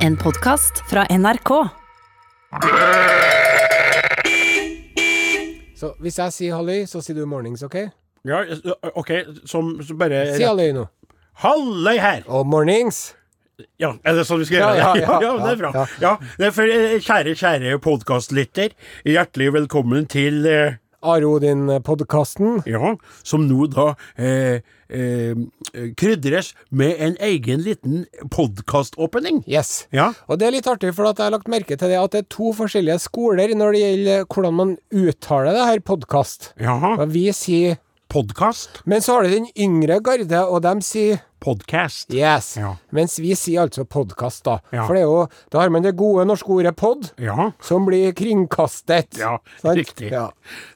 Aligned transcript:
En 0.00 0.16
podkast 0.16 0.82
fra 0.90 1.04
NRK. 1.10 1.50
Så 5.80 5.92
hvis 6.02 6.18
jeg 6.20 6.32
sier 6.36 6.56
halløy, 6.58 6.82
så 6.88 7.00
sier 7.04 7.16
du 7.20 7.24
mornings, 7.28 7.62
OK? 7.64 7.76
Ja, 8.28 8.42
OK, 9.00 9.12
som, 9.48 9.76
som 9.84 10.00
bare 10.00 10.24
Si 10.36 10.44
halløy 10.44 10.72
nå. 10.76 10.86
Halløy 11.44 11.96
her! 12.02 12.26
Og 12.28 12.44
mornings. 12.48 13.14
Ja, 13.80 13.94
er 14.08 14.16
det 14.16 14.24
sånn 14.28 14.40
vi 14.40 14.48
skal 14.48 14.62
gjøre 14.62 14.76
Ja, 14.80 14.90
det? 14.96 15.02
ja, 15.04 15.16
Ja, 15.20 15.20
ja, 15.28 15.32
det 15.44 15.50
er 15.54 15.58
bra. 15.60 15.70
ja. 15.76 15.86
Ja, 16.00 16.12
det 16.40 16.46
er 16.50 16.54
for, 16.56 16.72
eh, 16.76 16.94
kjære, 17.04 17.34
kjære 17.36 17.78
podkastlytter, 17.84 18.72
hjertelig 19.08 19.50
velkommen 19.56 20.06
til 20.08 20.46
eh, 20.48 20.78
Are 21.00 21.24
Odin-podkasten. 21.24 22.60
Ja, 22.68 22.94
som 23.22 23.46
nå 23.48 23.66
da 23.72 23.94
eh, 24.20 24.60
eh, 24.92 25.42
krydres 25.96 26.52
med 26.68 26.96
en 27.00 27.16
egen 27.24 27.64
liten 27.64 28.04
podkaståpning. 28.32 29.42
Yes. 29.48 29.86
Ja. 29.96 30.10
Og 30.28 30.40
det 30.40 30.48
er 30.48 30.56
litt 30.58 30.70
artig, 30.70 30.92
for 30.96 31.08
at 31.08 31.20
jeg 31.20 31.30
har 31.30 31.36
lagt 31.36 31.50
merke 31.52 31.78
til 31.78 31.92
det 31.92 32.00
at 32.00 32.16
det 32.16 32.24
er 32.24 32.32
to 32.32 32.52
forskjellige 32.56 33.00
skoler 33.06 33.54
når 33.56 33.76
det 33.76 33.84
gjelder 33.84 34.26
hvordan 34.26 34.58
man 34.58 34.74
uttaler 34.92 35.56
det 35.56 35.68
her 35.72 35.86
podkast. 35.92 36.52
Ja. 36.60 36.76
Vi 37.08 37.30
sier 37.36 37.80
Podkast. 38.10 38.80
Men 38.90 39.02
så 39.04 39.14
har 39.18 39.22
du 39.22 39.30
den 39.36 39.44
yngre 39.54 40.00
garde, 40.02 40.40
og 40.50 40.62
de 40.66 40.72
sier 40.82 41.20
Podcast. 41.40 42.10
yes. 42.12 42.50
Ja. 42.58 42.74
Mens 42.92 43.14
vi 43.16 43.30
sier 43.38 43.62
altså 43.62 43.86
podkast, 43.88 44.42
da. 44.44 44.58
Ja. 44.74 44.82
For 44.84 44.92
det 44.92 45.00
er 45.00 45.06
jo 45.06 45.22
Da 45.52 45.62
har 45.62 45.70
man 45.72 45.82
det 45.86 45.94
gode 45.96 46.26
norske 46.28 46.50
ordet 46.52 46.74
pod, 46.76 47.06
Ja. 47.18 47.52
som 47.62 47.86
blir 47.86 48.12
kringkastet. 48.12 49.16
Ja, 49.16 49.38
Sant? 49.62 49.78
riktig. 49.78 50.10
Ja. 50.12 50.26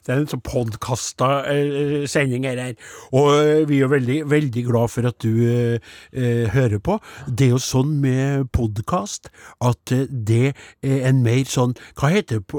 Det 0.07 0.13
er 0.15 0.21
en 0.23 0.27
sånn 0.31 0.41
podkasta 0.41 1.45
eh, 1.51 2.07
sending 2.07 2.45
her. 2.49 2.73
Og 3.13 3.29
eh, 3.35 3.65
vi 3.69 3.81
er 3.83 3.91
veldig, 3.93 4.17
veldig 4.31 4.65
glad 4.71 4.89
for 4.89 5.05
at 5.05 5.19
du 5.19 5.45
eh, 5.45 5.79
eh, 6.17 6.47
hører 6.49 6.79
på. 6.79 6.97
Det 7.27 7.45
er 7.45 7.53
jo 7.53 7.61
sånn 7.61 7.99
med 8.01 8.49
podkast 8.51 9.29
at 9.61 9.91
eh, 9.91 10.07
det 10.09 10.55
er 10.81 11.05
en 11.11 11.21
mer 11.21 11.43
sånn 11.45 11.75
Hva 11.99 12.09
heter 12.09 12.39
det 12.41 12.55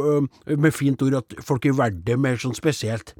eh, 0.52 0.57
med 0.57 0.73
fint 0.77 1.02
ord 1.02 1.15
at 1.24 1.35
folk 1.43 1.66
er 1.66 1.73
verdt 1.74 2.04
det 2.07 2.21
mer 2.21 2.37
sånn 2.37 2.54
spesielt? 2.54 3.16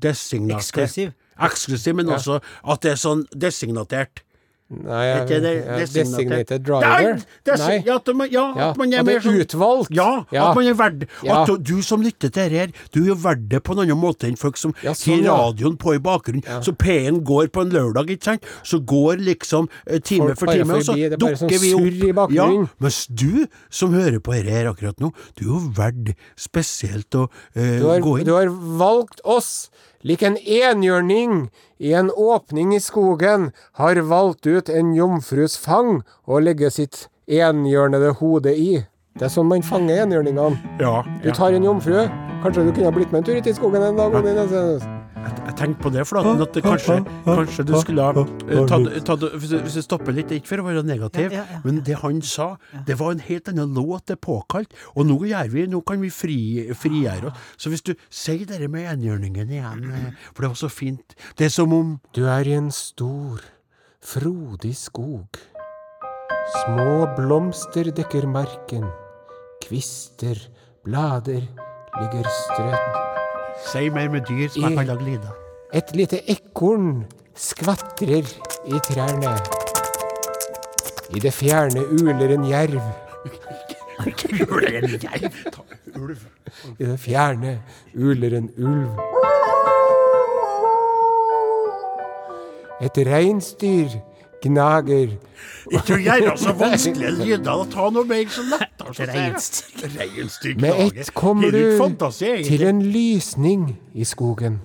Designatert. 0.00 0.64
Eksklusiv. 0.64 1.12
Eksklusiv, 1.40 1.94
men 1.96 2.10
også 2.16 2.40
at 2.40 2.82
det 2.84 2.96
er 2.96 3.00
sånn 3.00 3.24
designatert. 3.36 4.24
Nei, 4.70 5.00
ja, 5.08 5.24
designated? 5.26 6.62
driver? 6.62 7.16
Nei, 7.18 7.54
Nei. 7.58 7.82
Ja, 7.88 7.96
at 7.96 8.06
man, 8.14 8.28
ja, 8.30 8.44
Ja, 8.54 8.68
at 8.70 8.76
man 8.78 8.92
er 8.94 9.00
at 9.02 9.08
er 9.10 9.24
sånn 9.24 9.40
utvalgt. 9.42 9.90
Ja, 9.90 10.24
Ja. 10.30 10.50
at 10.50 10.54
man 10.54 10.64
er 10.70 10.74
verd 10.78 11.08
Ja. 11.24 11.40
At 11.42 11.48
du, 11.48 11.56
du 11.58 11.82
som 11.82 12.00
lytter 12.02 12.30
til 12.30 12.44
dette 12.44 12.54
her, 12.54 12.70
du 12.94 13.10
er 13.10 13.16
verdt 13.18 13.48
det 13.50 13.64
på 13.64 13.74
en 13.74 13.80
annen 13.82 13.98
måte 13.98 14.28
enn 14.28 14.38
folk 14.38 14.56
som 14.56 14.72
Ja, 14.84 14.92
sånn, 14.94 15.24
har 15.24 15.26
ja. 15.26 15.34
radioen 15.42 15.76
på 15.76 15.96
i 15.96 15.98
bakgrunnen. 15.98 16.44
Så 16.62 16.70
P1 16.78 17.24
går 17.26 17.50
på 17.50 17.62
en 17.66 17.70
lørdag, 17.74 18.14
ikke 18.14 18.24
sant? 18.30 18.46
Så 18.62 18.78
går 18.78 19.18
liksom 19.18 19.68
eh, 19.88 19.98
time 19.98 20.30
Folk 20.30 20.38
for 20.38 20.46
time, 20.54 20.70
og 20.78 20.86
så 20.86 20.94
er 20.94 21.16
bare 21.18 21.34
sånn 21.34 21.50
dukker 21.50 21.58
vi 21.66 21.72
surr 21.74 22.06
i 22.06 22.12
opp. 22.14 22.30
Ja, 22.30 22.46
mens 22.78 23.06
du 23.10 23.46
som 23.70 23.92
hører 23.92 24.20
på 24.22 24.38
dette 24.38 24.54
her 24.54 24.70
akkurat 24.70 25.00
nå, 25.02 25.10
du 25.34 25.46
er 25.48 25.50
jo 25.50 25.60
verdt 25.74 26.14
spesielt 26.38 27.10
å 27.18 27.26
uh, 27.26 27.90
har, 27.90 27.98
gå 28.06 28.20
inn. 28.20 28.24
du 28.24 28.36
har 28.38 28.46
valgt 28.46 29.18
oss, 29.24 29.68
lik 30.04 30.22
en 30.22 30.36
enhjørning 30.36 31.48
i 31.78 31.92
en 31.96 32.10
åpning 32.10 32.74
i 32.74 32.80
skogen, 32.80 33.50
har 33.80 34.00
valgt 34.10 34.46
ut 34.46 34.68
en 34.68 34.94
jomfrus 34.96 35.58
fang 35.58 36.02
å 36.26 36.40
legge 36.40 36.70
sitt 36.70 37.08
enhjørnede 37.28 38.14
hode 38.20 38.54
i. 38.56 38.84
Det 39.18 39.26
er 39.26 39.34
sånn 39.34 39.50
man 39.50 39.62
fanger 39.66 40.04
enhjørningene. 40.04 40.78
Ja, 40.80 41.02
Du 41.22 41.30
tar 41.32 41.52
en 41.52 41.66
jomfru. 41.66 42.06
Kanskje 42.42 42.64
du 42.64 42.72
kunne 42.72 42.88
ha 42.88 42.94
blitt 42.94 43.12
med 43.12 43.20
en 43.20 43.24
tur 43.28 43.36
ut 43.36 43.46
i 43.46 43.52
skogen 43.52 43.82
en 43.82 43.96
dag? 43.96 44.14
Odin, 44.14 44.99
Jeg 45.20 45.54
tenkte 45.58 45.82
på 45.82 45.90
det, 45.92 46.04
Flaten, 46.08 46.40
at 46.40 46.56
kanskje, 46.64 46.96
kanskje 47.26 47.64
du 47.68 47.74
skulle 47.80 48.04
ha 48.06 48.22
eh, 48.22 49.34
hvis, 49.34 49.74
du, 49.74 49.80
stopper 49.82 50.14
litt, 50.16 50.30
ikke 50.32 50.48
for 50.48 50.62
å 50.62 50.66
være 50.68 50.84
negativ, 50.86 51.34
Ja, 51.34 51.42
ja, 51.42 51.56
ja. 51.56 51.60
men 51.64 51.80
det 51.84 51.98
han 52.00 52.22
sa, 52.24 52.54
det 52.86 52.96
var 53.00 53.16
en 53.16 53.22
helt 53.26 53.50
annen 53.50 53.74
låt 53.76 54.06
det 54.08 54.16
er 54.16 54.22
påkalt, 54.24 54.72
og 54.94 55.08
nå 55.10 55.18
gjør 55.28 55.50
vi, 55.52 55.66
nå 55.68 55.82
kan 55.86 56.00
vi 56.00 56.12
fri, 56.14 56.38
frigjøre 56.78 57.32
oss. 57.32 57.50
Så 57.60 57.72
hvis 57.72 57.84
du 57.84 57.92
sier 58.06 58.46
det 58.48 58.70
med 58.70 58.88
enhjørningen 58.94 59.52
igjen, 59.58 59.84
eh, 59.90 60.08
for 60.30 60.46
det 60.46 60.52
var 60.54 60.62
så 60.62 60.72
fint, 60.72 61.16
det 61.36 61.50
er 61.50 61.54
som 61.58 61.74
om 61.76 61.98
Du 62.16 62.24
er 62.30 62.48
i 62.48 62.56
en 62.56 62.70
stor, 62.74 63.42
frodig 64.00 64.72
skog. 64.78 65.42
Små 66.62 67.04
blomster 67.18 67.92
dekker 67.94 68.26
marken. 68.30 68.88
Kvister, 69.66 70.38
blader 70.86 71.44
ligger 72.00 72.34
strødd. 72.40 73.09
Si 73.66 73.88
mer 73.88 74.08
med 74.08 74.20
dyr 74.28 74.48
som 74.48 74.62
jeg 74.62 74.76
kan 74.76 74.86
lage 74.86 75.04
lyder. 75.04 75.32
Et 75.74 75.90
lite 75.94 76.18
ekorn 76.30 77.04
skvatrer 77.36 78.26
i 78.66 78.80
trærne. 78.88 79.36
I 81.14 81.20
det 81.20 81.32
fjerne 81.34 81.84
uler 82.00 82.34
en 82.34 82.44
jerv. 82.48 82.80
Ulv. 86.00 86.18
I 86.78 86.84
det 86.84 87.00
fjerne 87.00 87.60
uler 87.94 88.36
en 88.38 88.50
ulv. 88.58 88.90
Et 92.80 93.02
reinsdyr 93.06 94.00
gnager. 94.44 95.14
Ikke 95.70 95.98
gjøre 96.00 96.34
så 96.40 96.54
vanskelige 96.60 97.12
lyder, 97.18 97.52
å 97.52 97.66
ta 97.70 97.88
noe 97.92 98.06
mer 98.08 98.26
sier 98.30 98.56
jeg. 98.56 99.10
Reinsdyr. 99.12 99.94
Reinsdyr 99.98 100.60
Med 100.62 100.82
ett 100.86 101.12
kommer 101.16 101.54
du 101.54 101.76
fantasi, 101.80 102.40
til 102.46 102.66
en 102.68 102.82
lysning 102.92 103.70
i 103.94 104.06
skogen. 104.08 104.60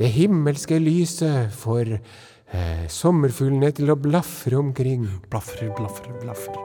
Det 0.00 0.08
himmelske 0.14 0.80
lyset 0.82 1.52
får 1.54 1.98
eh, 1.98 2.86
sommerfuglene 2.90 3.70
til 3.76 3.92
å 3.92 3.98
blafre 4.00 4.58
omkring. 4.58 5.04
Blafrer, 5.30 5.70
blafrer, 5.76 6.16
blafrer. 6.22 6.58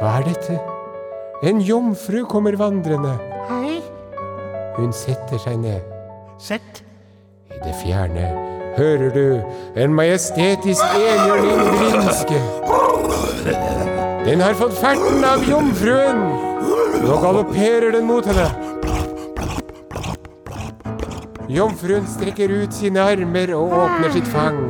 Hva 0.00 0.18
er 0.20 0.28
dette? 0.28 0.60
En 1.48 1.62
jomfru 1.64 2.22
kommer 2.28 2.56
vandrende. 2.60 3.16
Hei. 3.48 3.80
Hun 4.76 4.92
setter 4.94 5.40
seg 5.40 5.58
ned. 5.64 5.84
Sett. 6.40 6.84
I 7.50 7.58
det 7.64 7.74
fjerne 7.80 8.28
hører 8.76 9.10
du 9.14 9.40
en 9.80 9.94
majestetisk 9.94 10.82
enhjørning 10.96 11.60
grinske. 11.80 12.40
Den 14.24 14.40
har 14.44 14.54
fått 14.54 14.76
ferten 14.78 15.24
av 15.24 15.44
jomfruen. 15.48 16.20
Nå 17.00 17.16
galopperer 17.22 17.90
den 17.96 18.06
mot 18.08 18.26
henne. 18.28 18.48
Jomfruen 21.50 22.06
strekker 22.06 22.52
ut 22.62 22.74
sine 22.76 23.02
armer 23.02 23.54
og 23.56 23.74
åpner 23.74 24.12
sitt 24.14 24.28
fang. 24.30 24.60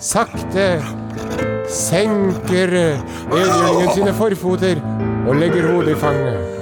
Sakte 0.00 0.68
senker 1.70 2.74
enhjørningen 2.76 3.92
sine 3.94 4.16
forfoter 4.18 4.82
og 5.28 5.36
legger 5.38 5.70
hodet 5.70 5.94
i 5.94 6.00
fanget. 6.00 6.59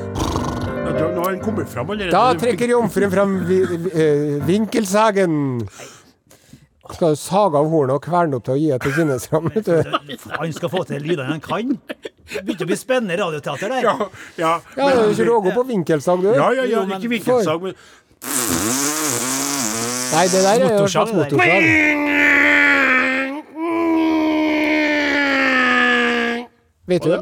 Har 1.29 1.35
den 1.37 1.45
kommet 1.45 1.69
fram 1.69 1.91
allerede. 1.91 2.11
Da 2.11 2.35
trekker 2.41 2.71
jomfruen 2.73 3.11
fram 3.13 3.33
vi, 3.45 3.57
vi, 3.69 3.91
eh, 3.93 4.47
vinkelsagen. 4.49 5.35
Skal 6.95 7.11
du 7.13 7.17
sage 7.21 7.59
av 7.61 7.69
hornet 7.69 7.99
og 7.99 8.07
kverne 8.07 8.39
opp 8.39 8.47
til 8.47 8.55
å 8.55 8.57
gi 8.57 8.71
det 8.73 8.79
til 8.81 8.93
vet 9.53 9.67
du. 9.67 9.99
Han 10.39 10.55
skal 10.57 10.71
få 10.73 10.85
til 10.89 11.05
lydene 11.05 11.27
han 11.29 11.43
kan. 11.45 11.75
Det 12.33 12.45
begynte 12.47 12.65
å 12.65 12.71
bli 12.71 12.79
spennende 12.81 13.19
radioteater 13.21 13.75
der. 13.75 13.83
Ja, 13.85 14.09
ja. 14.41 14.55
Ja, 14.79 14.89
du 14.97 15.13
kjører 15.19 15.53
på 15.53 15.67
vinkelsag, 15.69 16.25
du. 16.25 16.31
Ja, 16.33 16.49
ja, 16.57 16.65
ja, 16.65 16.87
ikke 16.97 17.13
vinkelsag, 17.13 17.69
men 17.69 17.77
Nei, 20.09 20.25
det 20.33 20.41
der 20.41 20.65
er 20.65 20.65
jo 20.65 20.81
en 20.81 20.89
slags 20.89 21.13
motorsag. 21.13 21.69
Vet 26.89 27.05
du, 27.05 27.13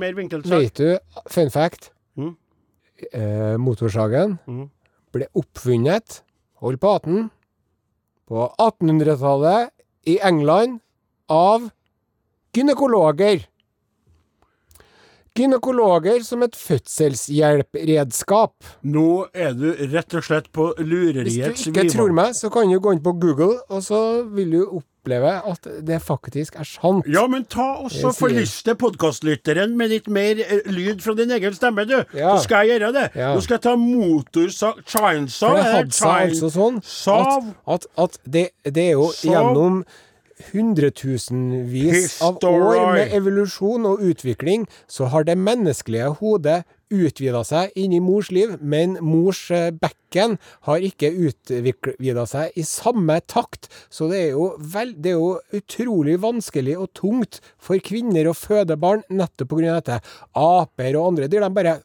vet 0.46 0.78
du, 0.78 0.98
fun 1.26 1.50
fact, 1.50 1.90
motorsagen 3.58 4.38
Mm. 4.46 4.68
ble 5.12 5.26
oppfunnet, 5.34 6.22
hold 6.60 6.78
på 6.80 6.88
18, 6.94 7.30
på 8.28 8.46
1800-tallet 8.58 9.70
i 10.06 10.18
England 10.22 10.80
av 11.28 11.70
gynekologer. 12.56 13.46
Gynekologer 15.36 16.22
som 16.24 16.42
et 16.46 16.56
fødselshjelpredskap. 16.56 18.54
Nå 18.88 19.26
er 19.36 19.52
du 19.52 19.68
rett 19.92 20.14
og 20.16 20.24
slett 20.24 20.48
på 20.54 20.70
Hvis 20.80 21.36
du 21.36 21.72
ikke 21.72 21.90
tror 21.92 22.14
meg, 22.16 22.32
så 22.34 22.48
kan 22.52 22.70
du 22.70 22.78
gå 22.80 22.94
inn 22.96 23.02
på 23.04 23.12
Google, 23.20 23.58
og 23.68 23.82
så 23.84 24.24
vil 24.32 24.50
du 24.50 24.62
oppleve 25.06 25.32
at 25.46 25.68
det 25.86 26.00
faktisk 26.02 26.56
er 26.58 26.66
sant. 26.66 27.06
Ja, 27.06 27.26
men 27.30 27.44
ta 27.44 27.76
også 27.84 28.12
forlyste 28.16 28.74
podkastlytteren 28.78 29.76
med 29.78 29.92
litt 29.94 30.08
mer 30.08 30.40
eh, 30.42 30.66
lyd 30.66 31.02
fra 31.04 31.14
din 31.18 31.30
egen 31.30 31.54
stemme, 31.54 31.86
du. 31.86 31.98
Ja. 32.16 32.36
Så 32.36 32.46
skal 32.46 32.66
jeg 32.66 32.80
gjøre 32.80 32.92
det. 32.96 33.06
Ja. 33.14 33.34
Nå 33.34 33.44
skal 33.44 33.58
jeg 33.58 33.66
ta 33.68 33.76
motorsag 33.76 34.82
Chainsaw. 34.86 35.54
For 35.54 35.60
det 35.60 35.70
hadde 35.76 35.96
seg 35.96 36.32
altså 36.32 36.50
sånn 36.56 36.82
at, 36.82 37.54
at, 37.76 37.86
at 38.02 38.18
det, 38.24 38.48
det 38.66 38.90
er 38.90 38.98
jo 38.98 39.10
Sav. 39.12 39.30
gjennom 39.30 39.84
hundretusenvis 40.52 42.18
av 42.24 42.42
år 42.44 42.80
med 42.92 43.14
evolusjon 43.16 43.86
og 43.88 44.02
utvikling, 44.04 44.66
så 44.84 45.08
har 45.12 45.24
det 45.24 45.38
menneskelige 45.40 46.10
hodet 46.20 46.64
utvida 46.92 47.42
seg 47.46 47.74
inni 47.78 48.00
mors 48.02 48.30
liv, 48.34 48.56
men 48.60 48.96
mors 49.04 49.46
eh, 49.54 49.70
bekken 49.74 50.36
har 50.68 50.84
ikke 50.86 51.10
utvida 51.28 52.26
seg 52.30 52.56
i 52.58 52.64
samme 52.66 53.18
takt. 53.26 53.70
Så 53.90 54.10
det 54.12 54.22
er, 54.22 54.30
jo 54.36 54.52
vel, 54.58 54.94
det 54.94 55.14
er 55.14 55.18
jo 55.18 55.60
utrolig 55.60 56.18
vanskelig 56.22 56.76
og 56.78 56.92
tungt 56.96 57.40
for 57.58 57.80
kvinner 57.82 58.30
å 58.30 58.36
føde 58.36 58.78
barn 58.80 59.04
nettopp 59.10 59.52
pga. 59.52 59.78
dette. 59.80 60.00
Aper 60.36 60.98
og 60.98 61.12
andre 61.12 61.30
dyr, 61.30 61.46
de 61.46 61.54
bare 61.56 61.78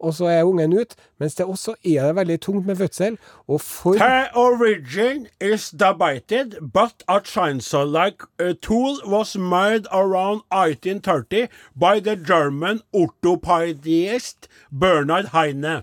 og 0.00 0.14
så 0.14 0.24
er 0.26 0.42
ungen 0.44 0.72
ut. 0.80 0.94
Mens 1.20 1.34
det 1.34 1.46
også 1.46 1.74
er 1.84 2.06
det 2.06 2.16
veldig 2.16 2.40
tungt 2.40 2.66
med 2.66 2.76
fødsel. 2.76 3.18
Og 3.48 3.60
for 3.60 3.92
The 3.92 4.26
origin 4.34 5.26
is 5.40 5.70
debated, 5.70 6.60
but 6.72 7.02
a 7.08 7.18
chainsaw-like 7.24 8.22
uh, 8.42 8.52
tool 8.62 8.96
was 9.06 9.36
made 9.36 9.84
around 9.90 10.40
1830 10.52 11.48
by 11.80 12.00
the 12.00 12.16
German 12.16 12.80
orthopedist 12.92 14.48
Bernard 14.80 15.24
Heine. 15.32 15.82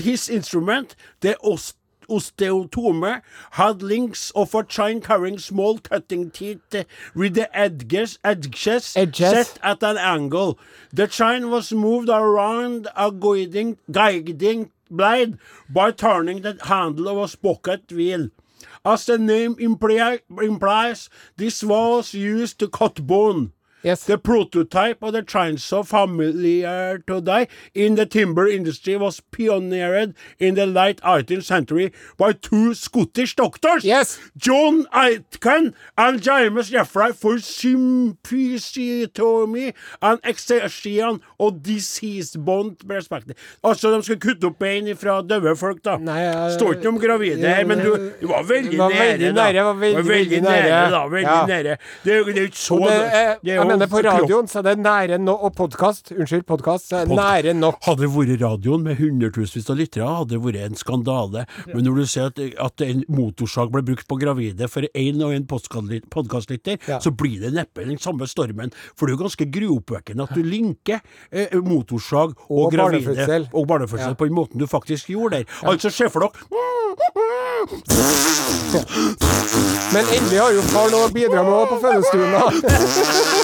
His 0.00 0.28
instrument, 0.28 0.96
the 1.22 1.34
os- 1.44 1.74
osteotome, 2.08 3.22
had 3.52 3.82
links 3.82 4.30
of 4.34 4.54
a 4.54 4.62
chine 4.62 5.00
carrying 5.00 5.38
small 5.38 5.78
cutting 5.78 6.30
teeth 6.30 6.84
with 7.14 7.34
the 7.34 7.56
edges, 7.56 8.18
edges, 8.22 8.92
Edges. 8.96 9.30
set 9.30 9.58
at 9.62 9.82
an 9.82 9.96
angle. 9.96 10.58
The 10.92 11.06
Chine 11.06 11.50
was 11.50 11.72
moved 11.72 12.08
around 12.08 12.88
a 12.94 13.10
guiding, 13.10 13.78
guiding 13.90 14.70
blade 14.90 15.38
by 15.68 15.90
turning 15.90 16.42
the 16.42 16.58
handle 16.62 17.08
of 17.08 17.18
a 17.24 17.28
sprocket 17.28 17.90
wheel. 17.90 18.28
As 18.84 19.06
the 19.06 19.16
name 19.16 19.54
impli- 19.56 20.20
implies, 20.42 21.08
this 21.36 21.64
was 21.64 22.12
used 22.12 22.58
to 22.58 22.68
cut 22.68 23.06
bone. 23.06 23.53
Yes. 23.84 24.04
The 24.04 24.16
prototype 24.18 25.02
of 25.02 25.12
the 25.12 25.22
chainsaw 25.22 25.84
familiar 25.86 26.98
today 27.06 27.48
in 27.74 27.94
the 27.96 28.06
timber 28.06 28.48
industry 28.48 28.96
was 28.96 29.20
pioneered 29.20 30.14
in 30.38 30.54
the 30.54 30.64
late 30.66 31.00
18th 31.02 31.44
century 31.44 31.92
by 32.16 32.32
two 32.32 32.72
Scottish 32.74 33.36
doctors, 33.36 33.84
Yes. 33.84 34.18
John 34.36 34.86
Aitken 34.92 35.74
and 35.98 36.22
James 36.22 36.70
Jeffrey 36.70 37.12
for 37.12 37.34
symphysiotomy 38.54 39.74
and 40.02 40.18
exertion 40.24 41.20
of 41.38 41.62
disease 41.62 42.36
bond 42.36 42.78
perspective. 42.88 43.36
Altså, 43.62 43.90
de 43.96 44.02
skulle 44.02 44.20
kutte 44.20 44.44
opp 44.46 44.58
bein 44.58 44.88
fra 44.96 45.20
døde 45.22 45.56
folk, 45.56 45.82
da. 45.84 45.96
Nei, 45.98 46.18
jeg- 46.20 46.52
Står 46.58 46.72
ikke 46.74 46.88
om 46.88 46.98
gravide 47.00 47.38
her, 47.46 47.64
men 47.66 47.78
du, 47.78 48.10
du 48.20 48.26
var 48.28 48.42
veldig 48.42 48.78
var 48.78 48.88
nære, 48.90 48.98
veldig 49.12 49.34
da. 49.34 49.52
nære, 49.52 49.64
var 49.64 49.74
veldig, 49.74 50.04
nære, 50.42 50.42
nære. 50.42 50.90
da. 50.90 51.04
Veldig 51.08 51.22
Ja. 51.22 51.46
nære. 51.46 51.62
Det 51.62 51.78
det 52.04 52.12
er 52.14 52.18
jo 52.18 52.24
ikke 52.46 52.56
så 52.58 52.78
det 52.78 53.14
er, 53.14 53.34
det 53.44 53.52
er 53.52 53.56
jo 53.56 53.62
mener 53.74 53.90
på 53.90 54.00
radioen 54.04 54.48
så 54.50 54.60
er 54.60 54.66
det 54.70 54.74
nære 54.84 55.18
nok 55.22 55.42
Og 55.48 55.54
podkast, 55.58 56.12
unnskyld, 56.14 56.44
podkast, 56.48 56.88
så 56.90 57.00
er 57.02 57.06
det 57.10 57.16
nære 57.18 57.54
nok. 57.58 57.78
Hadde 57.84 58.04
det 58.06 58.10
vært 58.14 58.40
radioen 58.42 58.82
med 58.86 58.96
hundretusenvis 59.00 59.68
av 59.70 59.76
lyttere, 59.80 60.08
hadde 60.18 60.34
det 60.36 60.40
vært 60.44 60.60
en 60.64 60.78
skandale. 60.80 61.44
Men 61.72 61.84
når 61.88 62.00
du 62.00 62.04
ser 62.10 62.30
at, 62.30 62.38
at 62.68 62.84
en 62.86 63.04
motorsag 63.12 63.72
ble 63.74 63.82
brukt 63.90 64.06
på 64.10 64.18
gravide 64.20 64.68
for 64.72 64.86
én 64.94 65.20
og 65.26 65.34
en 65.36 65.46
podkastlytter, 65.46 66.78
Ja. 66.88 66.98
så 67.00 67.10
blir 67.14 67.40
det 67.44 67.52
neppe 67.54 67.84
den 67.86 67.98
samme 67.98 68.26
stormen. 68.30 68.72
For 68.96 69.06
det 69.06 69.14
er 69.14 69.16
jo 69.18 69.22
ganske 69.24 69.46
gruoppvekkende 69.58 70.22
at 70.28 70.34
du 70.34 70.42
linker 70.42 71.00
eh, 71.32 71.54
motorsag 71.64 72.34
og, 72.48 72.58
Og 72.66 72.72
gravide 72.72 73.04
barnefødsel. 73.06 73.48
og 73.52 73.66
barnefødsel 73.68 74.08
Ja. 74.08 74.14
på 74.14 74.24
den 74.28 74.34
måten 74.34 74.58
du 74.58 74.66
faktisk 74.66 75.08
gjorde 75.10 75.42
der. 75.42 75.44
Altså, 75.62 75.90
se 75.90 76.08
for 76.10 76.20
dere 76.20 76.32
Men 79.94 80.04
endelig 80.14 80.38
har 80.40 80.52
jo 80.52 80.62
far 80.72 80.90
noe 80.90 81.06
å 81.08 81.12
bidra 81.14 81.42
med 81.46 81.68
på 81.70 81.78
fødestuen. 81.82 82.32
da. 82.32 82.42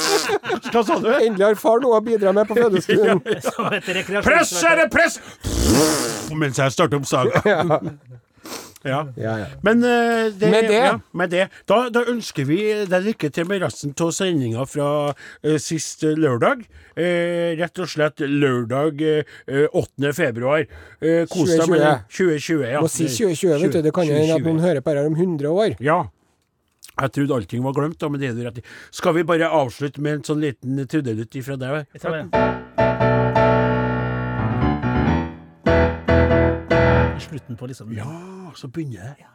Hva 0.71 0.83
sa 0.87 0.99
du? 1.03 1.11
Endelig 1.15 1.47
har 1.47 1.59
far 1.61 1.83
noe 1.83 1.99
å 1.99 2.05
bidra 2.05 2.33
med 2.37 2.49
på 2.51 2.57
fødestuen. 2.59 3.21
Press, 4.27 4.55
er 4.65 4.83
det 4.85 4.89
press! 4.93 5.21
Mens 6.35 6.59
jeg 6.61 6.77
starter 6.77 7.01
opp 7.01 7.09
saga. 7.11 7.43
Ja. 7.45 7.81
Ja, 8.81 9.35
ja. 9.37 9.47
Men 9.61 9.83
uh, 9.85 10.31
det, 10.33 10.49
Med 10.51 10.69
det- 10.71 10.77
Ja, 10.79 10.93
med 11.13 11.31
det 11.31 11.43
da, 11.69 11.91
da 11.93 12.01
ønsker 12.09 12.47
vi 12.49 12.57
deg 12.89 13.03
lykke 13.11 13.29
til 13.29 13.45
med 13.45 13.61
resten 13.61 13.93
av 14.01 14.13
sendinga 14.17 14.65
fra 14.65 14.87
uh, 15.13 15.57
sist 15.61 16.05
uh, 16.09 16.15
lørdag. 16.17 16.63
Eh, 17.01 17.53
rett 17.61 17.79
og 17.81 17.89
slett 17.89 18.19
lørdag 18.21 18.99
eh, 19.05 19.67
8. 19.73 20.11
februar. 20.17 20.65
Kos 21.31 21.53
deg 21.53 21.71
med 21.71 21.85
2020. 22.09 22.09
2020. 22.17 22.65
Ja. 22.73 22.81
Må 22.83 22.91
si 22.93 23.07
2020, 23.09 23.53
vet 23.63 23.77
du. 23.77 23.83
Det 23.87 23.93
kan 23.97 24.09
hende 24.11 24.35
at 24.37 24.45
noen 24.49 24.61
hører 24.65 24.83
på 24.85 24.93
her 24.93 25.07
om 25.07 25.15
100 25.17 25.53
år. 25.53 25.77
Ja. 25.81 26.01
Jeg 27.01 27.13
trodde 27.17 27.37
allting 27.39 27.63
var 27.65 27.73
glemt, 27.77 27.97
da, 28.01 28.09
men 28.13 28.21
det 28.21 28.29
er 28.31 28.37
du 28.37 28.43
rett 28.45 28.61
i. 28.61 28.65
Skal 28.93 29.15
vi 29.17 29.25
bare 29.25 29.49
avslutte 29.49 30.03
med 30.05 30.19
en 30.19 30.27
sånn 30.27 30.43
liten 30.45 30.83
trudelutt 30.85 31.39
ifra 31.41 31.57
deg? 31.61 31.87
Jeg 31.97 32.03
tar 32.05 32.27
slutten 37.31 37.57
på 37.57 37.69
liksom 37.71 37.93
Ja, 37.95 38.53
så 38.57 38.69
begynner 38.69 39.15
det. 39.15 39.29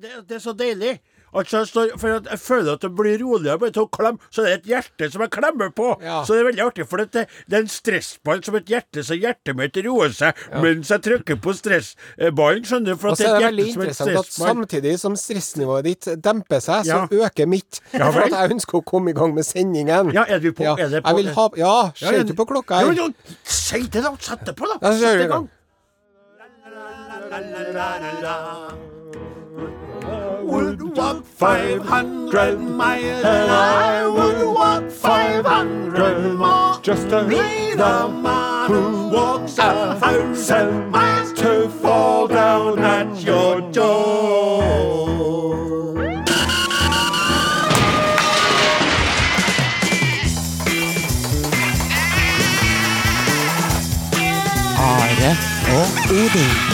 Det, 0.00 0.10
det 0.28 0.36
er 0.36 0.42
så 0.44 0.52
deilig. 0.52 0.98
Altså, 1.32 1.62
for 2.00 2.16
at 2.16 2.26
jeg 2.30 2.40
føler 2.42 2.72
at 2.74 2.82
det 2.82 2.90
blir 2.98 3.18
roligere 3.22 3.58
bare 3.62 3.70
av 3.76 3.84
å 3.86 3.90
klemme. 3.94 4.18
Så 4.34 4.42
det 4.42 4.50
er 4.50 4.58
et 4.58 4.68
hjerte 4.72 5.10
som 5.12 5.22
jeg 5.22 5.30
klemmer 5.30 5.70
på. 5.76 5.92
Ja. 6.02 6.22
Så 6.26 6.34
det 6.34 6.40
er 6.42 6.48
veldig 6.50 6.64
artig, 6.66 6.86
for 6.90 7.02
det, 7.02 7.26
det 7.46 7.58
er 7.58 7.62
en 7.64 7.70
stressball 7.70 8.42
som 8.46 8.56
et 8.58 8.66
hjerte, 8.72 9.04
så 9.06 9.14
hjertet 9.18 9.56
mitt 9.58 9.76
roer 9.86 10.10
seg 10.16 10.34
mens 10.62 10.90
jeg 10.90 11.04
trykker 11.06 11.38
på 11.44 11.54
stressballen. 11.58 12.64
Skjønner 12.66 12.94
du? 12.96 13.00
For 13.00 13.12
at 13.12 13.20
så 13.20 13.22
det 13.22 13.30
er 13.30 13.48
et 13.50 13.60
hjerte 13.60 13.72
som 13.76 13.82
et 13.86 13.98
stressball. 14.00 14.50
samtidig 14.50 14.94
som 15.00 15.16
stressnivået 15.16 15.84
ditt 15.90 16.10
demper 16.24 16.60
seg, 16.64 16.84
så 16.88 17.06
Ja. 17.10 17.26
øker 17.28 17.46
mitt. 17.46 17.80
Ja 17.94 18.10
For 18.14 18.26
at 18.26 18.34
jeg 18.34 18.56
ønsker 18.56 18.80
å 18.80 18.84
komme 18.84 19.10
i 19.10 19.16
gang 19.16 19.34
med 19.34 19.46
sendingen. 19.46 20.12
Ja, 20.16 20.24
er 20.28 20.38
du 20.42 20.50
på? 20.52 20.64
Ja, 20.66 20.74
Er 20.78 20.88
det 20.88 21.04
på? 21.04 21.08
Jeg 21.14 21.16
vil 21.24 21.34
ha 21.34 21.48
Ja, 21.56 21.74
Ja, 21.86 21.92
ser 21.94 22.16
ja, 22.18 22.22
du 22.26 22.34
på 22.34 22.46
klokka 22.46 22.80
Ja, 22.82 22.90
her? 22.92 23.12
Si 23.44 23.82
det, 23.86 24.02
da! 24.02 24.14
Sett 24.18 24.44
det 24.46 24.56
på, 24.58 24.66
da! 24.66 24.92
Sett 24.98 25.24
i 25.24 25.28
gang. 25.30 25.48
La, 26.40 26.46
la, 27.30 27.38
la, 27.38 27.62
la, 27.72 27.88
la, 27.98 28.20
la, 28.20 28.34
gang. 28.68 28.99
Would 30.42 30.96
walk 30.96 31.24
500 31.24 32.58
miles 32.58 33.24
and 33.24 33.50
I 33.50 34.06
would 34.06 34.46
walk 34.46 34.90
500 34.90 36.34
more 36.38 36.80
Just 36.82 37.10
to 37.10 37.24
meet 37.24 37.74
a 37.74 38.08
man 38.08 38.70
who 38.70 39.08
walks 39.08 39.58
a 39.58 39.96
thousand 40.00 40.90
miles 40.90 41.32
to 41.34 41.68
fall 41.68 42.26
down 42.26 42.78
at 42.78 43.22
your 43.22 43.60
door. 43.70 44.62
Are 54.78 55.36
og 55.68 56.10
Odin. 56.10 56.69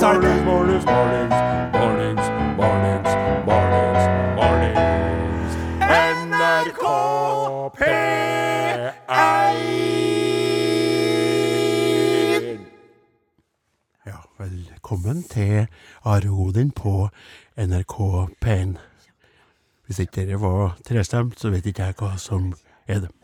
Til? 0.00 0.06
Mornings, 0.06 0.44
mornings, 0.44 0.84
mornings, 1.72 2.24
mornings, 2.56 3.10
mornings, 3.46 4.04
mornings. 4.38 5.52
NRK 5.80 6.84
P1. 7.76 8.00
Ja, 14.06 14.16
velkommen 14.38 15.22
til 15.22 15.66
Are 16.04 16.30
Odin 16.30 16.70
på 16.70 17.08
NRK 17.56 18.28
P1. 18.44 18.78
Hvis 19.86 19.98
ikke 19.98 20.26
dere 20.26 20.40
var 20.40 20.78
trestemt, 20.88 21.40
så 21.40 21.50
vet 21.50 21.66
ikke 21.66 21.82
jeg 21.82 21.94
hva 22.00 22.16
som 22.16 22.54
er 22.88 23.04
det. 23.04 23.19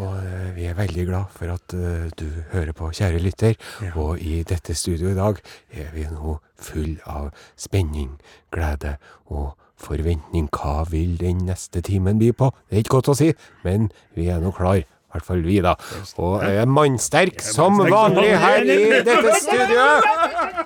Og 0.00 0.14
eh, 0.18 0.48
vi 0.56 0.64
er 0.66 0.78
veldig 0.78 1.04
glad 1.06 1.34
for 1.34 1.54
at 1.54 1.74
eh, 1.76 2.08
du 2.18 2.26
hører 2.52 2.74
på, 2.74 2.90
kjære 2.94 3.20
lytter. 3.22 3.58
Og 3.94 4.18
i 4.18 4.40
dette 4.46 4.74
studioet 4.74 5.14
i 5.14 5.20
dag 5.20 5.38
er 5.70 5.92
vi 5.94 6.06
nå 6.10 6.38
full 6.58 6.96
av 7.06 7.30
spenning, 7.60 8.16
glede 8.54 8.96
og 9.30 9.52
forventning. 9.78 10.48
Hva 10.54 10.82
vil 10.90 11.14
den 11.20 11.44
neste 11.46 11.82
timen 11.84 12.18
by 12.18 12.32
på? 12.34 12.50
Det 12.66 12.78
er 12.78 12.84
ikke 12.84 12.98
godt 12.98 13.14
å 13.14 13.20
si, 13.20 13.30
men 13.66 13.92
vi 14.18 14.30
er 14.32 14.42
nå 14.42 14.54
klar. 14.56 14.82
I 14.82 15.14
hvert 15.14 15.28
fall 15.28 15.44
vi, 15.46 15.60
da. 15.62 15.76
Og 16.18 16.42
er 16.42 16.66
mannsterk 16.66 17.38
som 17.46 17.78
vanlig 17.78 18.32
her 18.34 18.64
i 18.66 18.78
dette 19.06 19.36
studioet. 19.44 20.08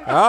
Ja, 0.08 0.22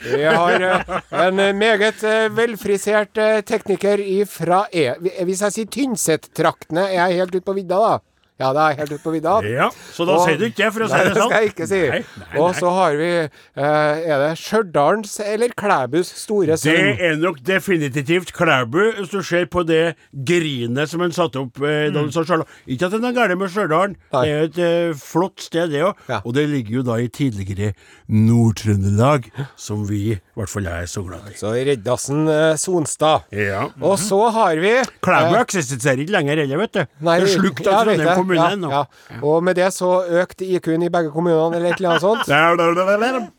vi 0.00 0.22
har 0.24 0.64
eh, 0.64 0.96
en 1.26 1.44
meget 1.60 2.00
velfrisert 2.32 3.20
tekniker 3.44 4.00
ifra 4.00 4.64
E... 4.72 4.94
Hvis 5.28 5.44
jeg 5.44 5.58
sier 5.58 5.72
Tynset-traktene, 5.76 6.88
er 6.88 7.02
jeg 7.02 7.20
helt 7.20 7.36
ute 7.36 7.44
på 7.44 7.60
vidda, 7.60 7.84
da? 7.84 8.15
Ja, 8.36 8.50
det 8.52 8.60
er 8.60 8.74
helt 8.82 8.90
ute 8.92 9.00
på 9.00 9.12
vidda. 9.14 9.38
Ja, 9.48 9.70
så 9.94 10.04
da 10.04 10.12
Og- 10.18 10.26
sier 10.28 10.36
du 10.36 10.44
ikke 10.50 10.60
det, 10.66 10.72
for 10.74 10.84
å 10.84 10.88
si 10.90 10.96
det 10.98 11.04
det 11.14 11.16
sånn. 11.16 11.30
skal 11.30 11.42
jeg 11.42 11.52
ikke 11.54 11.66
si. 11.70 11.78
Nei, 11.88 12.00
nei, 12.20 12.38
Og 12.38 12.50
nei. 12.52 12.60
så 12.60 12.72
har 12.76 12.96
vi 13.00 13.08
eh, 13.16 14.10
Er 14.12 14.18
det 14.20 14.32
Stjørdals 14.36 15.14
eller 15.24 15.48
Klæbus 15.56 16.10
store 16.20 16.56
Det 16.60 17.00
er 17.00 17.16
nok 17.16 17.40
definitivt 17.42 18.32
Klæbu, 18.36 18.92
hvis 18.98 19.08
du 19.10 19.22
ser 19.22 19.46
på 19.46 19.64
det 19.64 19.96
grinet 20.12 20.88
som 20.90 21.00
han 21.00 21.12
satte 21.16 21.40
opp 21.40 21.56
eh, 21.64 21.88
han. 21.90 22.44
Ikke 22.68 22.84
at 22.90 22.92
det 22.92 23.04
er 23.08 23.16
galt 23.16 23.38
med 23.38 23.48
Stjørdal, 23.48 23.96
det 24.12 24.28
er 24.28 24.44
et 24.50 24.58
eh, 24.58 24.92
flott 25.00 25.40
sted, 25.40 25.70
det 25.72 25.80
òg. 25.88 25.94
Ja. 26.08 26.20
Og 26.26 26.34
det 26.36 26.44
ligger 26.50 26.82
jo 26.82 26.82
da 26.82 26.98
i 27.00 27.08
tidligere 27.08 27.72
Nord-Trøndelag, 28.12 29.30
som 29.56 29.86
vi, 29.88 30.12
i 30.12 30.20
hvert 30.36 30.52
fall 30.52 30.66
er 30.70 30.84
så 30.90 31.02
glad 31.06 31.32
i. 31.32 31.36
Så 31.40 31.54
Reddassen 31.56 32.26
eh, 32.28 32.52
Sonstad. 32.60 33.24
Ja. 33.32 33.66
Og 33.80 33.96
så 34.02 34.20
har 34.36 34.60
vi 34.60 34.76
Klæbu 35.00 35.34
eh, 35.38 35.40
eksisterer 35.40 36.04
ikke 36.04 36.18
lenger 36.18 36.42
heller, 36.44 36.60
vet 36.66 36.76
du. 36.76 36.84
Nei, 37.06 37.18
det 37.22 37.30
er 37.30 37.34
slukt 37.40 37.64
av 37.66 37.86
Trondheim 37.86 38.25
ja, 38.34 38.48
ja. 38.72 38.80
Og 39.22 39.42
med 39.44 39.54
det 39.56 39.68
så 39.72 40.02
økte 40.22 40.44
IQ-en 40.44 40.82
i 40.82 40.88
begge 40.90 41.10
kommunene, 41.14 41.56
eller 41.56 41.70
et 41.70 41.78
eller 41.78 41.90
annet 41.94 42.02
sånt. 42.02 42.26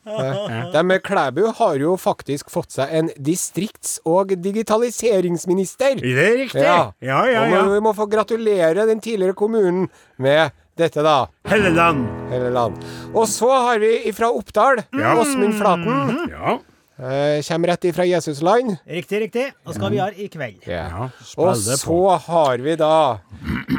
De 0.73 0.83
med 0.83 1.03
Klæbu 1.03 1.41
har 1.57 1.75
jo 1.75 1.97
faktisk 1.99 2.49
fått 2.49 2.71
seg 2.71 2.87
en 2.91 3.09
distrikts- 3.19 3.99
og 4.05 4.31
digitaliseringsminister. 4.43 5.99
Det 6.01 6.13
er 6.27 6.37
riktig. 6.43 6.61
Ja, 6.63 6.91
ja, 7.25 7.25
ja. 7.51 7.61
Og 7.65 7.73
vi 7.75 7.81
må 7.83 7.93
få 7.97 8.07
gratulere 8.11 8.85
den 8.87 8.99
tidligere 9.03 9.33
kommunen 9.37 9.89
med 10.17 10.51
dette, 10.77 11.01
da. 11.01 11.27
Helleland. 11.49 12.05
Helleland. 12.31 12.77
Og 13.13 13.27
så 13.27 13.49
har 13.49 13.79
vi 13.81 14.07
ifra 14.09 14.29
Oppdal. 14.31 14.83
Åsmund 15.17 15.57
Flaten. 15.59 16.27
Ja. 16.31 16.57
Eh, 16.97 17.43
kommer 17.45 17.67
rett 17.67 17.85
ifra 17.85 18.05
Jesusland. 18.05 18.77
Riktig, 18.89 19.19
riktig. 19.21 19.47
Og 19.65 19.75
skal 19.77 19.91
vi 19.93 19.99
ha 20.01 20.07
i 20.17 20.27
kveld. 20.33 20.63
ja. 20.65 21.09
Og 21.37 21.55
så 21.57 22.17
har 22.25 22.57
vi 22.57 22.75
da 22.75 23.19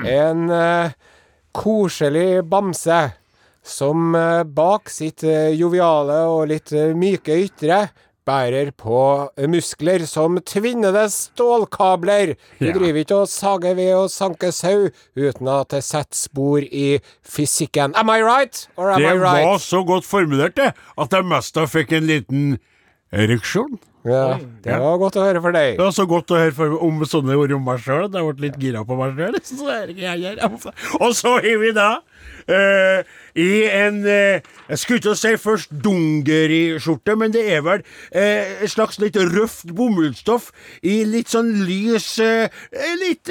en 0.07 0.45
uh, 0.51 0.91
koselig 1.53 2.45
bamse 2.47 3.01
som 3.67 4.15
uh, 4.15 4.45
bak 4.45 4.89
sitt 4.93 5.25
uh, 5.27 5.49
joviale 5.51 6.21
og 6.31 6.47
litt 6.53 6.71
myke 6.95 7.35
ytre 7.49 7.89
bærer 8.29 8.71
på 8.77 9.01
muskler 9.49 10.03
som 10.07 10.37
tvinnede 10.45 11.07
stålkabler. 11.11 12.35
Hun 12.61 12.69
Ja. 12.69 12.75
driver 12.77 13.01
ikke 13.01 13.17
og 13.23 13.29
sager 13.33 13.75
ved 13.75 13.95
og 13.97 14.11
sanker 14.13 14.53
sau 14.53 14.91
uten 15.17 15.49
at 15.49 15.71
det 15.73 15.83
setter 15.83 16.15
spor 16.15 16.61
i 16.61 17.01
fysikken. 17.25 17.97
Am 17.97 18.11
I 18.13 18.21
right? 18.21 18.69
Or 18.77 18.91
am 18.93 19.01
Det 19.01 19.09
I 19.11 19.17
right? 19.19 19.47
var 19.49 19.59
så 19.59 19.83
godt 19.83 20.05
formulert, 20.05 20.55
det, 20.57 20.75
at 20.99 21.11
jeg 21.13 21.25
mest 21.25 21.55
da 21.57 21.65
fikk 21.67 21.93
en 21.97 22.07
liten 22.07 22.59
ereksjon. 23.15 23.79
Ja, 24.09 24.39
det 24.65 24.77
var 24.81 24.99
godt 25.01 25.19
å 25.19 25.25
høre 25.27 25.41
for 25.45 25.53
deg. 25.57 25.75
Det 25.77 25.85
var 25.85 25.95
så 25.97 26.07
godt 26.09 26.33
å 26.33 26.39
høre 26.39 26.55
for, 26.57 26.77
om 26.87 27.03
sånne 27.09 27.37
ord 27.37 27.53
om 27.57 27.65
meg 27.67 27.83
sjøl. 27.85 28.07
Jeg 28.07 28.29
ble 28.29 28.47
litt 28.47 28.59
gira 28.63 28.85
på 28.89 28.97
meg 28.99 29.19
sjøl. 29.19 29.37
Og 31.03 31.17
så 31.19 31.35
har 31.37 31.59
vi 31.65 31.73
da 31.77 31.91
eh, 32.49 33.05
i 33.39 33.65
en 33.71 34.01
uh, 34.05 34.41
Jeg 34.69 34.79
skulle 34.79 34.99
ikke 34.99 35.15
si 35.17 35.37
først 35.41 35.71
dungeriskjorte, 35.85 37.15
men 37.17 37.33
det 37.33 37.45
er 37.55 37.63
vel 37.67 37.85
uh, 37.85 38.65
et 38.65 38.71
slags 38.71 38.99
litt 39.03 39.17
røft 39.17 39.71
bomullsstoff 39.77 40.51
i 40.83 41.01
litt 41.09 41.31
sånn 41.33 41.53
lys 41.69 42.09
Litt 42.99 43.31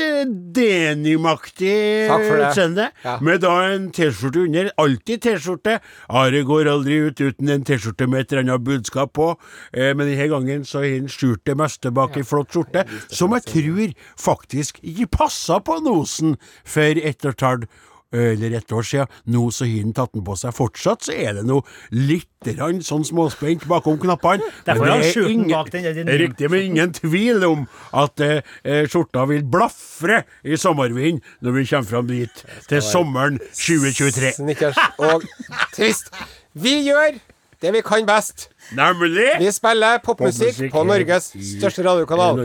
denimaktig 0.55 2.07
utseende. 2.11 2.87
Ja. 3.03 3.17
Med 3.23 3.41
da 3.43 3.53
en 3.71 3.89
T-skjorte 3.93 4.43
under. 4.45 4.69
Alltid 4.79 5.21
T-skjorte. 5.25 5.77
Are 6.09 6.41
går 6.47 6.69
aldri 6.71 6.99
ut 7.07 7.21
uten 7.21 7.51
en 7.51 7.65
T-skjorte 7.67 8.07
med 8.09 8.25
et 8.25 8.33
eller 8.33 8.45
annet 8.45 8.65
budskap 8.67 9.13
på. 9.17 9.29
Men 9.73 10.05
denne 10.05 10.29
gangen 10.31 10.65
så 10.67 10.83
har 10.83 10.95
han 10.95 11.11
skjult 11.11 11.43
det 11.47 11.57
meste 11.59 11.91
bak 11.95 12.17
ei 12.17 12.25
flott 12.27 12.53
skjorte, 12.53 12.85
som 13.09 13.35
jeg 13.35 13.47
tror 13.49 13.93
faktisk 14.21 14.81
ikke 14.83 15.09
passa 15.19 15.59
på 15.63 15.79
nosen 15.85 16.37
for 16.65 17.01
ett 17.03 17.25
og 17.25 17.35
et 17.35 17.45
halvt 17.47 17.69
eller 18.13 18.51
ett 18.57 18.71
år 18.71 18.83
siden. 18.87 19.07
Nå 19.25 19.47
så 19.51 19.65
har 19.67 19.81
han 19.83 19.93
tatt 19.97 20.13
den 20.15 20.23
på 20.27 20.35
seg. 20.39 20.53
Fortsatt 20.55 21.03
så 21.07 21.11
er 21.15 21.33
det 21.39 21.43
noe 21.47 21.63
litt 21.91 22.27
grann 22.47 22.79
sånn 22.85 23.03
småspent 23.07 23.65
bakom 23.67 23.97
knappene. 23.99 24.45
Derfor 24.67 24.85
Men 24.85 25.01
det 25.01 25.11
er 25.17 25.29
ingen- 25.33 25.51
bak 25.51 25.71
den 25.73 25.83
den, 25.83 26.05
det 26.07 26.13
er 26.15 26.21
Riktig, 26.27 26.49
men 26.53 26.61
ingen 26.69 26.93
tvil 26.95 27.43
om 27.47 27.65
at 27.93 28.19
eh, 28.23 28.41
eh, 28.63 28.85
skjorta 28.87 29.25
vil 29.27 29.43
blafre 29.43 30.21
i 30.47 30.55
sommervind 30.59 31.19
når 31.41 31.57
vi 31.59 31.65
kommer 31.71 31.89
fram 31.89 32.07
dit 32.07 32.43
til 32.69 32.81
sommeren 32.85 33.39
2023. 33.51 34.33
Snickers 34.39 34.79
og 34.99 35.25
trist. 35.75 36.13
Vi 36.57 36.79
gjør 36.87 37.19
det 37.61 37.71
vi 37.73 37.81
kan 37.81 38.05
best. 38.05 38.49
Nemlig 38.75 39.39
Vi 39.39 39.51
spiller 39.51 40.01
popmusikk 40.03 40.71
på 40.73 40.83
Norges 40.85 41.31
største 41.33 41.85
radiokanal. 41.85 42.41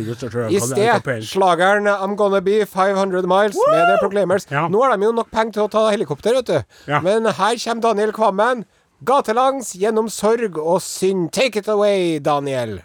I 0.48 0.60
sted 0.60 1.26
slageren 1.28 1.88
I'm 1.88 2.16
Gonna 2.16 2.40
Be 2.40 2.64
500 2.66 3.26
Miles 3.28 3.58
med 3.70 3.82
The 3.88 3.98
Proclaimers. 4.00 4.46
Ja. 4.50 4.68
Nå 4.68 4.82
har 4.82 4.96
de 4.96 5.04
jo 5.08 5.12
nok 5.12 5.30
penger 5.32 5.52
til 5.58 5.66
å 5.66 5.72
ta 5.72 5.88
helikopter, 5.90 6.38
vet 6.40 6.46
du. 6.46 6.78
Ja. 6.88 7.00
Men 7.04 7.26
her 7.26 7.58
kommer 7.64 7.88
Daniel 7.88 8.12
Kvammen. 8.12 8.64
Gatelangs 9.02 9.74
gjennom 9.74 10.08
sorg 10.08 10.56
og 10.62 10.78
synd. 10.80 11.32
Take 11.34 11.58
it 11.58 11.68
away, 11.68 12.18
Daniel. 12.22 12.80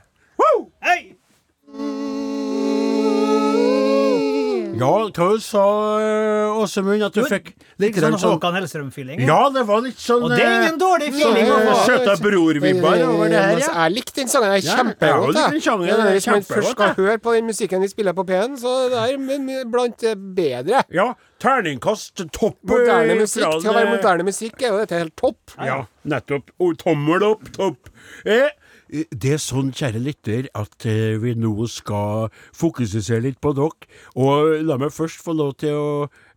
Ja, 4.77 4.91
hva 5.09 5.27
sa 5.41 5.63
eh, 6.01 6.57
Åsemund? 6.61 7.03
At 7.07 7.15
du 7.15 7.23
fikk 7.27 7.51
litt 7.81 7.97
sånn 7.97 8.17
sånn 8.19 8.35
Håkan 8.35 8.57
Hellstrøm-feeling. 8.57 9.23
Ja, 9.27 9.39
det 9.53 9.63
var 9.67 9.81
litt 9.85 9.99
sånn 10.01 10.25
Og 10.25 10.33
det 10.33 10.41
er 10.43 10.55
ingen 10.61 10.75
eh, 10.75 10.81
dårlig 10.81 11.09
feeling 11.15 11.49
å 11.49 11.55
sånn, 11.57 11.69
få. 11.69 11.77
Skjøta 11.87 12.15
bror-vibber 12.23 13.03
over 13.07 13.31
det 13.33 13.41
her, 13.43 13.61
ja. 13.63 13.71
Jeg 13.83 13.95
likte 13.95 14.15
den 14.21 14.31
sangen. 14.31 14.53
Jeg 14.55 14.65
er 14.65 14.81
kjempegodt. 14.81 16.11
Hvis 16.17 16.29
man 16.31 16.45
først 16.49 16.73
skal 16.75 16.93
høre 16.99 17.17
på 17.23 17.35
den 17.37 17.49
musikken 17.49 17.83
vi 17.85 17.91
spiller 17.91 18.17
på 18.17 18.27
P1, 18.27 18.59
så 18.61 18.75
det 18.93 19.03
er 19.07 19.65
blant 19.71 19.97
det 20.03 20.13
bedre. 20.37 20.83
Ja, 20.93 21.09
terningkast 21.43 22.25
topp 22.35 22.57
Moderne 22.67 23.15
eh, 23.15 23.21
musikk. 23.23 23.45
Til 23.61 23.71
å 23.71 23.75
være 23.75 23.91
moderne 23.95 24.27
musikk 24.27 24.61
er 24.63 24.73
jo 24.73 24.79
dette 24.83 25.01
helt 25.01 25.17
topp. 25.19 25.57
Ja, 25.57 25.81
nettopp. 26.07 26.53
Tommel 26.81 27.25
opp, 27.33 27.49
topp. 27.55 27.91
Eh, 28.25 28.49
det 28.89 29.33
er 29.35 29.41
sånn, 29.41 29.73
kjære 29.75 30.01
lytter, 30.03 30.47
at 30.55 30.85
eh, 30.87 31.17
vi 31.21 31.33
nå 31.37 31.53
skal 31.71 32.31
fokusere 32.55 33.23
litt 33.25 33.41
på 33.43 33.53
dere. 33.57 33.89
Og 34.15 34.63
la 34.67 34.77
meg 34.79 34.95
først 34.95 35.23
få 35.23 35.35
lov 35.37 35.57
til 35.61 35.75
å 35.75 35.89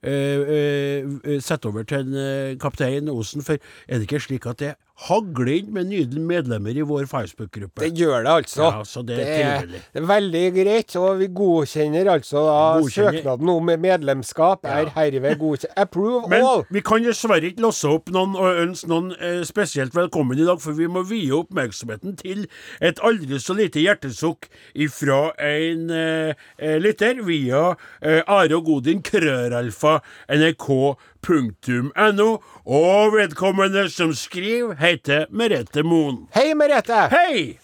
sette 0.03 1.69
over 1.69 1.85
til 1.85 2.07
en, 2.07 2.15
eh, 2.15 2.55
kaptein 2.61 3.09
Osen, 3.09 3.43
for 3.43 3.59
er 3.89 3.99
det 3.99 4.09
ikke 4.09 4.21
slik 4.21 4.47
at 4.47 4.59
det 4.63 4.77
hagler 5.01 5.49
inn 5.55 5.71
med 5.73 5.87
nydelige 5.89 6.27
medlemmer 6.29 6.77
i 6.77 6.85
vår 6.85 7.07
Facebook-gruppe? 7.09 7.81
Det 7.81 7.95
gjør 7.97 8.25
det 8.27 8.33
altså. 8.43 8.67
Ja, 8.69 8.83
så 8.85 9.03
det 9.07 9.17
er 9.17 9.61
trivelig. 9.61 9.81
det 9.95 10.03
er 10.03 10.07
veldig 10.11 10.43
greit, 10.57 10.97
og 11.01 11.19
vi 11.23 11.29
godkjenner 11.41 12.11
altså 12.13 12.43
da 12.45 12.59
Godkjenner. 12.81 13.17
søknaden 13.17 13.49
om 13.49 13.71
medlemskap 13.81 14.69
er 14.69 14.91
herved 14.97 15.39
godkjent. 15.41 15.73
Approve 15.81 16.29
Men 16.29 16.45
all! 16.45 16.65
vi 16.71 16.83
kan 16.85 17.07
dessverre 17.07 17.49
ikke 17.49 17.65
låse 17.65 17.89
opp 17.89 18.13
noen 18.13 18.37
og 18.37 18.61
ønske 18.67 18.91
noen 18.93 19.15
eh, 19.17 19.41
spesielt 19.49 19.97
velkommen 19.97 20.39
i 20.39 20.45
dag, 20.45 20.61
for 20.61 20.77
vi 20.77 20.87
må 20.87 21.03
vie 21.09 21.33
oppmerksomheten 21.33 22.19
til 22.21 22.45
et 22.85 23.01
aldri 23.03 23.41
så 23.41 23.57
lite 23.57 23.81
hjertesukk 23.81 24.51
ifra 24.75 25.33
en 25.49 25.89
eh, 25.97 26.35
eh, 26.59 26.77
lytter 26.83 27.25
via 27.25 27.71
eh, 28.03 28.21
Are 28.27 28.53
og 28.59 28.69
Godin, 28.69 29.01
krøralfa, 29.07 29.90
nrk.no, 30.31 32.29
og 32.67 33.15
vedkommende 33.17 33.87
som 33.93 34.13
skriver, 34.17 34.75
heter 34.81 35.27
Merete 35.31 35.83
Moen. 35.87 36.27
Hei, 36.37 36.53
Merete! 36.59 37.07
Hei! 37.13 37.59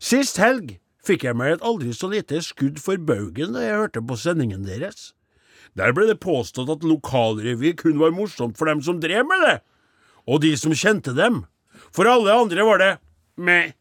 Sist 0.00 0.40
helg 0.40 0.78
fikk 1.04 1.24
jeg 1.26 1.36
meg 1.36 1.56
et 1.56 1.64
aldri 1.66 1.92
så 1.96 2.08
lite 2.12 2.40
skudd 2.44 2.78
for 2.82 3.00
baugen 3.00 3.54
da 3.56 3.64
jeg 3.64 3.78
hørte 3.82 4.02
på 4.04 4.16
sendingen 4.20 4.64
deres. 4.68 5.10
Der 5.78 5.92
ble 5.96 6.08
det 6.08 6.18
påstått 6.22 6.70
at 6.72 6.86
lokalrevy 6.86 7.74
kun 7.78 8.00
var 8.00 8.14
morsomt 8.14 8.56
for 8.58 8.70
dem 8.70 8.80
som 8.84 9.00
drev 9.02 9.26
med 9.28 9.44
det, 9.46 9.58
og 10.26 10.42
de 10.44 10.54
som 10.58 10.74
kjente 10.76 11.14
dem. 11.16 11.44
For 11.94 12.08
alle 12.10 12.34
andre 12.34 12.66
var 12.66 12.82
det 12.82 12.90
meh. 13.40 13.72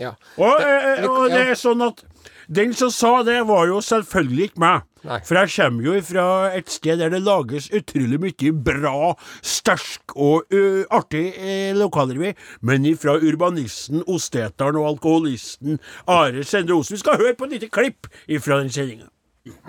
Ja. 0.00 0.14
Og, 0.40 0.60
eh, 0.60 0.66
eh, 0.66 1.00
det- 1.02 1.10
og 1.10 1.28
det 1.28 1.40
er 1.50 1.58
sånn 1.60 1.82
at 1.86 2.02
den 2.50 2.72
som 2.72 2.90
sa 2.90 3.22
det, 3.22 3.46
var 3.46 3.66
jo 3.66 3.80
selvfølgelig 3.80 4.44
ikke 4.50 4.58
meg. 4.58 4.82
Nei. 5.04 5.18
For 5.24 5.38
jeg 5.40 5.52
kommer 5.54 5.86
jo 5.86 5.94
fra 6.04 6.24
et 6.56 6.68
sted 6.72 6.98
der 7.00 7.12
det 7.14 7.22
lages 7.24 7.70
utrolig 7.72 8.18
mye 8.20 8.50
bra, 8.66 9.14
sterk 9.42 10.12
og 10.16 10.50
ø, 10.52 10.82
artig 10.92 11.26
eh, 11.36 11.70
lokalrevy, 11.78 12.34
men 12.68 12.84
ifra 12.90 13.14
urbanisten, 13.20 14.02
osteteren 14.06 14.76
og 14.76 14.90
alkoholisten 14.94 15.78
Are 16.06 16.44
Sende 16.44 16.76
Osen. 16.76 16.98
Vi 16.98 17.04
skal 17.04 17.16
høre 17.22 17.34
på 17.38 17.48
et 17.48 17.56
lite 17.58 17.70
klipp 17.72 18.10
ifra 18.28 18.60
den 18.60 18.68
sendinga. 18.74 19.08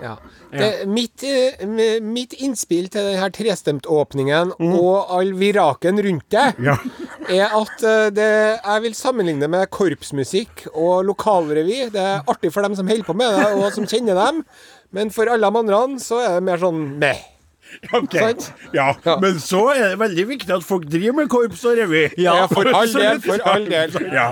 Ja. 0.02 0.18
Det, 0.52 0.66
mitt, 0.86 1.22
mitt 2.04 2.34
innspill 2.44 2.90
til 2.92 3.06
denne 3.08 3.30
trestemtåpningen 3.32 4.52
og 4.60 5.14
all 5.16 5.32
viraken 5.40 5.96
rundt 6.04 6.26
det, 6.34 6.44
Ja. 6.68 6.76
er 7.32 7.56
at 7.56 7.80
det, 8.14 8.28
jeg 8.60 8.82
vil 8.84 8.94
sammenligne 8.98 9.48
med 9.48 9.70
korpsmusikk 9.72 10.66
og 10.74 11.06
lokalrevy. 11.08 11.86
Det 11.94 12.04
er 12.04 12.20
artig 12.28 12.52
for 12.52 12.68
dem 12.68 12.76
som 12.78 12.86
holder 12.92 13.08
på 13.08 13.16
med 13.16 13.32
det, 13.40 13.48
og 13.56 13.72
som 13.74 13.88
kjenner 13.88 14.20
dem. 14.20 14.44
Men 14.92 15.12
for 15.12 15.30
alle 15.32 15.48
de 15.48 15.62
andre 15.64 16.00
så 16.02 16.20
er 16.22 16.38
det 16.38 16.48
mer 16.48 16.60
sånn 16.62 16.82
meh. 17.02 17.28
Ok. 17.96 18.14
Ja, 18.72 18.94
men 19.20 19.38
så 19.40 19.62
er 19.72 19.92
det 19.92 19.98
veldig 20.00 20.24
viktig 20.28 20.52
at 20.54 20.64
folk 20.66 20.84
driver 20.92 21.14
med 21.22 21.30
korps 21.32 21.62
og 21.68 21.78
revy. 21.78 22.02
Ja, 22.20 22.46
for 22.50 22.68
all 22.68 22.90
del, 22.92 23.20
for 23.24 23.44
all 23.48 23.66
del. 23.68 23.94
Ja, 24.12 24.26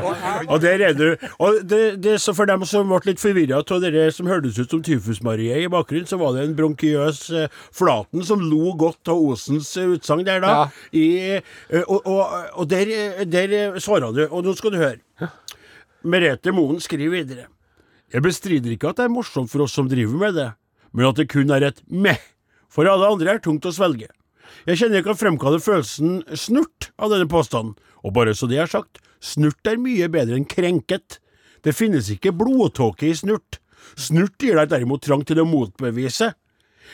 og 0.46 0.60
der 0.60 0.82
er 0.90 0.96
du. 0.96 1.06
Og 1.38 1.60
det, 1.68 2.02
det, 2.04 2.18
så 2.20 2.34
for 2.36 2.48
dem 2.50 2.64
som 2.68 2.90
ble 2.90 3.00
litt 3.12 3.22
forvirra 3.22 3.62
av 3.62 3.84
det 3.84 4.06
som 4.16 4.28
hørtes 4.30 4.58
ut 4.60 4.74
som 4.74 4.82
Tyfus-Marie 4.84 5.62
i 5.64 5.70
bakgrunnen, 5.72 6.08
så 6.08 6.18
var 6.20 6.36
det 6.36 6.44
en 6.44 6.56
bronkiøs 6.58 7.22
eh, 7.36 7.60
Flaten 7.76 8.24
som 8.26 8.42
lo 8.44 8.74
godt 8.80 9.08
av 9.12 9.20
Osens 9.30 9.72
eh, 9.80 9.94
utsagn 9.96 10.26
der, 10.28 10.42
da. 10.44 10.52
Ja. 10.52 10.66
I, 10.92 11.06
eh, 11.40 11.86
og 11.86 12.04
og, 12.10 12.36
og 12.60 12.68
der, 12.70 12.92
eh, 12.92 13.24
der 13.28 13.56
eh, 13.56 13.80
svarer 13.80 14.12
du, 14.16 14.26
og 14.28 14.44
nå 14.44 14.56
skal 14.58 14.74
du 14.74 14.80
høre. 14.80 15.30
Merete 16.04 16.52
Moen 16.56 16.80
skriver 16.80 17.20
videre. 17.20 17.48
Jeg 18.10 18.24
bestrider 18.24 18.74
ikke 18.74 18.90
at 18.90 18.98
det 18.98 19.06
er 19.06 19.12
morsomt 19.14 19.50
for 19.52 19.62
oss 19.62 19.76
som 19.76 19.88
driver 19.90 20.18
med 20.18 20.34
det, 20.34 20.48
men 20.90 21.06
at 21.06 21.20
det 21.20 21.28
kun 21.30 21.52
er 21.54 21.68
et 21.68 21.78
meh. 21.86 22.18
For 22.70 22.86
alle 22.86 23.06
andre 23.06 23.36
er 23.36 23.42
tungt 23.42 23.66
å 23.66 23.74
svelge. 23.74 24.10
Jeg 24.66 24.80
kjenner 24.80 24.98
jeg 24.98 25.06
kan 25.06 25.18
fremkalle 25.18 25.62
følelsen 25.62 26.20
snurt 26.38 26.90
av 26.98 27.14
denne 27.14 27.30
påstanden, 27.30 27.76
og 28.02 28.14
bare 28.16 28.34
så 28.34 28.48
det 28.50 28.58
er 28.62 28.70
sagt, 28.70 28.98
snurt 29.22 29.66
er 29.66 29.78
mye 29.78 30.08
bedre 30.10 30.38
enn 30.38 30.48
krenket. 30.48 31.20
Det 31.62 31.74
finnes 31.76 32.10
ikke 32.10 32.34
blodtåke 32.34 33.06
i 33.10 33.14
snurt. 33.14 33.60
Snurt 33.98 34.42
gir 34.42 34.58
deg 34.58 34.72
derimot 34.72 35.04
trang 35.06 35.22
til 35.26 35.42
å 35.42 35.48
motbevise. 35.48 36.32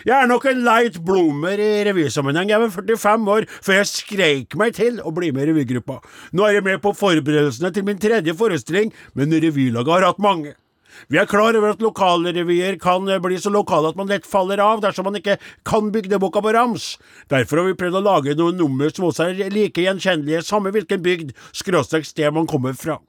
Jeg 0.05 0.13
er 0.13 0.29
nok 0.29 0.45
en 0.51 0.61
light 0.67 0.99
bloomer 1.07 1.61
i 1.63 1.71
revysammenheng. 1.89 2.51
Jeg 2.53 2.61
var 2.61 2.75
45 2.75 3.31
år 3.33 3.49
før 3.55 3.79
jeg 3.79 3.89
skreik 3.89 4.57
meg 4.61 4.77
til 4.77 5.01
å 5.01 5.13
bli 5.17 5.31
med 5.33 5.47
i 5.47 5.55
revygruppa. 5.55 6.03
Nå 6.37 6.45
er 6.45 6.59
jeg 6.59 6.67
med 6.67 6.83
på 6.85 6.93
forberedelsene 6.99 7.73
til 7.73 7.87
min 7.89 8.01
tredje 8.03 8.37
forestilling, 8.37 8.93
men 9.17 9.33
revylaget 9.33 9.95
har 9.95 10.09
hatt 10.11 10.21
mange. 10.21 10.53
Vi 11.09 11.19
er 11.21 11.29
klar 11.31 11.57
over 11.57 11.75
at 11.75 11.83
lokalrevyer 11.85 12.79
kan 12.83 13.09
eh, 13.09 13.21
bli 13.23 13.39
så 13.41 13.53
lokale 13.53 13.93
at 13.93 13.99
man 13.99 14.11
lett 14.11 14.27
faller 14.29 14.63
av 14.63 14.83
dersom 14.85 15.09
man 15.09 15.19
ikke 15.21 15.39
kan 15.67 15.91
bygdeboka 15.95 16.43
på 16.43 16.55
rams. 16.57 16.95
Derfor 17.33 17.63
har 17.63 17.69
vi 17.71 17.79
prøvd 17.79 18.01
å 18.01 18.07
lage 18.07 18.37
noen 18.39 18.59
nummer 18.61 18.93
som 18.93 19.09
også 19.11 19.31
er 19.31 19.53
like 19.55 19.85
gjenkjennelige, 19.85 20.45
samme 20.47 20.73
hvilken 20.75 21.05
bygd, 21.05 21.37
skråstrek 21.57 22.09
sted 22.09 22.35
man 22.35 22.49
kommer 22.51 22.77
fra. 22.79 23.01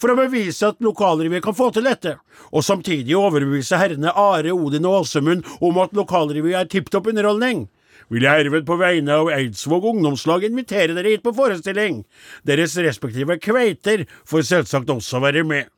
For 0.00 0.12
å 0.12 0.16
bevise 0.16 0.70
at 0.70 0.80
lokalrevy 0.84 1.42
kan 1.44 1.56
få 1.56 1.68
til 1.74 1.84
dette, 1.84 2.16
og 2.52 2.64
samtidig 2.64 3.16
overbevise 3.18 3.78
herrene 3.80 4.14
Are, 4.16 4.54
Odin 4.54 4.88
og 4.88 5.02
Åsemund 5.02 5.44
om 5.60 5.80
at 5.82 5.92
lokalrevy 5.96 6.54
er 6.56 6.70
tipp 6.72 6.88
topp 6.92 7.10
underholdning, 7.12 7.66
vil 8.12 8.24
jeg 8.26 8.44
herved 8.44 8.66
på 8.68 8.78
vegne 8.80 9.20
av 9.20 9.30
Eidsvåg 9.32 9.86
ungdomslag 9.94 10.44
invitere 10.48 10.96
dere 10.96 11.14
hit 11.14 11.24
på 11.24 11.34
forestilling. 11.36 12.02
Deres 12.46 12.76
respektive 12.80 13.38
kveiter 13.40 14.04
får 14.28 14.48
selvsagt 14.50 14.92
også 14.92 15.22
være 15.24 15.44
med. 15.48 15.73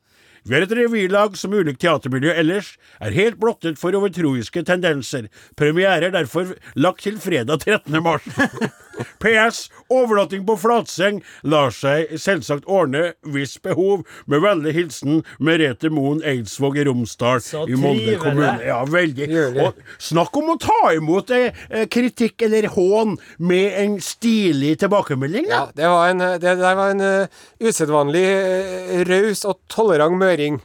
Vi 0.46 0.54
er 0.54 0.62
et 0.62 0.72
revylag 0.78 1.34
som 1.34 1.54
ulikt 1.58 1.80
teatermiljø 1.82 2.30
ellers 2.38 2.76
er 3.02 3.16
helt 3.16 3.40
blottet 3.42 3.80
for 3.80 3.96
overtroiske 3.98 4.62
tendenser. 4.68 5.26
Premiere 5.58 6.06
er 6.06 6.14
derfor 6.14 6.54
lagt 6.78 7.02
til 7.02 7.18
fredag 7.18 7.64
13. 7.66 8.02
mars. 8.02 8.28
PS. 9.22 9.66
Overnatting 9.92 10.44
på 10.46 10.56
flatseng 10.60 11.20
lar 11.46 11.72
seg 11.74 12.16
selvsagt 12.20 12.66
ordne 12.66 13.12
hvis 13.26 13.56
behov. 13.62 14.04
Med 14.30 14.42
vennlig 14.44 14.74
hilsen 14.76 15.22
Merete 15.42 15.90
Moen 15.92 16.22
Eidsvåg 16.26 16.78
i 16.80 16.86
Romsdal 16.88 17.42
Så 17.44 17.64
i 17.70 17.78
Molde 17.78 18.16
kommune. 18.22 18.58
Ja, 18.66 18.80
veldig. 18.88 19.28
Og 19.62 19.80
snakk 20.02 20.36
om 20.38 20.54
å 20.54 20.58
ta 20.60 20.92
imot 20.96 21.32
eh, 21.34 21.56
eh, 21.70 21.86
kritikk 21.92 22.46
eller 22.46 22.70
hån 22.74 23.16
med 23.38 23.80
en 23.82 23.98
stilig 24.02 24.76
tilbakemelding, 24.82 25.50
da. 25.50 25.66
Ja, 25.66 25.66
det, 25.76 25.90
var 25.92 26.12
en, 26.12 26.24
det 26.42 26.56
der 26.62 26.78
var 26.78 26.94
en 26.94 27.04
uh, 27.04 27.44
usedvanlig 27.62 28.24
uh, 28.26 29.04
raus 29.08 29.44
og 29.48 29.60
tolerant 29.72 30.18
møring. 30.20 30.60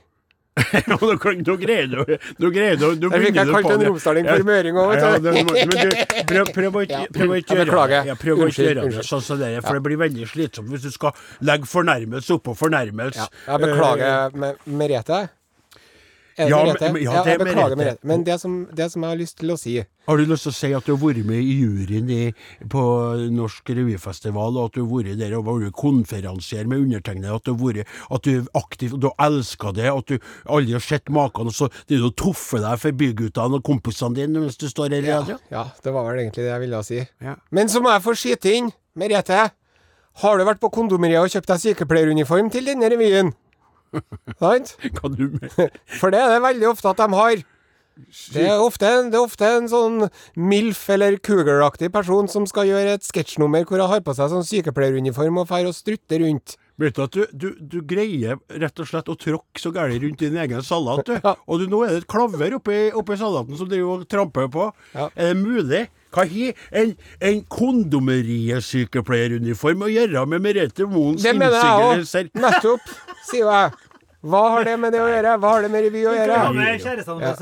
Nå, 0.91 0.97
nå 0.99 1.53
greier 1.61 1.87
du 1.87 2.01
Nå 2.43 2.49
greier 2.51 2.75
du 2.75 2.83
nå 2.99 3.09
Der 3.13 3.21
fikk 3.23 3.37
jeg 3.39 3.47
begynner 3.47 3.53
kalt 3.55 3.71
en 3.71 3.85
romsdaling 3.87 4.27
for 4.27 4.43
møring 4.49 4.79
òg, 4.81 4.89
vet 4.91 5.23
du. 5.23 5.29
du, 5.31 6.51
prøv, 6.57 6.75
å 6.75 6.81
ikke 6.83 7.55
jeg 7.55 7.61
beklager. 7.61 8.09
Ja, 8.11 8.15
prøv 8.19 8.41
å 8.43 8.49
ikke 8.51 8.65
gjøre 8.67 8.87
det 8.97 9.05
sånn 9.07 9.23
som 9.23 9.39
det 9.39 9.51
er, 9.55 9.61
for 9.63 9.79
det 9.79 9.83
blir 9.87 10.01
veldig 10.03 10.27
slitsomt 10.27 10.67
hvis 10.73 10.83
du 10.89 10.91
skal 10.91 11.15
legge 11.47 11.69
fornærmelse 11.71 12.35
oppå 12.35 12.55
fornærmelse. 12.59 13.29
Ja, 13.29 13.53
jeg 13.53 13.63
beklager, 13.63 14.35
Me- 14.43 14.55
Merete. 14.81 15.21
Ja, 16.49 16.63
Merete? 16.63 16.91
men- 16.93 17.03
ja, 17.03 17.13
ja, 17.13 17.23
det 17.23 17.33
er 17.33 17.45
Merete. 17.45 17.75
Merete. 17.77 17.99
Men 18.03 18.23
det 18.23 18.39
som, 18.41 18.67
det 18.73 18.87
som 18.91 19.01
jeg 19.03 19.09
har 19.11 19.17
lyst 19.19 19.37
til 19.37 19.49
å 19.53 19.57
si 19.59 19.75
Har 20.07 20.17
du 20.17 20.25
lyst 20.25 20.43
til 20.47 20.51
å 20.51 20.55
si 20.57 20.73
at 20.73 20.85
du 20.85 20.95
har 20.95 21.01
vært 21.01 21.25
med 21.25 21.37
i 21.43 21.53
juryen 21.61 22.09
i, 22.09 22.33
på 22.67 22.81
Norsk 23.31 23.69
revyfestival, 23.69 24.57
og 24.57 24.65
at 24.71 24.73
du 24.73 24.81
har 24.85 24.89
vært 25.03 25.19
der 25.19 25.35
og 25.37 25.45
vært 25.45 25.75
konferansier 25.77 26.65
med 26.67 26.79
undertegnede, 26.87 27.35
at 27.35 27.43
du 27.45 27.53
har 27.53 27.59
vært 27.61 27.87
at 28.11 28.21
du 28.25 28.31
er 28.39 28.47
aktiv, 28.57 28.95
du 28.99 29.07
har 29.11 29.29
elska 29.29 29.73
det, 29.77 29.85
at 29.91 30.05
du 30.07 30.17
aldri 30.49 30.73
har 30.73 30.79
sett 30.85 31.09
maken, 31.13 31.47
og 31.47 31.53
så 31.53 31.69
det 31.87 31.99
er 31.99 32.05
du 32.07 32.11
toffer 32.11 32.63
deg 32.65 32.79
for 32.81 32.91
byguttene 32.91 33.59
og 33.59 33.63
kompisene 33.63 34.15
dine 34.17 34.41
mens 34.41 34.57
du 34.57 34.67
står 34.71 34.89
her 34.97 35.05
i 35.05 35.11
radio? 35.11 35.37
Ja, 35.53 35.67
det 35.83 35.93
var 35.93 36.09
vel 36.09 36.23
egentlig 36.25 36.43
det 36.47 36.51
jeg 36.53 36.63
ville 36.65 36.83
si. 36.87 37.01
Ja. 37.21 37.35
Men 37.51 37.67
så 37.69 37.81
må 37.83 37.93
jeg 37.93 38.01
få 38.07 38.15
skyte 38.17 38.55
inn, 38.57 38.71
Merete. 38.97 39.51
Har 40.21 40.37
du 40.37 40.43
vært 40.43 40.59
på 40.59 40.67
kondomeriet 40.73 41.21
og 41.23 41.29
kjøpt 41.31 41.47
deg 41.53 41.61
sykepleieruniform 41.63 42.49
til 42.51 42.65
denne 42.67 42.89
revyen? 42.91 43.31
Sant? 44.41 44.75
Hva 44.97 45.11
du 45.13 45.25
mener? 45.33 45.73
For 45.99 46.13
det 46.13 46.21
er 46.21 46.35
det 46.35 46.45
veldig 46.45 46.69
ofte 46.71 46.93
at 46.93 47.01
de 47.01 47.09
har. 47.17 47.43
Det 48.33 48.45
er 48.47 48.61
ofte, 48.63 48.87
det 49.11 49.17
er 49.19 49.21
ofte 49.21 49.47
en 49.59 49.67
sånn 49.69 50.07
MILF 50.39 50.79
eller 50.95 51.19
Cougar-aktig 51.21 51.91
person 51.93 52.29
som 52.31 52.47
skal 52.49 52.69
gjøre 52.69 52.95
et 52.97 53.05
sketsjnummer 53.05 53.67
hvor 53.67 53.83
han 53.83 53.91
har 53.91 54.03
på 54.05 54.15
seg 54.17 54.31
sånn 54.31 54.47
sykepleieruniform 54.47 55.41
og 55.41 55.51
drar 55.51 55.69
og 55.69 55.75
strutter 55.77 56.23
rundt. 56.23 56.55
Vet 56.81 56.97
du 56.97 57.01
at 57.03 57.13
du, 57.13 57.21
du, 57.35 57.47
du 57.59 57.77
greier 57.85 58.39
rett 58.63 58.81
og 58.81 58.87
slett 58.89 59.11
å 59.11 59.17
tråkke 59.19 59.61
så 59.61 59.73
gærent 59.75 60.01
rundt 60.01 60.23
din 60.23 60.39
egen 60.39 60.63
salat, 60.65 61.03
du. 61.05 61.13
Ja. 61.19 61.35
Og 61.45 61.61
du, 61.61 61.67
nå 61.69 61.83
er 61.85 61.93
det 61.93 62.01
et 62.01 62.09
klaver 62.09 62.55
oppi, 62.57 62.79
oppi 62.97 63.19
salaten 63.19 63.59
som 63.59 63.69
driver 63.69 63.99
og 63.99 64.07
tramper 64.09 64.49
på. 64.51 64.69
Ja. 64.95 65.11
Er 65.13 65.35
det 65.35 65.43
mulig? 65.43 65.83
Hva 66.11 66.23
har 66.27 66.53
en, 66.83 66.89
en 67.31 67.39
kondomeriesykepleieruniform 67.59 69.79
å 69.87 69.89
gjøre 69.91 70.25
med 70.33 70.39
Merete 70.43 70.83
Moens 70.89 71.23
Det 71.23 71.33
mener 71.37 71.55
jeg 71.57 71.65
innsigelser? 72.01 72.23
òg. 72.27 72.31
Nettopp, 72.47 72.83
sier 73.29 73.47
jeg. 73.47 73.67
Hva 74.21 74.41
har 74.53 74.61
det 74.67 74.75
med 74.77 74.93
det 74.93 74.99
å 75.01 75.07
gjøre? 75.09 75.31
Hva 75.41 75.49
har 75.55 75.63
det 75.65 75.69
med 75.73 75.81
revy 75.87 76.01
å 76.05 76.11
gjøre? 76.13 76.35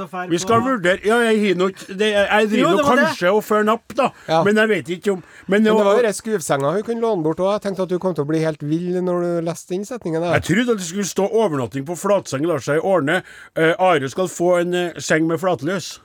Fær 0.08 0.30
Vi 0.32 0.38
skal 0.40 0.62
vurdere 0.64 1.02
Ja, 1.04 1.18
jeg 1.28 1.36
har 1.42 1.58
nok 1.60 1.76
Jeg 1.90 2.48
driver 2.54 2.56
det 2.56 2.64
nå 2.64 2.78
det. 2.78 2.86
kanskje 2.88 3.28
og 3.36 3.42
fører 3.44 3.66
napp, 3.68 3.84
da. 3.98 4.06
Ja. 4.30 4.38
Men 4.48 4.56
jeg 4.62 4.68
vet 4.72 4.88
ikke 4.96 5.12
om 5.18 5.20
Men, 5.20 5.60
Men 5.60 5.68
det 5.68 5.74
var 5.76 6.00
jo 6.00 6.04
den 6.08 6.16
skuvsenga 6.16 6.72
hun 6.78 6.84
kunne 6.88 7.04
låne 7.04 7.20
bort 7.26 7.36
òg. 7.44 7.52
Jeg 7.58 7.62
tenkte 7.68 7.84
at 7.84 7.92
du 7.92 7.98
kom 8.00 8.14
til 8.16 8.24
å 8.24 8.30
bli 8.30 8.40
helt 8.46 8.64
vill 8.64 8.96
når 9.04 9.18
du 9.26 9.30
leste 9.50 9.76
den 9.76 9.84
setningen 9.84 10.24
der. 10.24 10.32
Jeg 10.40 10.46
trodde 10.48 10.72
at 10.78 10.80
det 10.80 10.88
skulle 10.88 11.04
stå 11.10 11.26
'overnatting 11.28 11.84
på 11.90 11.96
flatseng 12.00 12.48
lar 12.48 12.64
seg 12.64 12.80
ordne'. 12.80 13.24
Uh, 13.60 13.74
Are 13.76 14.08
skal 14.10 14.28
få 14.32 14.62
en 14.62 14.72
uh, 14.74 14.96
seng 15.00 15.28
med 15.28 15.40
flatløs. 15.44 16.00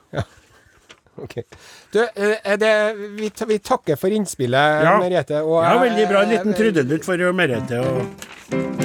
Ok. 1.21 1.35
Du, 1.93 2.01
eh, 2.03 2.35
er 2.43 2.57
det, 2.59 2.71
vi, 3.15 3.29
vi 3.47 3.57
takker 3.63 3.95
for 3.99 4.11
innspillet, 4.11 4.83
Ja. 4.83 4.97
Merete. 4.99 5.41
Og 5.45 5.63
Ja, 5.63 5.77
veldig 5.79 6.07
bra. 6.09 6.23
En 6.25 6.33
liten 6.35 6.53
trudelutt 6.57 7.05
for 7.07 7.17
Merete. 7.33 7.79
Og... 7.79 8.75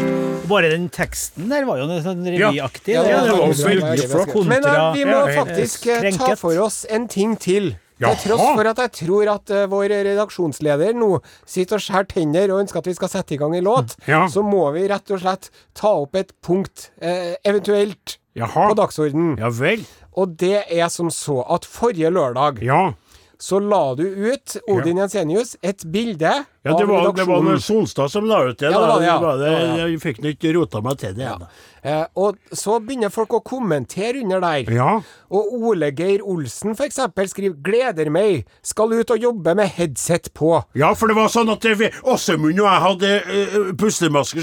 Bare 0.51 0.71
den 0.73 0.89
teksten 0.91 1.51
der 1.51 1.67
var 1.69 1.79
jo 1.79 1.87
noe 1.91 2.01
sånn 2.03 2.25
revyaktig. 2.27 2.95
Ja, 2.97 3.05
Ja, 3.07 3.21
det 3.27 3.37
var 3.39 3.53
veldig 3.55 4.09
flott. 4.11 4.35
Men 4.51 4.63
da, 4.67 4.91
vi 4.95 5.05
må 5.07 5.21
Ja, 5.27 5.45
faktisk 5.45 5.87
krenket. 5.87 6.19
ta 6.19 6.35
for 6.39 6.59
oss 6.59 6.85
en 6.91 7.07
ting 7.11 7.37
til. 7.39 7.77
Til 8.01 8.17
tross 8.17 8.41
for 8.57 8.65
at 8.71 8.79
jeg 8.81 8.93
tror 9.03 9.29
at 9.29 9.51
uh, 9.53 9.67
vår 9.69 9.93
redaksjonsleder 10.09 10.95
nå 10.97 11.19
sitter 11.45 11.77
og 11.77 11.83
skjærer 11.85 12.09
tenner 12.09 12.49
og 12.55 12.63
ønsker 12.63 12.81
at 12.81 12.89
vi 12.89 12.95
skal 12.97 13.11
sette 13.13 13.37
i 13.37 13.39
gang 13.43 13.53
en 13.59 13.67
låt, 13.67 13.93
Ja. 14.09 14.23
så 14.33 14.41
må 14.43 14.63
vi 14.73 14.87
rett 14.89 15.11
og 15.13 15.21
slett 15.21 15.51
ta 15.77 15.93
opp 16.01 16.17
et 16.17 16.33
punkt, 16.41 16.89
uh, 17.05 17.35
eventuelt, 17.45 18.17
Jaha. 18.35 18.71
på 18.73 18.79
dagsordenen. 18.81 19.37
Ja 19.39 19.51
vel. 19.53 19.85
Og 20.17 20.37
det 20.41 20.65
er 20.69 20.89
som 20.89 21.11
så 21.11 21.41
at 21.51 21.65
forrige 21.65 22.11
lørdag 22.11 22.63
Ja. 22.63 22.93
så 23.39 23.59
la 23.59 23.95
du 23.95 24.03
ut, 24.05 24.57
Odin 24.69 24.99
Jensenius, 24.99 25.57
et 25.63 25.85
bilde 25.93 26.33
ja 26.63 26.77
det, 26.77 26.85
var, 26.85 27.13
det 27.17 27.25
var 27.25 27.57
Sonstad 27.65 28.11
som 28.13 28.27
la 28.29 28.43
ut 28.51 28.59
det. 28.59 28.69
Ja, 28.69 28.81
da. 28.81 28.99
det, 28.99 29.07
ja. 29.07 29.35
Det. 29.41 29.53
Jeg 29.81 30.01
fikk 30.03 30.19
nå 30.21 30.35
ikke 30.35 30.55
rota 30.59 30.83
meg 30.85 30.99
til 31.01 31.15
det. 31.17 31.25
Ja. 31.25 31.39
Eh, 31.83 32.05
og 32.21 32.37
så 32.53 32.77
begynner 32.85 33.09
folk 33.13 33.33
å 33.33 33.41
kommentere 33.45 34.21
under 34.21 34.43
der. 34.45 34.69
Ja. 34.75 34.91
Og 35.33 35.55
Ole 35.71 35.89
Geir 35.97 36.21
Olsen 36.27 36.75
eksempel 36.77 37.29
skriver 37.31 37.57
'Gleder 37.65 38.11
meg, 38.13 38.45
skal 38.63 38.93
ut 38.93 39.11
og 39.11 39.19
jobbe 39.19 39.55
med 39.55 39.69
headset 39.69 40.29
på'. 40.35 40.63
ja, 40.75 40.93
for 40.93 41.07
det 41.07 41.17
var 41.17 41.29
sånn 41.29 41.49
at 41.49 41.65
Åsemund 42.05 42.61
og 42.61 42.67
jeg 42.67 42.81
hadde 42.85 43.11
uh, 43.25 43.73
puslemasker 43.79 44.43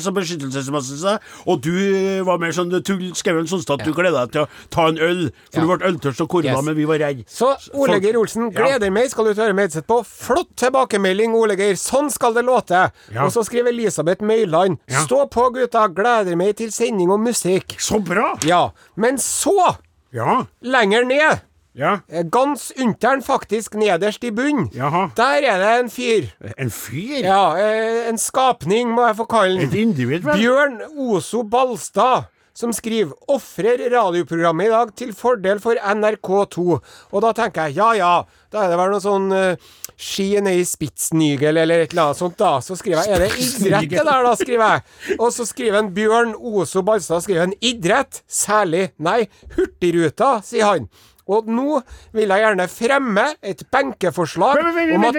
som 0.00 0.14
beskyttelsesmaske, 0.14 1.18
og 1.46 1.62
du 1.62 1.72
eh, 1.72 2.22
var 2.22 2.38
mer 2.38 2.52
sånn 2.52 2.70
tull, 2.82 3.14
skrev 3.14 3.38
en 3.38 3.46
Sonstad 3.46 3.80
at 3.80 3.86
du 3.86 3.92
gleda 3.92 4.26
deg 4.26 4.32
til 4.32 4.42
å 4.44 4.48
ta 4.70 4.88
en 4.88 4.98
øl, 4.98 5.30
for 5.50 5.60
du 5.60 5.66
ble 5.66 5.88
øltørst 5.90 6.20
og 6.20 6.28
korma, 6.28 6.46
Yes. 6.46 6.64
men 6.64 6.76
vi 6.76 6.84
var 6.84 6.98
redde. 6.98 7.24
Så 7.26 7.56
Ole 7.74 7.98
Geir 8.00 8.16
Olsen. 8.16 8.52
'Gleder 8.52 8.90
meg, 8.90 9.10
skal 9.10 9.26
ut 9.26 9.38
og 9.38 9.44
høre 9.44 9.54
med 9.54 9.66
headset 9.66 9.86
på'. 9.86 10.04
Flott 10.04 10.54
tilbakemelding, 10.56 11.34
Ole 11.34 11.55
Geir. 11.56 11.74
Sånn 11.80 12.10
skal 12.10 12.34
det 12.34 12.44
låte. 12.44 12.90
Ja. 13.14 13.24
Og 13.24 13.32
så 13.32 13.42
skriver 13.44 13.68
Elisabeth 13.72 14.22
Møyland, 14.22 14.78
Ja. 14.88 15.02
'Stå 15.04 15.26
på, 15.30 15.50
gutta. 15.54 15.88
Gleder 15.88 16.36
meg 16.36 16.56
til 16.56 16.70
sending 16.72 17.10
og 17.10 17.20
musikk'. 17.20 17.76
Så 17.80 17.98
bra! 18.04 18.36
Ja. 18.44 18.70
Men 18.96 19.16
så, 19.18 19.76
Ja. 20.12 20.44
lenger 20.62 21.04
ned 21.04 21.40
Ja. 21.74 21.98
eh, 22.08 22.22
Gans 22.22 22.72
unter'n, 22.78 23.22
faktisk, 23.22 23.74
nederst 23.74 24.24
i 24.24 24.30
bunn. 24.30 24.70
Der 24.72 25.42
er 25.44 25.58
det 25.58 25.80
en 25.80 25.90
fyr. 25.90 26.30
En 26.58 26.70
fyr? 26.70 27.22
Ja, 27.22 27.54
eh, 27.56 28.08
en 28.08 28.16
skapning, 28.16 28.94
må 28.94 29.06
jeg 29.06 29.16
få 29.16 29.26
kalle 29.28 29.60
Et 29.62 29.70
den. 29.70 29.88
individ, 29.92 30.22
vel? 30.24 30.36
Bjørn 30.38 30.80
Oso 30.96 31.42
Balstad 31.42 32.24
som 32.54 32.72
skriver 32.72 33.12
'Ofrer 33.28 33.90
radioprogrammet 33.92 34.64
i 34.66 34.70
dag 34.70 34.94
til 34.96 35.12
fordel 35.12 35.58
for 35.60 35.74
NRK2'. 35.74 36.80
Og 37.12 37.20
da 37.20 37.32
tenker 37.32 37.66
jeg 37.66 37.74
ja 37.76 37.92
ja, 37.92 38.22
da 38.50 38.62
er 38.64 38.68
det 38.70 38.78
vel 38.78 38.90
noe 38.90 39.00
sånn 39.00 39.32
uh, 39.32 39.56
ski 39.96 40.26
er 40.36 40.46
i 40.52 40.64
Spitsnygel 40.66 41.56
eller 41.62 41.84
et 41.84 41.94
eller 41.94 42.10
annet 42.10 42.20
sånt, 42.20 42.36
da. 42.38 42.58
Så 42.60 42.76
skriver 42.76 43.02
jeg 43.02 43.14
'Er 43.14 43.18
det 43.24 43.30
idrett 43.38 43.90
det 43.90 44.04
der', 44.04 44.24
da, 44.24 44.34
skriver 44.34 44.72
jeg. 44.72 45.18
Og 45.18 45.32
så 45.32 45.46
skriver 45.46 45.78
en 45.78 45.94
Bjørn 45.94 46.34
Oso 46.36 46.82
Balstad 46.82 47.22
skriver 47.22 47.42
en 47.42 47.54
'Idrett? 47.62 48.22
Særlig? 48.28 48.90
Nei, 48.98 49.28
Hurtigruta', 49.56 50.42
sier 50.44 50.64
han. 50.64 50.88
Og 51.26 51.48
nå 51.50 51.80
vil 52.14 52.28
jeg 52.28 52.44
gjerne 52.44 52.68
fremme 52.68 53.24
et 53.42 53.62
benkeforslag 53.72 54.60
om 54.94 55.04
at 55.04 55.16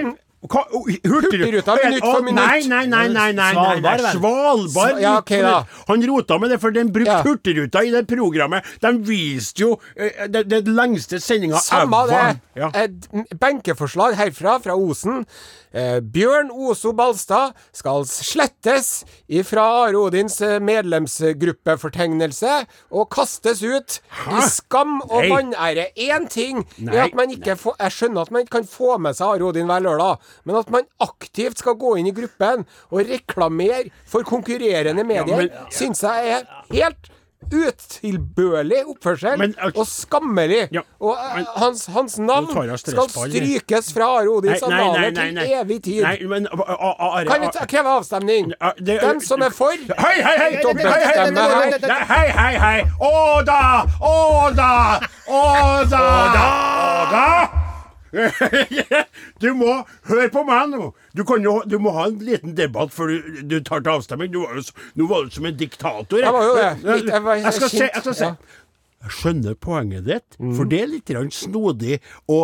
Hurtigruta 0.48 1.10
Hurtigruta, 1.10 1.76
minutt 1.84 2.06
for 2.06 2.24
minutt. 2.24 2.46
Nei, 2.46 2.62
nei, 2.68 2.88
nei, 2.88 3.08
nei, 3.14 3.34
nei. 3.34 3.52
Svalbard. 3.54 4.08
Svalbard. 4.18 5.02
Ja, 5.02 5.18
okay, 5.20 5.42
da. 5.42 5.66
Han 5.88 6.08
rota 6.08 6.40
med 6.40 6.54
det, 6.54 6.60
for 6.64 6.72
den 6.76 6.92
brukte 6.94 7.12
Ja. 7.12 7.22
Hurtigruta 7.24 7.84
i 7.84 7.92
det 7.92 8.06
programmet. 8.08 8.66
De 8.82 8.94
viste 9.08 9.62
jo 9.62 9.80
den 9.96 10.32
det, 10.34 10.44
det 10.50 10.68
lengste 10.68 11.20
sendinga 11.24 11.60
Samme 11.64 12.06
det. 12.10 12.40
Ja. 12.56 12.72
Et 12.74 13.08
benkeforslag 13.40 14.18
herfra, 14.18 14.60
fra 14.64 14.76
Osen. 14.76 15.26
Eh, 15.72 16.00
Bjørn 16.02 16.50
Oso 16.52 16.94
Balstad 16.96 17.54
skal 17.76 18.06
slettes 18.08 19.06
ifra 19.28 19.66
Are 19.84 20.00
Odins 20.00 20.40
eh, 20.42 20.58
medlemsgruppefortegnelse 20.64 22.54
og 22.96 23.10
kastes 23.14 23.62
ut 23.62 24.00
i 24.00 24.42
skam 24.48 25.02
og 25.04 25.28
vannære 25.28 25.58
vanære. 25.58 25.88
Én 25.98 26.28
ting 26.30 26.66
Nei. 26.78 26.96
er 26.96 27.04
at 27.04 27.16
man 27.16 27.32
ikke 27.32 27.56
får 27.56 27.76
Jeg 27.80 27.92
skjønner 27.92 28.22
at 28.22 28.32
man 28.32 28.42
ikke 28.42 28.58
kan 28.58 28.68
få 28.68 28.98
med 28.98 29.18
seg 29.18 29.28
Are 29.28 29.44
Odin 29.48 29.68
hver 29.70 29.84
lørdag, 29.84 30.18
men 30.46 30.56
at 30.56 30.70
man 30.70 30.84
aktivt 31.02 31.58
skal 31.60 31.76
gå 31.80 31.98
inn 32.00 32.08
i 32.08 32.16
gruppen 32.16 32.66
og 32.92 33.00
reklamere 33.10 33.90
for 34.06 34.22
konkurrerende 34.28 35.04
medier, 35.08 35.48
ja, 35.52 35.68
syns 35.72 36.02
jeg 36.04 36.34
er 36.38 36.50
helt 36.74 37.12
utilbørlig 37.54 38.80
oppførsel 38.90 39.38
Men, 39.38 39.54
altså- 39.62 39.80
og 39.80 39.88
skammelig. 39.88 40.68
Ja, 40.74 40.82
og 41.00 41.14
eh, 41.14 41.36
men- 41.36 41.46
hans, 41.56 41.86
hans 41.86 42.18
navn 42.20 42.48
skal 42.78 43.10
strykes 43.10 43.94
fra 43.94 44.08
Are 44.18 44.28
Odins 44.30 44.62
nei. 44.68 45.12
til 45.12 45.38
evig 45.54 45.84
tid. 45.84 46.02
Nei, 46.04 46.18
men 46.28 46.48
a- 46.48 46.58
a- 46.74 47.20
a, 47.20 47.24
Kan 47.26 47.42
vi 47.42 47.48
kreve 47.68 47.88
avstemning? 48.00 48.52
Det- 48.84 49.02
Den 49.02 49.22
som 49.22 49.42
er 49.42 49.50
for 49.50 49.72
Hei, 49.72 50.22
hei, 50.22 50.38
hei! 50.38 50.62
Dobbeltstemme 50.64 51.40
her. 51.40 51.80
Nei, 51.88 52.04
Hei, 52.10 52.28
hei, 52.30 52.58
hei! 52.58 52.84
Å 53.00 53.46
da! 53.46 53.86
Å 54.02 54.56
da! 54.56 55.00
Å 55.28 55.90
da! 55.90 56.04
Å 56.34 57.12
da! 57.12 57.67
Du 59.42 59.50
må 59.58 59.72
høre 60.10 60.30
på 60.34 60.44
meg 60.48 60.70
nå. 60.74 60.92
Du, 61.18 61.24
kan 61.28 61.44
jo, 61.46 61.58
du 61.70 61.78
må 61.82 61.94
ha 61.98 62.08
en 62.12 62.20
liten 62.24 62.56
debatt 62.58 62.94
før 62.96 63.12
du, 63.16 63.42
du 63.50 63.58
tar 63.66 63.84
til 63.86 63.94
avstemning. 63.98 64.32
Du 64.34 64.40
var 64.46 64.56
jo, 64.60 64.64
nå 65.00 65.10
var 65.10 65.26
du 65.28 65.36
som 65.36 65.46
en 65.50 65.58
diktator. 65.60 66.22
Jeg 66.24 66.34
var 66.34 66.48
jo 66.48 66.56
det. 66.58 66.72
Litt- 66.88 67.12
jeg 67.14 67.26
var 67.28 67.42
Jeg 67.44 67.54
skal 67.60 67.70
se. 67.74 67.84
Jeg 67.90 68.06
skal 68.06 68.18
se. 68.22 68.32
Ja. 68.32 68.64
Jeg 69.08 69.14
skjønner 69.14 69.54
poenget 69.62 70.08
ditt, 70.08 70.36
for 70.58 70.66
det 70.68 70.80
er 70.82 70.88
litt 70.90 71.12
snodig 71.38 72.00
å 72.34 72.40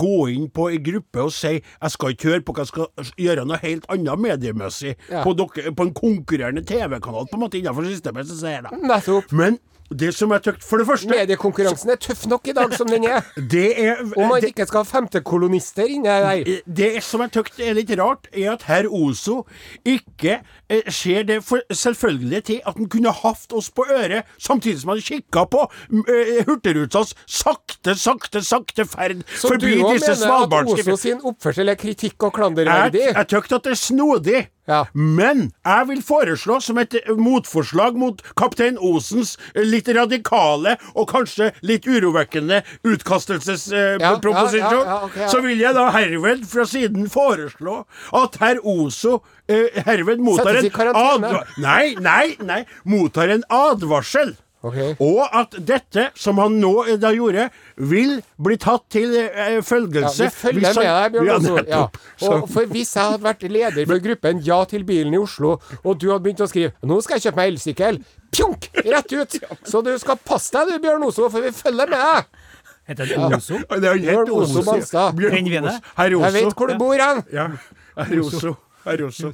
gå 0.00 0.14
inn 0.32 0.46
på 0.50 0.70
en 0.72 0.82
gruppe 0.82 1.26
og 1.26 1.34
si 1.36 1.50
jeg 1.60 1.92
skal 1.92 2.14
ikke 2.14 2.30
høre 2.32 2.40
på 2.48 2.54
hva 2.56 2.64
jeg 2.64 2.70
skal 2.72 3.12
gjøre 3.20 3.44
noe 3.46 3.58
helt 3.60 3.84
annet 3.92 4.18
mediemessig 4.24 4.94
Ja. 5.12 5.20
på, 5.22 5.34
dere, 5.36 5.70
på 5.76 5.86
en 5.86 5.92
konkurrerende 5.94 6.64
TV-kanal 6.66 7.28
på 7.28 7.36
en 7.36 7.44
måte 7.44 7.60
innenfor 7.60 7.84
systemet, 7.86 8.26
så 8.32 8.38
sier 8.40 8.56
jeg 8.56 8.64
det. 8.64 8.80
Nettopp. 8.88 9.30
Men 9.36 9.60
det 9.90 10.12
som 10.14 10.30
er 10.30 10.38
tøft, 10.38 10.62
For 10.64 10.78
det 10.78 10.86
første 10.86 11.08
Mediekonkurransen 11.10 11.90
er 11.90 11.98
tøff 12.00 12.26
nok 12.30 12.46
i 12.48 12.54
dag 12.54 12.74
som 12.78 12.86
den 12.90 13.04
er. 13.10 13.24
Det 13.50 13.66
er 13.82 14.02
Om 14.04 14.28
man 14.28 14.40
det, 14.40 14.52
ikke 14.52 14.66
skal 14.68 14.84
ha 14.84 14.88
femtekolonister 14.88 15.88
inne 15.90 16.16
der. 16.22 16.60
det 16.66 16.90
som 17.02 17.20
er 17.24 17.32
tøft, 17.34 17.58
er 17.60 17.74
litt 17.74 17.90
rart, 17.98 18.28
er 18.32 18.52
at 18.52 18.62
herr 18.68 18.86
Ozo 18.86 19.44
ikke 19.84 20.38
eh, 20.70 20.86
ser 20.92 21.26
det 21.26 21.40
for 21.44 21.64
selvfølgelige 21.74 22.40
til 22.52 22.60
at 22.66 22.78
han 22.78 22.88
kunne 22.92 23.12
hatt 23.12 23.52
oss 23.56 23.70
på 23.74 23.86
øret, 23.90 24.28
samtidig 24.38 24.80
som 24.84 24.94
han 24.94 25.02
kikka 25.02 25.44
på 25.50 25.66
eh, 26.06 26.44
Hurtigrutas 26.46 27.14
sakte, 27.26 27.96
sakte, 27.98 28.44
sakte 28.46 28.86
ferd 28.86 29.24
Så 29.34 29.54
du 29.56 29.66
forbi 29.66 29.74
òg 29.80 29.98
mener 29.98 30.36
at 30.38 30.72
Ozo 30.76 30.96
sin 31.00 31.20
oppførsel 31.24 31.68
er 31.72 31.78
kritikk 31.80 32.22
og 32.22 32.30
Jeg, 32.30 32.38
klanderverdig? 32.38 33.06
jeg 33.10 33.28
tøkt 33.34 33.52
at 33.58 33.64
det 33.66 33.74
er 33.74 33.80
snodig. 33.80 34.46
Ja. 34.70 34.84
Men 34.94 35.48
jeg 35.66 35.88
vil 35.88 36.02
foreslå, 36.06 36.60
som 36.62 36.78
et 36.78 36.94
motforslag 37.18 37.98
mot 37.98 38.22
kaptein 38.38 38.78
Osens 38.78 39.34
litt 39.58 39.88
radikale 39.96 40.76
og 40.94 41.08
kanskje 41.10 41.50
litt 41.66 41.88
urovekkende 41.90 42.62
utkastelsesproposisjon, 42.86 44.60
Ja, 44.60 44.70
ja, 44.70 44.84
ja, 44.84 44.84
ja, 44.86 45.00
ok, 45.08 45.16
ja. 45.24 45.28
så 45.32 45.40
vil 45.44 45.60
jeg 45.62 45.74
da 45.76 45.88
herved 45.94 46.46
fra 46.50 46.66
siden 46.68 47.10
foreslå 47.10 47.80
at 48.20 48.38
herr 48.42 48.60
Oso 48.62 49.20
eh, 49.50 49.80
herved 49.86 50.22
mottar 50.22 50.60
en. 50.60 50.70
Nei, 51.58 51.96
nei, 52.00 52.36
nei. 52.46 52.62
Mottar 52.88 53.32
en 53.34 53.44
advarsel. 53.50 54.36
Ok. 54.62 54.76
Og 55.00 55.22
at 55.32 55.54
dette, 55.64 56.02
som 56.20 56.36
han 56.42 56.58
nå 56.60 56.72
eh, 56.84 56.98
da 57.00 57.14
gjorde, 57.16 57.46
vil 57.90 58.18
bli 58.36 58.58
tatt 58.60 58.84
til 58.92 59.14
eh, 59.16 59.54
Ja, 59.56 59.62
følgelse. 59.64 60.26
vi 60.26 60.34
følger 60.36 60.66
hvis 60.66 60.76
med 60.76 60.84
deg, 60.84 61.14
Bjørn 61.14 61.46
Ja, 61.48 61.64
Ja. 61.70 61.82
Og 62.28 62.44
for 62.52 62.68
hvis 62.68 62.92
jeg 62.96 63.06
hadde 63.06 63.24
vært 63.24 63.46
leder 63.48 63.88
for 63.88 64.04
gruppen 64.04 64.42
Ja 64.44 64.58
til 64.68 64.84
bilen 64.84 65.16
i 65.16 65.20
Oslo, 65.20 65.56
og 65.80 65.96
du 66.00 66.10
hadde 66.10 66.24
begynt 66.26 66.44
å 66.44 66.48
skrive 66.50 66.74
'Nå 66.84 67.00
skal 67.02 67.16
jeg 67.16 67.30
kjøpe 67.30 67.40
meg 67.40 67.54
elsykkel', 67.54 68.02
pjunk! 68.36 68.68
Rett 68.84 69.12
ut! 69.16 69.38
Så 69.70 69.82
du 69.86 69.94
skal 69.98 70.16
passe 70.16 70.52
deg 70.52 70.74
du, 70.74 70.78
Bjørn 70.84 71.08
Oso, 71.08 71.30
for 71.32 71.40
vi 71.40 71.52
følger 71.56 71.88
med 71.88 72.04
deg. 72.04 72.24
Heter 72.90 73.06
det 73.06 73.18
Oso? 73.18 73.54
Ja, 73.64 73.76
det 73.80 73.88
er 73.88 73.96
helt 73.96 74.28
Bjørn 74.28 74.30
Oso. 74.44 74.60
Jeg 75.96 76.32
vet 76.36 76.52
hvor 76.56 76.66
du 76.68 76.76
bor 76.76 77.00
hen. 77.00 77.24
Ja, 77.32 77.48
herr 77.96 78.20
Oso. 78.20 78.56
Herr 78.84 79.08
Oso. 79.08 79.32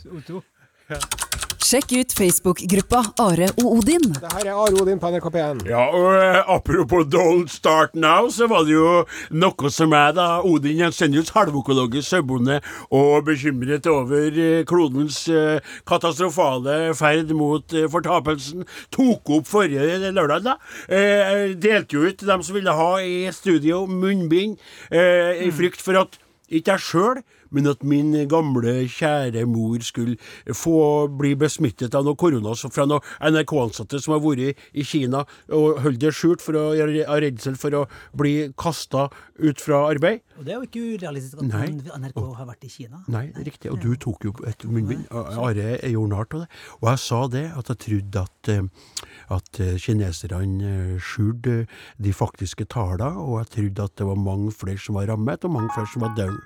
Sjekk 1.67 1.97
ut 1.99 2.13
Facebook-gruppa 2.15 3.01
Are 3.19 3.47
og 3.59 3.65
Odin. 3.81 4.05
Det 4.15 4.29
her 4.37 4.45
er 4.53 4.55
Are 4.55 4.77
Odin 4.79 5.01
på 5.03 5.09
NRK 5.11 5.25
P1. 5.35 5.65
Ja, 5.67 5.81
og 5.99 6.13
eh, 6.15 6.37
apropos 6.55 7.09
Don't 7.11 7.51
Start 7.51 7.97
Now, 7.99 8.29
så 8.31 8.47
var 8.47 8.63
det 8.69 8.77
jo 8.77 9.01
noe 9.35 9.71
som 9.75 9.91
jeg, 9.97 10.15
da, 10.15 10.27
Odin 10.47 10.79
Jensenius, 10.85 11.33
halvøkologisk 11.35 12.07
sauebonde, 12.07 12.61
og 12.95 13.27
bekymret 13.27 13.89
over 13.91 14.39
eh, 14.45 14.61
klodens 14.69 15.25
eh, 15.27 15.59
katastrofale 15.91 16.93
ferd 16.95 17.35
mot 17.35 17.75
eh, 17.75 17.89
fortapelsen, 17.91 18.63
tok 18.95 19.35
opp 19.41 19.51
forrige 19.51 20.13
lørdag. 20.15 20.47
da. 20.47 20.55
Eh, 20.87 21.57
delte 21.59 21.99
jo 21.99 22.07
ut 22.07 22.23
dem 22.31 22.47
som 22.47 22.61
ville 22.61 22.79
ha 22.79 22.93
i 23.03 23.25
studio 23.35 23.89
munnbind, 23.91 24.55
eh, 24.95 25.43
i 25.49 25.51
frykt 25.51 25.83
for 25.83 25.99
at 26.05 26.15
ikke 26.47 26.77
jeg 26.77 26.87
sjøl, 26.93 27.27
men 27.51 27.71
at 27.71 27.85
min 27.87 28.13
gamle, 28.31 28.79
kjære 28.91 29.47
mor 29.51 29.83
skulle 29.87 30.17
få 30.55 31.07
bli 31.19 31.35
besmittet 31.39 31.95
av 31.95 32.07
noe 32.07 32.19
korona 32.19 32.55
fra 32.57 32.87
noen 32.89 33.05
NRK-ansatte 33.21 34.01
som 34.03 34.17
har 34.17 34.23
vært 34.25 34.59
i 34.77 34.85
Kina 34.87 35.25
og 35.55 35.83
holdt 35.85 36.03
det 36.03 36.13
skjult 36.17 36.45
for 36.45 36.59
å 36.59 36.67
av 36.77 37.21
redsel 37.23 37.57
for 37.61 37.75
å 37.77 37.85
bli 38.17 38.53
kasta 38.59 39.09
ut 39.39 39.61
fra 39.61 39.83
arbeid. 39.91 40.23
Og 40.37 40.45
det 40.45 40.53
er 40.53 40.59
jo 40.61 40.67
ikke 40.67 40.85
urealistisk 40.97 41.41
at 41.41 41.49
Nei. 41.49 41.69
NRK 41.97 42.21
har 42.39 42.49
vært 42.49 42.67
i 42.67 42.71
Kina. 42.73 43.01
Nei, 43.13 43.27
riktig. 43.47 43.71
Og 43.73 43.81
du 43.81 43.95
tok 44.01 44.27
jo 44.29 44.35
et 44.49 44.67
munnbind. 44.69 45.07
Are 45.13 45.55
gjorde 45.57 46.13
narr 46.13 46.27
av 46.27 46.43
det. 46.45 46.49
Og 46.81 46.89
jeg 46.91 47.03
sa 47.03 47.21
det, 47.33 47.45
at 47.57 47.73
jeg 47.73 47.83
trodde 47.87 48.25
at, 48.27 48.51
eh, 48.53 49.03
at 49.37 49.61
eh, 49.65 49.77
kineserne 49.81 50.71
eh, 50.71 50.95
skjulte 51.03 51.57
de 52.03 52.15
faktiske 52.17 52.69
tallene, 52.73 53.13
og 53.17 53.41
jeg 53.43 53.53
trodde 53.57 53.89
at 53.89 53.97
det 54.01 54.09
var 54.09 54.21
mange 54.21 54.53
flere 54.53 54.81
som 54.83 54.99
var 54.99 55.09
rammet, 55.13 55.45
og 55.45 55.57
mange 55.57 55.73
flere 55.75 55.93
som 55.93 56.05
var 56.05 56.15
døde. 56.19 56.41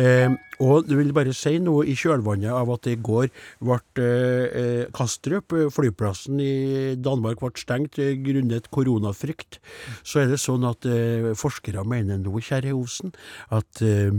Eh, 0.00 0.29
og 0.60 0.86
du 0.88 0.94
vil 0.98 1.12
bare 1.16 1.32
si 1.32 1.54
noe 1.62 1.86
i 1.88 1.94
kjølvannet 1.96 2.52
av 2.52 2.68
at 2.74 2.86
i 2.90 2.96
går 3.00 3.30
ble 3.64 3.78
eh, 4.04 4.82
Kastrup, 4.92 5.54
eh, 5.56 5.70
flyplassen 5.72 6.40
i 6.44 6.94
Danmark, 7.00 7.40
ble 7.40 7.50
stengt 7.56 7.96
eh, 8.02 8.12
grunnet 8.20 8.68
koronafrykt. 8.74 9.58
Så 10.04 10.20
er 10.24 10.28
det 10.32 10.40
sånn 10.42 10.66
at 10.68 10.84
eh, 10.88 11.30
forskere 11.38 11.84
mener 11.88 12.20
nå, 12.20 12.34
kjære 12.44 12.74
Osen, 12.76 13.14
at 13.56 13.80
eh, 13.86 14.10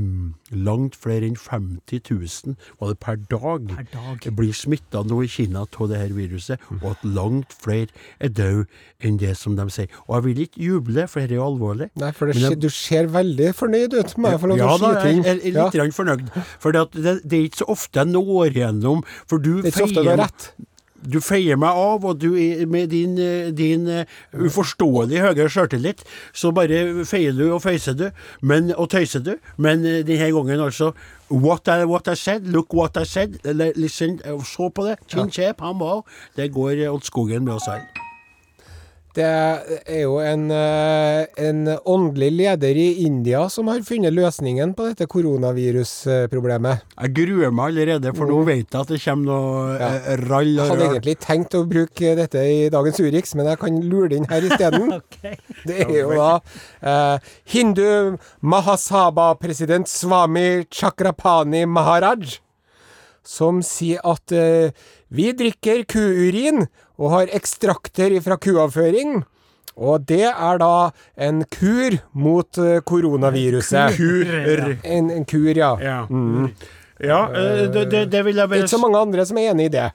langt 0.58 0.98
flere 0.98 1.30
enn 1.30 1.38
50 1.38 2.02
000 2.10 2.58
var 2.82 2.94
det 2.96 3.00
per 3.06 3.22
dag, 3.32 3.70
Per 3.76 3.88
dag. 3.94 4.28
blir 4.38 4.56
smitta 4.58 5.04
nå 5.08 5.22
i 5.26 5.30
Kina 5.32 5.68
av 5.68 5.90
det 5.92 6.02
her 6.02 6.16
viruset, 6.18 6.62
og 6.82 6.88
at 6.96 7.06
langt 7.06 7.54
flere 7.54 7.90
er 8.20 8.34
døde 8.34 8.66
enn 9.06 9.18
det 9.22 9.36
som 9.40 9.56
de 9.58 9.68
sier. 9.74 9.90
Og 10.08 10.18
jeg 10.18 10.26
vil 10.32 10.44
ikke 10.48 10.66
juble, 10.66 11.06
for 11.10 11.22
dette 11.22 11.36
er 11.38 11.40
jo 11.40 11.46
alvorlig. 11.48 11.92
Nei, 12.02 12.12
for 12.18 12.30
det, 12.32 12.42
jeg- 12.42 12.60
du 12.62 12.70
ser 12.70 13.08
veldig 13.14 13.52
fornøyd 13.58 13.94
ut. 13.98 14.18
Må 14.22 14.34
jeg 14.34 14.42
få 14.42 14.50
lov 14.52 14.58
til 14.58 14.66
Ja 14.66 14.74
å 14.74 14.80
da, 14.82 14.90
skyte 14.98 15.14
inn? 15.14 15.24
jeg 15.24 15.38
er 15.38 15.56
litt 15.62 15.78
grann 15.78 15.94
fornøyd. 16.02 16.28
For 16.60 16.76
det, 16.76 16.90
det 17.24 17.38
er 17.40 17.48
ikke 17.48 17.64
så 17.64 17.72
ofte 17.72 18.02
jeg 18.04 18.12
når 18.12 18.58
gjennom. 18.58 19.06
For 19.30 19.42
du 19.42 19.62
Det 19.62 19.72
er 19.72 19.74
ikke 19.74 19.80
så 19.84 19.90
ofte 19.90 20.06
du 20.06 20.14
er 20.16 20.22
rett. 20.26 20.52
Du 21.02 21.18
feier 21.24 21.58
meg 21.58 21.74
av, 21.74 22.04
og 22.06 22.20
du 22.22 22.36
med 22.70 22.92
din, 22.92 23.16
din 23.58 23.88
eh, 23.90 24.20
uforståelig 24.38 25.24
høye 25.24 25.48
sjøltillit, 25.50 26.04
så 26.30 26.52
bare 26.54 27.02
feier 27.10 27.34
du 27.34 27.48
og 27.48 27.64
feiser 27.64 27.98
du, 27.98 28.12
men, 28.46 28.70
og 28.78 28.92
tøyser 28.94 29.26
du. 29.26 29.34
Men 29.58 29.82
eh, 29.82 30.04
denne 30.06 30.30
gangen 30.30 30.62
altså 30.68 30.92
What 31.32 31.70
I, 31.72 31.86
what 31.88 32.10
I 32.12 32.14
said, 32.20 32.46
look 32.52 32.74
what 32.76 32.98
I 33.00 33.06
said. 33.08 33.40
Listen, 33.80 34.20
eh, 34.26 34.38
så 34.46 34.70
på 34.70 34.86
det. 34.86 35.00
Chin 35.08 35.32
chep, 35.32 35.66
han 35.66 35.80
var. 35.80 36.04
Det 36.38 36.52
går 36.54 36.86
åt 36.92 37.10
skogen 37.10 37.48
med 37.48 37.56
oss 37.58 37.72
her. 37.72 38.11
Det 39.12 39.26
er 39.28 40.02
jo 40.06 40.20
en, 40.24 40.46
eh, 40.56 41.26
en 41.44 41.66
åndelig 41.84 42.30
leder 42.32 42.78
i 42.80 43.04
India 43.04 43.42
som 43.52 43.68
har 43.68 43.82
funnet 43.84 44.14
løsningen 44.16 44.72
på 44.78 44.86
dette 44.88 45.08
koronavirusproblemet. 45.12 46.86
Jeg 46.96 47.14
gruer 47.18 47.52
meg 47.52 47.74
allerede, 47.74 48.14
for 48.16 48.32
nå 48.32 48.38
vet 48.48 48.72
jeg 48.72 48.80
at 48.80 48.94
det 48.94 49.02
kommer 49.04 49.26
noe 49.28 49.78
Ja. 49.80 49.90
eh, 50.00 50.18
rall 50.30 50.54
Jeg 50.56 50.70
hadde 50.70 50.88
egentlig 50.88 51.18
tenkt 51.20 51.58
å 51.60 51.66
bruke 51.68 52.16
dette 52.16 52.40
i 52.40 52.70
dagens 52.70 53.00
Urix, 53.04 53.36
men 53.36 53.48
jeg 53.52 53.60
kan 53.60 53.82
lure 53.82 54.08
det 54.10 54.18
inn 54.22 54.30
her 54.32 54.48
isteden. 54.48 54.94
okay. 55.02 55.36
Det 55.66 55.82
er 55.90 56.00
jo 56.06 56.16
da 56.16 56.40
eh, 56.82 57.20
hindu 57.52 58.18
Mahasaba-president 58.42 59.88
Swami 59.92 60.66
Chakrapani 60.72 61.66
Maharaj 61.66 62.40
som 63.24 63.62
sier 63.62 64.00
at 64.08 64.32
eh, 64.34 64.72
vi 65.14 65.32
drikker 65.38 65.84
kuurin 65.86 66.66
og 67.02 67.14
har 67.16 67.32
ekstrakter 67.34 68.14
fra 68.22 68.38
kuavføring. 68.38 69.22
Og 69.82 70.04
det 70.06 70.28
er 70.30 70.60
da 70.62 70.92
en 71.18 71.42
kur 71.50 71.96
mot 72.14 72.60
eh, 72.62 72.82
koronaviruset. 72.86 73.98
Kur. 73.98 74.76
En, 74.84 75.10
en 75.10 75.26
kur, 75.26 75.52
ja. 75.58 75.72
Ja. 75.82 76.00
Ja, 77.02 77.22
eh, 77.34 77.66
det, 77.74 77.88
det, 77.90 78.06
det 78.14 78.22
vil 78.28 78.38
jeg 78.38 78.46
Det 78.46 78.50
bare 78.52 78.66
ikke 78.66 78.76
så 78.76 78.82
mange 78.84 79.02
andre 79.02 79.26
som 79.26 79.40
er 79.42 79.54
enig 79.56 79.72
i 79.72 79.76
det. 79.80 79.88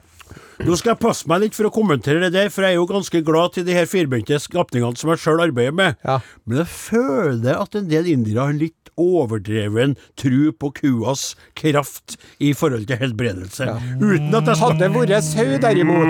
Nå 0.65 0.73
skal 0.79 0.95
jeg 0.95 1.01
passe 1.03 1.27
meg 1.29 1.43
litt 1.43 1.57
for 1.57 1.69
å 1.69 1.73
kommentere 1.73 2.23
det 2.25 2.31
der, 2.33 2.49
for 2.53 2.65
jeg 2.65 2.73
er 2.75 2.79
jo 2.79 2.87
ganske 2.89 3.21
glad 3.25 3.53
til 3.53 3.65
de 3.67 3.75
her 3.77 3.85
firbente 3.89 4.39
skapningene 4.41 4.97
som 4.97 5.11
jeg 5.13 5.21
sjøl 5.21 5.43
arbeider 5.45 5.75
med. 5.77 5.97
Ja. 6.07 6.19
Men 6.49 6.63
jeg 6.63 6.71
føler 6.73 7.59
at 7.61 7.77
en 7.77 7.89
del 7.91 8.09
indere 8.09 8.47
har 8.49 8.57
litt 8.57 8.73
overdreven 8.97 9.93
tru 10.17 10.49
på 10.57 10.71
kuas 10.79 11.35
kraft 11.57 12.15
i 12.41 12.49
forhold 12.57 12.87
til 12.89 12.97
helbredelse. 12.97 13.67
Uten 14.01 14.33
at 14.33 14.49
jeg 14.49 14.57
Hadde 14.57 14.87
vært 14.89 15.23
sau, 15.27 15.45
derimot. 15.61 16.09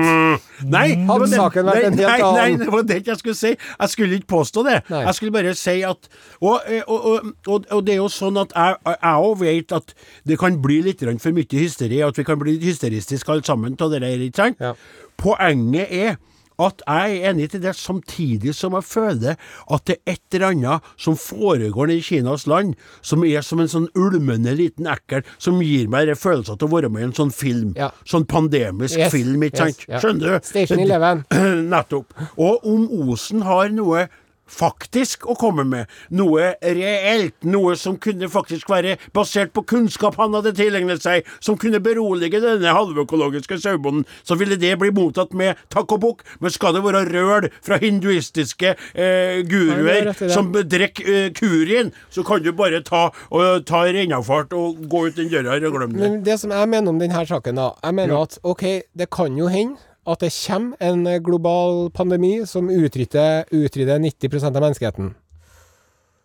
Nei, 0.64 0.86
Hadde 1.10 1.28
det- 1.28 1.40
saken 1.42 1.68
vært 1.68 1.76
nei, 1.76 1.84
en 1.90 1.98
helt 1.98 2.08
nei, 2.08 2.22
annen. 2.22 2.38
Nei, 2.38 2.64
det 2.64 2.72
var 2.72 2.84
det 2.88 3.00
jeg 3.06 3.18
skulle 3.20 3.36
si. 3.36 3.52
Jeg 3.58 3.90
skulle 3.92 4.16
ikke 4.22 4.32
påstå 4.32 4.64
det. 4.64 4.78
Nei. 4.90 5.04
Jeg 5.04 5.16
skulle 5.16 5.36
bare 5.36 5.54
si 5.56 5.82
at 5.84 6.08
Og, 6.40 6.62
eh, 6.68 6.82
og, 6.88 7.06
og, 7.06 7.34
og, 7.48 7.66
og 7.72 7.86
det 7.86 7.94
er 7.96 7.98
jo 7.98 8.08
sånn 8.08 8.38
at 8.40 8.52
jeg 8.56 8.78
òg 9.18 9.40
vet 9.42 9.72
at 9.74 9.94
det 10.26 10.38
kan 10.40 10.62
bli 10.62 10.82
litt 10.86 11.00
for 11.02 11.32
mye 11.32 11.46
hysteri, 11.50 12.00
at 12.08 12.16
vi 12.16 12.24
kan 12.24 12.40
bli 12.40 12.58
hysteristiske 12.62 13.28
alle 13.30 13.44
sammen 13.44 13.76
av 13.82 13.92
det 13.92 14.02
der, 14.02 14.30
ikke 14.38 14.44
sant? 14.46 14.64
Ja. 14.64 14.74
Poenget 15.18 15.92
er 15.92 16.18
at 16.58 16.80
jeg 16.88 17.18
er 17.22 17.30
enig 17.30 17.52
til 17.54 17.62
det, 17.62 17.76
samtidig 17.78 18.56
som 18.58 18.74
jeg 18.74 18.86
føler 18.90 19.36
at 19.74 19.84
det 19.86 19.98
er 20.08 20.16
et 20.16 20.38
eller 20.40 20.48
annet 20.56 20.88
som 20.98 21.14
foregår 21.22 21.92
i 21.94 22.00
Kinas 22.02 22.48
land, 22.50 22.72
som 23.06 23.22
er 23.28 23.46
som 23.46 23.62
en 23.62 23.70
sånn 23.70 23.86
ulmende 23.94 24.56
liten 24.58 24.90
ekkel, 24.90 25.22
som 25.38 25.62
gir 25.62 25.86
meg 25.94 26.10
den 26.10 26.18
følelsen 26.18 26.58
av 26.58 26.66
å 26.66 26.72
være 26.74 26.90
med 26.90 27.04
i 27.04 27.08
en 27.12 27.14
sånn 27.20 27.34
film. 27.34 27.76
Ja. 27.78 27.92
Sånn 28.10 28.26
pandemisk 28.26 28.98
Yes, 28.98 29.14
film, 29.14 29.44
ikke 29.46 29.68
yes, 29.70 29.78
sant? 29.78 29.86
ja. 29.86 30.02
Skjønner 30.02 30.34
du? 30.40 30.50
Station 30.50 30.82
Eleven. 30.82 31.22
Nettopp. 31.76 32.18
Og 32.42 32.66
om 32.66 32.90
Osen 33.06 33.46
har 33.46 33.70
noe 33.78 34.08
faktisk 34.48 35.28
å 35.30 35.36
komme 35.40 35.66
med, 35.68 35.92
noe 36.10 36.54
reelt, 36.62 37.36
noe 37.48 37.76
som 37.80 37.98
kunne 38.02 38.30
faktisk 38.32 38.70
være 38.72 38.98
basert 39.16 39.54
på 39.56 39.64
kunnskap 39.68 40.18
han 40.22 40.36
hadde 40.38 40.56
tilegnet 40.58 41.04
seg, 41.04 41.28
som 41.44 41.58
kunne 41.60 41.82
berolige 41.84 42.42
denne 42.44 42.74
halvøkologiske 42.76 43.60
sauebonden, 43.62 44.06
så 44.24 44.38
ville 44.40 44.58
det 44.60 44.76
bli 44.80 44.92
mottatt 44.96 45.36
med 45.38 45.60
takk 45.74 45.98
og 45.98 46.04
bukk. 46.04 46.26
Men 46.44 46.54
skal 46.54 46.76
det 46.76 46.84
være 46.86 47.06
røl 47.12 47.50
fra 47.66 47.80
hinduistiske 47.82 48.74
eh, 48.74 49.42
guruer 49.48 50.12
Nei, 50.12 50.30
som 50.32 50.52
drikker 50.56 51.12
eh, 51.14 51.30
kurien, 51.36 51.92
så 52.14 52.24
kan 52.28 52.44
du 52.44 52.52
bare 52.58 52.82
ta, 52.86 53.08
og, 53.30 53.66
ta 53.68 53.84
rennafart 53.88 54.56
og 54.58 54.84
gå 54.90 55.08
ut 55.08 55.20
den 55.20 55.32
døra 55.34 55.58
og 55.58 55.80
glemme 55.80 55.98
det. 55.98 56.04
Men 56.04 56.24
det 56.26 56.40
som 56.42 56.54
jeg 56.54 56.72
mener 56.72 56.94
om 56.94 57.02
denne 57.02 57.26
saken, 57.28 57.58
da 57.58 57.72
Jeg 57.84 57.96
mener 57.98 58.24
at 58.24 58.40
OK, 58.48 58.64
det 58.98 59.10
kan 59.14 59.38
jo 59.38 59.50
hende 59.52 59.78
at 60.08 60.24
det 60.24 60.32
kommer 60.34 60.78
en 60.80 61.24
global 61.24 61.90
pandemi 61.92 62.46
som 62.48 62.70
utrydder 62.72 63.46
90% 63.52 64.56
av 64.56 64.62
menneskeheten. 64.64 65.12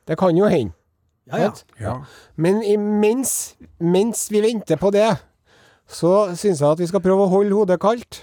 Det 0.07 0.19
kan 0.19 0.37
jo 0.37 0.47
hende. 0.51 0.75
Ja, 1.31 1.39
ja. 1.39 1.51
ja. 1.81 1.95
Men 2.35 2.63
imens, 2.67 3.55
mens 3.79 4.27
vi 4.31 4.43
venter 4.43 4.77
på 4.77 4.91
det, 4.91 5.11
så 5.87 6.33
syns 6.35 6.61
jeg 6.61 6.69
at 6.71 6.83
vi 6.83 6.89
skal 6.91 7.03
prøve 7.05 7.27
å 7.27 7.33
holde 7.33 7.55
hodet 7.55 7.81
kaldt. 7.83 8.23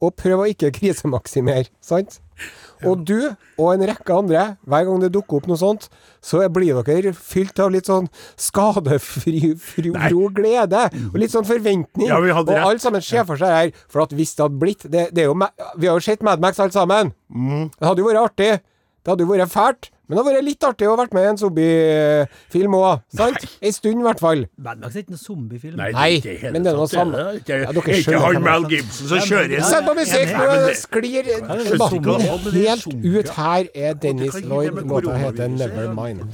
Og 0.00 0.14
prøve 0.16 0.46
å 0.46 0.50
ikke 0.52 0.72
krisemaksimere, 0.78 1.68
sant? 1.84 2.20
Og 2.86 3.04
du 3.06 3.16
og 3.58 3.72
en 3.72 3.86
rekke 3.90 4.14
andre, 4.14 4.44
hver 4.68 4.86
gang 4.86 5.02
det 5.02 5.10
dukker 5.14 5.40
opp 5.40 5.48
noe 5.50 5.58
sånt, 5.58 5.88
så 6.22 6.44
blir 6.52 6.78
dere 6.86 7.12
fylt 7.16 7.58
av 7.62 7.72
litt 7.74 7.88
sånn 7.90 8.06
skadefri 8.38 9.54
fri, 9.58 9.92
fro 9.92 10.28
glede. 10.34 10.84
Og 11.10 11.18
litt 11.20 11.34
sånn 11.34 11.46
forventning. 11.48 12.08
Ja, 12.10 12.20
og 12.20 12.52
alle 12.54 12.78
sammen 12.82 13.04
ser 13.04 13.26
for 13.28 13.40
seg 13.40 13.54
her. 13.54 13.84
For 13.90 14.04
at 14.04 14.14
hvis 14.16 14.34
det 14.36 14.46
hadde 14.46 14.62
blitt 14.62 14.86
det, 14.86 15.08
det 15.16 15.24
er 15.24 15.30
jo, 15.30 15.36
Vi 15.78 15.88
har 15.88 15.98
jo 15.98 16.04
sett 16.04 16.22
Mad 16.22 16.40
Max 16.40 16.60
alle 16.60 16.74
sammen. 16.74 17.12
Mm. 17.28 17.70
Det 17.74 17.86
hadde 17.86 18.02
jo 18.02 18.10
vært 18.10 18.24
artig. 18.24 18.52
Det 19.02 19.12
hadde 19.12 19.26
jo 19.26 19.32
vært 19.32 19.52
fælt. 19.52 19.90
Men 20.08 20.16
det 20.16 20.22
har 20.24 20.32
vært 20.32 20.46
litt 20.46 20.64
artig 20.64 20.86
å 20.88 20.94
ha 20.94 20.98
vært 21.02 21.12
med 21.12 21.26
i 21.26 21.28
en 21.28 21.38
zombiefilm 21.40 22.76
òg. 22.78 23.02
Sant? 23.12 23.42
En 23.60 23.74
stund, 23.76 24.00
i 24.00 24.06
hvert 24.06 24.22
fall. 24.22 24.46
Mad 24.56 24.80
Max 24.80 24.96
er 24.96 25.04
ikke 25.04 25.12
noen 25.12 25.20
zombiefilm. 25.20 25.76
Nei, 25.76 25.88
Nei 25.92 26.20
det 26.24 26.52
men 26.54 26.64
det 26.64 26.72
er 26.72 26.78
noe 26.78 26.88
samme. 26.88 27.24
det. 27.36 27.42
Dere 27.48 27.98
ikke 27.98 28.22
han 28.22 28.40
Mal. 28.48 28.64
Gibson 28.68 29.10
som 29.10 29.20
kjører 29.28 29.64
Sett 29.68 29.84
på 29.84 29.94
musikk, 29.98 30.32
nå 30.32 30.72
sklir 30.78 31.28
er 31.28 31.42
debatten 31.68 32.08
er 32.08 32.70
helt 32.70 32.86
ut. 32.88 33.32
Her 33.36 33.68
er 33.74 33.98
Dennis 34.00 34.38
Lloyd. 34.44 34.80
Låta 34.88 35.18
heter. 35.20 35.52
Nevermind. 35.58 36.24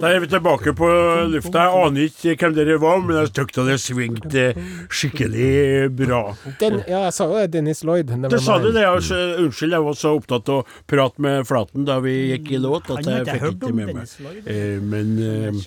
Da 0.00 0.12
er 0.12 0.20
vi 0.20 0.30
tilbake 0.34 0.74
på 0.76 0.90
lufta. 1.32 1.64
Jeg 1.64 1.84
aner 1.86 2.08
ikke 2.10 2.36
hvem 2.44 2.56
dere 2.58 2.78
var, 2.82 3.00
men 3.04 3.20
jeg 3.22 3.32
syns 3.32 3.58
det 3.70 3.78
svingte 3.86 4.44
skikkelig 4.92 5.90
bra. 5.96 6.22
Den, 6.60 6.80
ja, 6.84 7.06
jeg 7.08 7.16
sa 7.16 7.28
jo 7.30 7.40
det. 7.40 7.48
Dennis 7.56 7.82
Lloyd. 7.86 8.12
Det 8.30 8.42
sa 8.44 8.58
du 8.60 8.70
det, 8.74 8.84
Unnskyld, 8.90 9.72
jeg 9.72 9.84
var 9.84 9.96
så 9.98 10.14
opptatt 10.18 10.48
av 10.52 10.62
å 10.62 10.80
prate 10.90 11.22
med 11.22 11.46
Flaten 11.48 11.86
da 11.88 11.98
vi 12.04 12.14
gikk 12.34 12.49
i 12.50 12.58
låt 12.60 12.88
at 12.94 13.06
jeg 13.06 13.26
fikk 13.28 13.46
ikke 13.54 13.72
med 13.76 13.92
meg. 13.96 14.14
Eh, 14.44 14.78
Men 14.82 15.12
eh. 15.18 15.60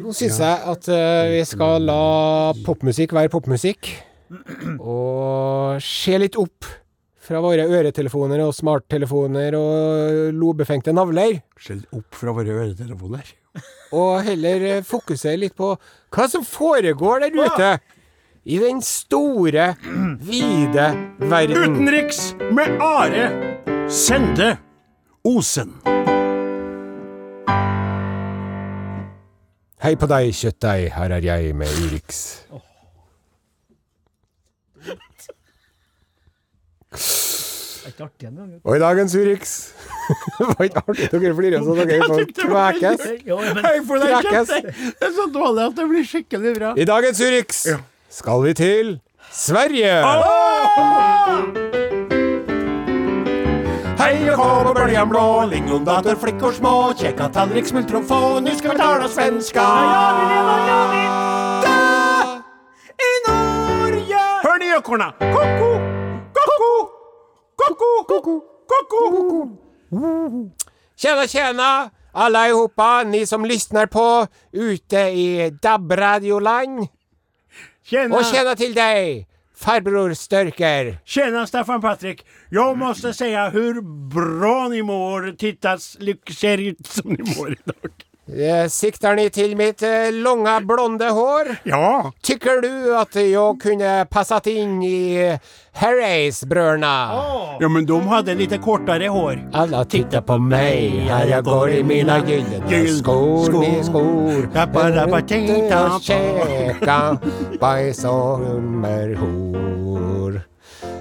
Nå 0.00 0.14
syns 0.16 0.38
jeg 0.42 0.62
at 0.74 0.88
eh, 0.94 1.30
vi 1.36 1.42
skal 1.48 1.82
la 1.88 2.52
popmusikk 2.66 3.14
være 3.16 3.32
popmusikk. 3.32 3.90
Og 4.78 5.80
se 5.82 6.18
litt 6.22 6.38
opp 6.38 6.68
fra 7.30 7.40
våre 7.42 7.66
øretelefoner 7.66 8.42
og 8.42 8.54
smarttelefoner 8.56 9.54
og 9.58 10.32
lobefengte 10.34 10.94
navler. 10.94 11.40
skjell 11.58 11.82
opp 11.94 12.14
fra 12.18 12.34
våre 12.34 12.56
øretelefoner. 12.64 13.34
Og 13.98 14.20
heller 14.26 14.82
fokusere 14.86 15.36
litt 15.42 15.56
på 15.58 15.72
hva 16.14 16.26
som 16.30 16.44
foregår 16.46 17.26
der 17.26 17.34
ute. 17.34 17.70
I 18.46 18.56
den 18.62 18.78
store, 18.80 19.74
vide 20.24 20.86
verden. 21.18 21.74
Utenriks 21.76 22.22
med 22.56 22.78
Are 22.80 23.26
Sende 23.90 24.54
Osen. 25.24 25.74
Hei 29.80 29.94
på 29.96 30.08
deg, 30.08 30.30
kjøttdeig, 30.36 30.86
her 30.94 31.12
er 31.16 31.24
jeg 31.24 31.54
med 31.56 31.68
Urix. 31.84 32.20
Det 36.90 37.84
er 37.84 37.92
ikke 37.92 38.04
artig 38.06 38.28
engang. 38.28 38.54
Og 38.64 38.76
i 38.76 38.80
dagens 38.80 39.14
Urix 39.14 39.52
Det 40.38 40.46
var 40.48 40.64
ikke 40.66 40.82
artig 40.88 41.08
dere 41.12 41.34
flirer 41.36 41.64
så 41.64 41.76
dere 41.78 42.08
får 42.08 42.24
kvekes. 42.40 43.04
Kvekes. 44.24 44.54
Det 44.56 45.08
er 45.08 45.14
så 45.16 45.28
dårlig 45.32 45.66
at 45.68 45.76
det 45.80 45.88
blir 45.92 46.08
skikkelig 46.08 46.54
bra. 46.58 46.72
I 46.76 46.88
dagens 46.88 47.20
Urix 47.20 47.64
skal 48.20 48.46
vi 48.48 48.56
til 48.58 48.96
Sverige. 49.30 49.94
Hei 54.10 54.26
og 54.26 54.40
hå 54.42 54.62
på 54.66 54.70
böljan 54.74 55.06
blå, 55.06 55.24
lingondater, 55.46 56.16
flikkor 56.18 56.50
små, 56.50 56.70
kjekka 56.98 57.28
tallrik, 57.30 57.66
smultron 57.68 58.02
få, 58.08 58.40
nu 58.42 58.50
skal 58.58 58.72
vi 58.72 58.78
tala 58.80 59.08
svenska. 59.08 59.66
I 63.06 63.12
Norge! 63.26 64.24
Hör 64.42 64.58
ni 64.58 64.72
ekorna? 64.78 65.12
Koko, 65.20 65.70
koko, 66.38 66.72
koko, 67.62 67.90
koko, 68.08 68.34
koko. 68.66 69.48
Tjena, 70.96 71.26
tjena 71.26 71.90
allihopa, 72.12 73.02
ni 73.02 73.26
som 73.26 73.44
lyssnar 73.44 73.86
på 73.86 74.26
ute 74.52 74.98
i 74.98 75.50
DAB-radioland. 75.62 76.88
Tjena, 77.84 78.16
Och 78.16 78.24
tjena 78.24 78.56
till 78.56 78.74
dig, 78.74 79.29
farbror 79.64 80.14
Störker. 80.14 80.98
tjena 81.04 81.46
Staffan 81.46 81.80
Patrik. 81.80 82.26
Jag 82.50 82.78
måste 82.78 83.14
säga 83.14 83.48
hur 83.50 83.80
bra 84.08 84.68
ni 84.68 84.82
mår. 84.82 85.32
Titta, 85.36 85.78
lik- 85.98 86.30
ser 86.34 86.58
ut 86.58 86.86
som 86.86 87.10
ni 87.10 87.36
mår 87.38 87.50
idag. 87.50 87.90
Eh, 88.30 88.68
Siktar 88.68 89.14
ni 89.16 89.28
til 89.30 89.56
mitt 89.58 89.82
lange, 90.22 90.60
blonde 90.66 91.08
hår? 91.10 91.56
Ja, 91.66 92.10
Tycker 92.22 92.60
du 92.62 92.94
at 92.94 93.14
jeg 93.16 93.58
kunne 93.62 94.06
passet 94.10 94.46
inn 94.52 94.82
i 94.86 95.18
Harrys-bröderna? 95.80 96.92
ja 97.60 97.68
men 97.68 97.86
de 97.86 98.00
hadde 98.06 98.34
lite 98.38 98.58
kortere 98.62 99.08
hår. 99.10 99.36
Alla 99.52 99.84
tittar 99.84 100.20
på 100.22 100.38
meg, 100.38 101.08
her 101.10 101.26
jeg 101.26 101.42
går 101.44 101.68
i 101.68 101.82
mine 101.82 102.20
gylne 102.26 102.60
skor, 102.98 103.44
skor. 103.46 103.60
med 103.60 103.84
skor. 103.84 104.46
Ute 104.46 104.66
tam. 106.86 107.16
och 107.16 107.22
bajs 107.60 108.04
og 108.04 108.38
hummerhor. 108.38 110.40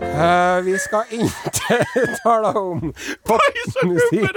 Eh, 0.02 0.62
vi 0.66 0.78
skal 0.80 1.04
ikke 1.12 1.84
tale 2.24 2.48
om 2.58 2.94
popmusikk. 3.28 4.36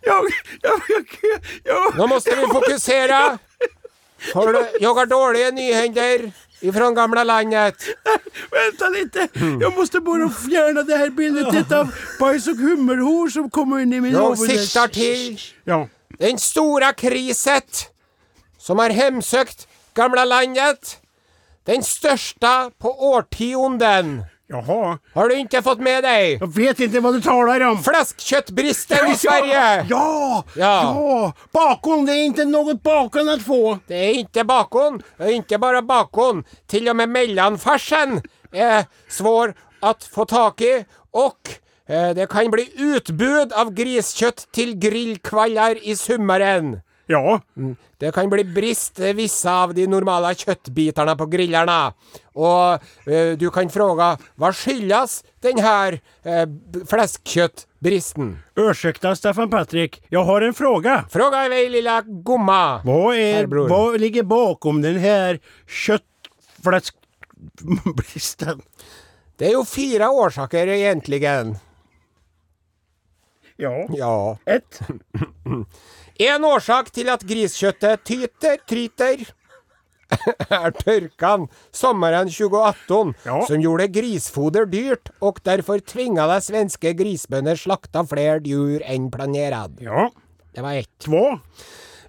Jag, 0.00 0.24
jag, 0.62 0.80
jag, 0.88 1.02
jag, 1.64 1.96
Nå 1.96 2.06
måste 2.06 2.34
vi 2.36 2.46
fokusere. 2.46 3.38
For 4.32 4.54
jeg 4.80 4.88
har 4.94 5.06
dårlige 5.06 5.50
nyhender 5.50 6.32
ifrån 6.60 6.94
gamla 6.94 7.24
landet. 7.24 7.74
Vänta 8.50 8.88
lite, 8.88 9.28
jag 9.60 9.76
måste 9.76 10.00
bara 10.00 10.28
fjärna 10.28 10.82
det 10.82 10.96
här 10.96 11.10
bildet 11.10 11.72
av 11.72 11.94
bajs 12.20 12.48
och 12.48 12.56
hummerhår 12.56 13.28
som 13.28 13.50
kommer 13.50 13.80
in 13.80 13.92
i 13.92 14.00
min 14.00 14.14
huvud. 14.16 14.38
sikter 14.38 14.86
til 14.86 15.40
Ja. 15.64 15.88
den 16.18 16.38
store 16.38 16.92
kriset 16.92 17.88
som 18.58 18.78
har 18.78 18.90
hemsøkt 18.90 19.66
gamla 19.94 20.24
landet. 20.24 20.98
Den 21.66 21.82
største 21.82 22.70
på 22.78 22.88
årtionden. 23.14 24.24
Jaha, 24.52 24.98
Har 25.14 25.28
du 25.28 25.34
ikke 25.38 25.62
fått 25.64 25.80
med 25.80 26.04
deg? 26.04 26.40
jag 26.40 26.54
vet 26.54 26.80
inte 26.80 27.00
vad 27.00 27.14
du 27.14 27.20
talar 27.20 27.60
om. 27.60 27.78
Fläskkjøttbristen 27.82 29.10
i 29.10 29.16
Sverige! 29.16 29.86
Ja, 29.88 30.44
ja, 30.56 30.82
Ja. 30.82 31.32
Bakon, 31.52 32.06
det 32.06 32.12
är 32.12 32.24
inte 32.24 32.44
något 32.44 32.82
bakon 32.82 33.28
att 33.28 33.42
få. 33.42 33.78
Det 33.86 33.94
er 33.94 34.18
ikke 34.18 34.44
Det 34.44 35.24
är 35.24 35.42
ikke 35.42 35.58
bare 35.58 35.82
bakon. 35.82 36.44
Til 36.68 36.88
og 36.88 36.96
med 36.96 37.08
mellomfarsen 37.08 38.20
er 38.52 38.86
svår 39.08 39.54
å 39.82 39.94
få 40.14 40.24
tak 40.24 40.60
i, 40.60 40.84
og 41.14 41.36
eh, 41.88 42.12
det 42.14 42.28
kan 42.30 42.50
bli 42.50 42.68
utbud 42.76 43.52
av 43.52 43.72
griskjøtt 43.74 44.46
til 44.52 44.74
grillkvaller 44.78 45.78
i 45.82 45.94
sommeren. 45.94 46.82
Ja, 47.06 47.40
Det 47.98 48.12
kan 48.14 48.30
bli 48.30 48.44
brist 48.44 48.98
visse 48.98 49.50
av 49.50 49.74
de 49.74 49.86
normale 49.90 50.30
kjøttbitene 50.38 51.16
på 51.18 51.26
grillerne. 51.26 51.92
Og 52.38 52.78
eh, 53.10 53.32
du 53.38 53.50
kan 53.50 53.68
fråga 53.70 54.12
hva 54.40 54.52
skyldes 54.54 55.22
denne 55.42 55.98
eh, 56.24 56.46
fleskkjøttbristen? 56.88 58.36
ursäkta 58.56 59.16
Staffan 59.16 59.50
Patrik, 59.50 60.02
jag 60.08 60.24
har 60.24 60.40
en 60.42 60.54
fråga. 60.54 61.04
Fråga 61.10 61.46
i 61.46 61.48
vei, 61.48 61.68
lilla 61.68 62.02
gomma. 62.06 62.80
Vad, 62.84 63.16
är, 63.16 63.46
vad 63.68 64.00
ligger 64.00 64.22
bakom 64.22 64.82
den 64.82 64.96
här 64.98 65.38
köttfläskbristen? 65.66 68.62
Det 69.36 69.46
er 69.48 69.52
jo 69.52 69.64
fire 69.64 70.08
årsaker, 70.08 70.66
egentlig. 70.66 71.22
Ja, 73.56 73.86
Ja. 73.88 74.38
ett. 74.46 74.80
En 76.22 76.44
årsak 76.44 76.90
til 76.94 77.08
at 77.12 77.22
griskjøttet 77.26 78.02
tyter, 78.06 78.58
tryter, 78.68 79.22
er 80.52 80.74
tørkan 80.76 81.46
sommeren 81.72 82.28
2018, 82.28 83.14
Ja. 83.24 83.38
som 83.48 83.62
gjorde 83.64 83.86
grisfoder 83.94 84.66
dyrt, 84.68 85.08
og 85.24 85.40
derfor 85.46 85.80
tvingade 85.80 86.36
svenske 86.44 86.92
grisbønder 86.98 87.56
slakta 87.56 88.04
flere 88.10 88.38
dyr 88.44 88.84
enn 88.84 89.08
planert. 89.14 89.80
Ja, 89.80 90.10
Det 90.54 90.60
var 90.62 90.74
ett. 90.82 90.90
två. 91.00 91.40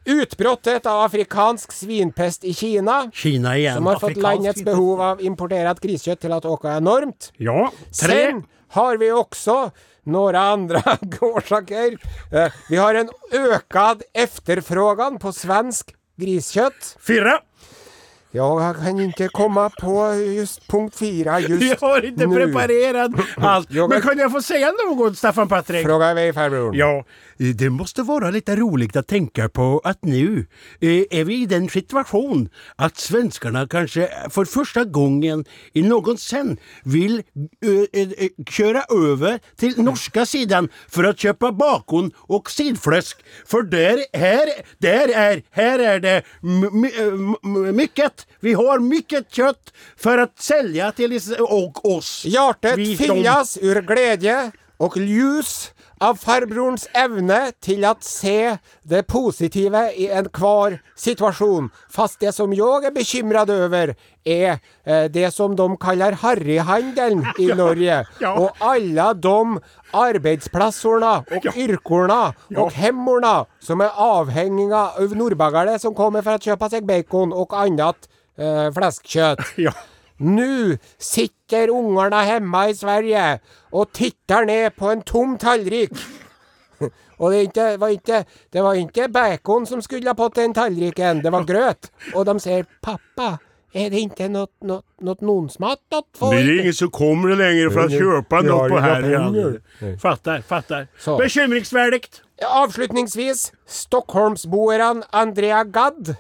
Utbrottet 0.06 0.86
av 0.86 1.06
afrikansk 1.06 1.72
svinpest 1.72 2.44
i 2.44 2.52
Kina, 2.54 3.10
Kina 3.16 3.54
igjen, 3.56 3.78
som 3.78 3.86
har 3.88 3.96
fått 4.02 4.18
Afrikansk 4.18 4.26
landets 4.28 4.64
behov 4.68 5.00
av 5.02 5.22
importert 5.24 5.80
griskjøtt 5.80 6.20
til 6.20 6.32
å 6.36 6.42
øke 6.44 6.74
enormt. 6.76 7.32
Ja, 7.40 7.70
tre. 7.96 8.18
Sen 8.34 8.44
har 8.76 8.98
vi 8.98 9.12
också 9.16 9.72
några 10.04 10.40
andra 10.40 10.82
orsaker. 11.22 11.98
Eh, 12.32 12.52
Vi 12.70 12.76
har 12.78 12.96
en 12.96 13.10
ökad 13.34 14.02
efterfrågan 14.14 15.20
på 15.20 15.32
svensk 15.34 15.96
griskött. 16.16 16.98
Fyra. 17.08 17.40
Jag 18.36 18.76
kan 18.76 19.00
inte 19.00 19.28
komma 19.28 19.70
på 19.70 20.14
just 20.16 20.68
punkt 20.68 20.96
fyra 21.00 21.40
Jag 21.40 21.76
har 21.82 22.06
inte 22.06 22.26
nu. 22.26 22.36
preparerat 22.36 23.12
allt. 23.38 23.70
Men 23.90 24.02
kan 24.02 24.18
jag 24.18 24.32
få 24.32 24.42
säga 24.42 24.72
något, 24.90 25.18
Staffan 25.18 25.48
Patrik? 25.48 25.86
Fråga 25.86 26.14
mig 26.14 26.34
farbror. 26.34 26.76
Ja, 26.76 27.04
det 27.52 27.70
måste 27.70 28.02
vara 28.04 28.30
lite 28.30 28.56
roligt 28.56 28.96
att 28.96 29.08
tänka 29.08 29.50
på 29.50 29.82
att 29.84 30.06
nu 30.06 30.46
eh, 30.82 30.90
är 31.20 31.24
vi 31.24 31.42
i 31.42 31.46
den 31.46 31.70
situation 31.70 32.50
att 32.76 32.98
svenskarna 32.98 33.68
kanske 33.68 34.10
för 34.30 34.46
första 34.46 34.84
gången 34.84 35.46
i 35.74 35.82
någonsin 35.82 36.58
vill 36.84 37.24
eh, 37.64 38.02
eh, 38.02 38.10
eh, 38.18 38.30
köra 38.50 38.84
över 38.90 39.40
till 39.56 39.78
norska 39.84 40.26
sidan 40.26 40.70
för 40.90 41.04
att 41.04 41.20
köpa 41.20 41.52
bakon 41.52 42.12
och 42.18 42.52
sidfläsk. 42.52 43.18
För 43.46 43.62
där, 43.62 44.18
här, 44.18 44.48
där 44.78 45.10
är, 45.16 45.44
här 45.52 45.80
är 45.80 46.00
det 46.00 46.22
mycket. 47.74 48.28
Vi 48.40 48.54
har 48.54 48.80
mycket 48.80 49.32
kött 49.32 49.74
för 49.98 50.18
att 50.18 50.42
sälja 50.42 50.92
till 50.92 51.20
och 51.40 51.96
oss. 51.96 52.26
Hjärtat 52.26 52.78
Vi- 52.78 52.98
fyllas 52.98 53.58
ur 53.62 53.82
glädje 53.82 54.52
och 54.78 54.98
ljus 54.98 55.73
av 56.04 56.20
farbrorens 56.20 56.88
evne 56.98 57.54
til 57.64 57.86
å 57.88 57.94
se 58.04 58.58
det 58.84 59.06
positive 59.08 59.86
i 59.96 60.10
enhver 60.12 60.80
situasjon. 61.00 61.70
Fast 61.92 62.20
det 62.24 62.34
som 62.36 62.54
jeg 62.56 62.90
er 62.90 62.96
bekymret 62.96 63.50
over, 63.50 63.96
är 64.26 64.60
eh, 64.84 65.06
det 65.12 65.34
som 65.34 65.56
de 65.56 65.78
kaller 65.78 66.12
harryhandelen 66.12 67.26
i 67.40 67.48
Norge. 67.64 68.06
Ja. 68.20 68.54
alle 68.60 69.04
alla 69.04 69.14
de 69.14 69.60
arbetsplatserna 69.92 71.24
och 71.32 71.46
og 71.46 72.58
och 72.58 72.74
hemmorna 72.74 73.46
som 73.60 73.82
er 73.82 73.90
avhengige 73.96 74.76
av 74.76 75.16
norrbagare 75.16 75.80
som 75.80 75.96
kommer 75.96 76.22
for 76.22 76.38
å 76.38 76.42
kjøpe 76.42 76.70
seg 76.70 76.88
bacon 76.88 77.34
og 77.34 77.54
annet 77.54 78.10
eh, 78.38 78.72
fläskkött. 78.74 79.40
Nu 80.24 80.78
sitter 80.98 81.70
ungarna 81.74 82.24
hemma 82.28 82.66
i 82.72 82.76
Sverige 82.78 83.40
og 83.72 83.94
tittar 83.94 84.48
ned 84.50 84.76
på 84.80 84.92
en 84.92 85.02
tom 85.06 85.38
tallrik. 85.38 85.94
Og 87.24 87.32
det, 87.32 87.42
ikke, 87.48 87.66
var 87.80 87.92
ikke, 87.94 88.24
det 88.52 88.64
var 88.66 88.76
ikke 88.76 89.06
bacon 89.14 89.68
som 89.70 89.82
skulle 89.86 90.16
på 90.18 90.28
den 90.36 90.54
tallriken, 90.54 91.22
det 91.24 91.32
var 91.32 91.46
grøt. 91.48 91.92
Og 92.18 92.26
de 92.28 92.34
sier 92.42 92.66
pappa, 92.84 93.38
Er 93.74 93.90
det 93.90 94.04
ikke 94.06 94.28
noe, 94.30 94.48
något, 94.62 94.84
något 95.02 95.22
nonsmat? 95.26 95.80
Det 95.90 96.28
er 96.30 96.50
ingen 96.60 96.76
som 96.78 96.92
kommer 96.94 97.34
lenger 97.34 97.72
for 97.74 97.88
å 97.88 97.90
kjøpe 97.90 98.42
något 98.46 98.70
på 98.70 98.82
her. 98.84 99.08
här 99.80 99.98
fatter. 99.98 100.42
Fattar. 100.42 100.88
Så. 101.00 101.18
Avslutningsvis, 102.50 103.52
Stockholmsboeren 103.66 105.04
Andrea 105.10 105.64
Gadd 105.64 106.16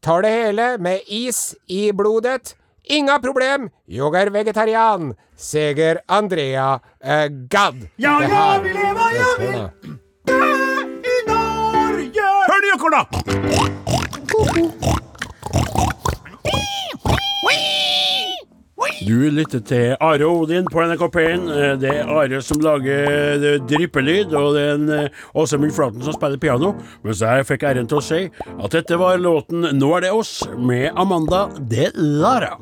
tar 0.00 0.22
det 0.22 0.30
hele 0.30 0.78
med 0.78 1.00
is 1.06 1.54
i 1.68 1.92
blodet. 1.92 2.54
Inga 2.90 3.18
problem, 3.22 3.68
jag 3.86 4.14
er 4.16 4.30
vegetarian, 4.30 5.14
Seger 5.36 6.00
Andrea 6.08 6.80
eh, 7.04 7.26
Gadd. 7.28 7.88
Ja, 7.96 8.18
Det 8.18 8.24
ja, 8.24 8.34
här- 8.34 8.62
vill 8.62 8.72
leva, 8.74 9.12
jag 9.12 9.38
vill 9.38 9.52
dö 9.52 9.70
i 11.04 11.26
Norge! 11.28 12.22
Hør 12.48 12.60
ni 12.60 12.68
ekorna? 12.76 13.06
Du 19.04 19.28
lytter 19.30 19.60
til 19.60 19.96
Are 20.00 20.26
Odin 20.28 20.68
på 20.70 20.82
NRK 20.88 21.02
P1. 21.12 21.48
Eh, 21.52 21.74
Det 21.80 21.90
er 21.98 22.08
Are 22.08 22.40
som 22.42 22.60
lager 22.64 23.44
eh, 23.44 23.58
dryppelyd, 23.68 24.32
og 24.32 24.54
det 24.56 24.62
er 24.62 24.74
en 24.78 24.88
eh, 24.96 25.24
Åsemund 25.34 25.72
som 26.04 26.16
spiller 26.16 26.40
piano. 26.40 26.74
Mens 27.04 27.20
jeg 27.20 27.46
fikk 27.48 27.68
æren 27.68 27.88
til 27.90 28.00
å 28.00 28.04
si 28.04 28.22
at 28.48 28.70
dette 28.72 28.96
var 29.00 29.20
låten 29.20 29.68
'Nå 29.76 29.96
er 29.96 30.00
det 30.00 30.12
oss' 30.16 30.48
med 30.56 30.92
Amanda 30.96 31.48
de 31.58 31.90
Lara. 31.94 32.56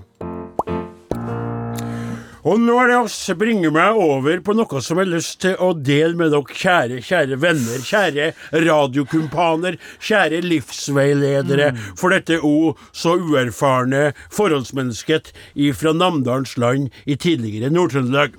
Og 2.47 2.61
nå 2.63 2.77
er 2.79 2.93
det 2.93 2.99
å 3.03 3.37
bringer 3.39 3.73
meg 3.75 3.99
over 3.99 4.43
på 4.45 4.55
noe 4.55 4.83
som 4.85 5.01
jeg 5.01 5.09
har 5.09 5.11
lyst 5.11 5.41
til 5.43 5.57
å 5.59 5.73
dele 5.75 6.15
med 6.19 6.31
dere, 6.35 6.59
kjære, 6.61 7.01
kjære 7.03 7.39
venner, 7.43 7.81
kjære 7.83 8.29
radiokumpaner, 8.67 9.79
kjære 9.99 10.43
livsveiledere 10.47 11.73
for 11.99 12.15
dette 12.15 12.39
o 12.47 12.75
så 12.93 13.17
uerfarne 13.19 14.13
forholdsmennesket 14.35 15.33
fra 15.79 15.95
Namdalens 15.97 16.55
land 16.61 16.93
i 17.07 17.19
tidligere 17.19 17.73
Nord-Trøndelag. 17.75 18.37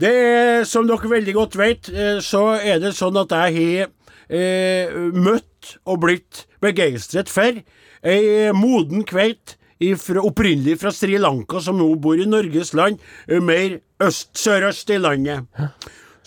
Det 0.00 0.10
er, 0.10 0.62
som 0.68 0.86
dere 0.88 1.12
veldig 1.12 1.36
godt 1.36 1.56
vet, 1.60 1.88
eh, 1.92 2.20
så 2.24 2.54
er 2.56 2.80
det 2.80 2.94
sånn 2.96 3.18
at 3.20 3.32
jeg 3.36 3.56
har 3.56 3.88
eh, 4.32 4.92
møtt 5.12 5.74
og 5.84 6.00
blitt 6.04 6.46
begeistret 6.64 7.28
for 7.32 7.60
ei 8.00 8.52
moden 8.56 9.04
kveit 9.04 9.58
ifra, 9.80 10.20
opprinnelig 10.26 10.78
fra 10.82 10.92
Sri 10.92 11.18
Lanka, 11.18 11.60
som 11.64 11.78
nå 11.80 11.88
bor 12.00 12.20
i 12.20 12.26
Norges 12.28 12.74
land, 12.76 13.00
mer 13.42 13.78
øst, 14.04 14.30
sørøst 14.36 14.90
i 14.94 14.98
landet. 15.00 15.46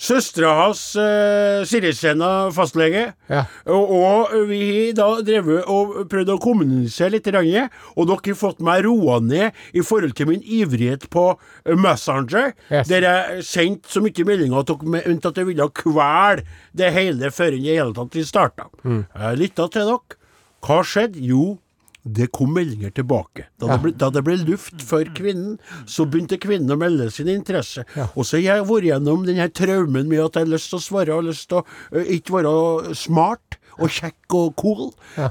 Søstera 0.04 0.50
hans, 0.58 0.96
eh, 0.98 1.62
Sirisena 1.70 2.50
fastlege, 2.52 3.14
Ja. 3.30 3.44
og, 3.70 3.92
og 3.94 4.48
vi 4.50 4.88
har 4.88 4.94
da 4.98 5.22
drevet 5.22 5.68
og 5.70 6.10
prøvd 6.10 6.32
å 6.34 6.40
kommunisere 6.42 7.12
litt, 7.14 7.28
og 7.30 8.08
dere 8.10 8.18
har 8.26 8.36
fått 8.36 8.60
meg 8.60 8.84
roa 8.88 9.20
ned 9.22 9.52
i 9.72 9.82
forhold 9.86 10.16
til 10.18 10.26
min 10.32 10.42
ivrighet 10.42 11.06
på 11.14 11.38
Messenger, 11.78 12.54
Yes. 12.72 12.88
der 12.90 13.02
jeg 13.06 13.44
sendte 13.46 13.88
så 13.88 14.02
mye 14.02 14.26
meldinger 14.26 14.60
at 14.60 14.66
dere 14.74 14.92
mente 14.98 15.28
at 15.30 15.36
jeg 15.38 15.46
ville 15.46 15.70
kvele 15.70 16.44
det 16.76 16.92
hele 16.92 17.30
før 17.32 17.54
i 17.54 17.62
det 17.62 17.78
hele 17.78 17.94
tatt 17.94 18.18
vi 18.18 18.24
starta. 18.26 18.66
Jeg 18.84 19.38
lytta 19.38 19.70
til 19.72 19.86
dere. 19.94 20.18
Hva 20.64 20.82
skjedde? 20.82 21.22
Jo, 21.22 21.60
det 22.04 22.28
kom 22.36 22.54
meldinger 22.54 22.92
tilbake. 22.92 23.48
Da, 23.62 23.72
det, 23.72 23.80
ble, 23.84 23.94
da 23.96 24.10
det 24.12 24.24
ble 24.28 24.36
luft 24.44 24.84
for 24.84 25.08
kvinnen, 25.16 25.56
så 25.88 26.06
begynte 26.10 26.40
kvinnen 26.42 26.76
å 26.76 26.80
melde 26.80 27.08
sin 27.14 27.32
interesse. 27.32 27.86
Og 28.14 28.28
så 28.28 28.40
har 28.40 28.60
jeg 28.60 28.68
vært 28.70 28.90
gjennom 28.90 29.26
den 29.28 29.40
her 29.40 29.52
traumen 29.56 30.10
med 30.12 30.24
at 30.24 30.40
jeg 30.40 30.48
har 30.48 30.54
lyst 30.54 30.74
til 30.74 30.82
å 30.82 30.84
svare, 30.84 31.16
og 31.16 31.30
lyst 31.30 31.50
til 31.52 31.62
å 31.62 31.66
uh, 31.66 32.04
ikke 32.04 32.40
være 32.40 32.98
smart. 33.00 33.60
Og 33.82 33.90
kjekk 33.90 34.36
og 34.38 34.52
cool, 34.62 34.84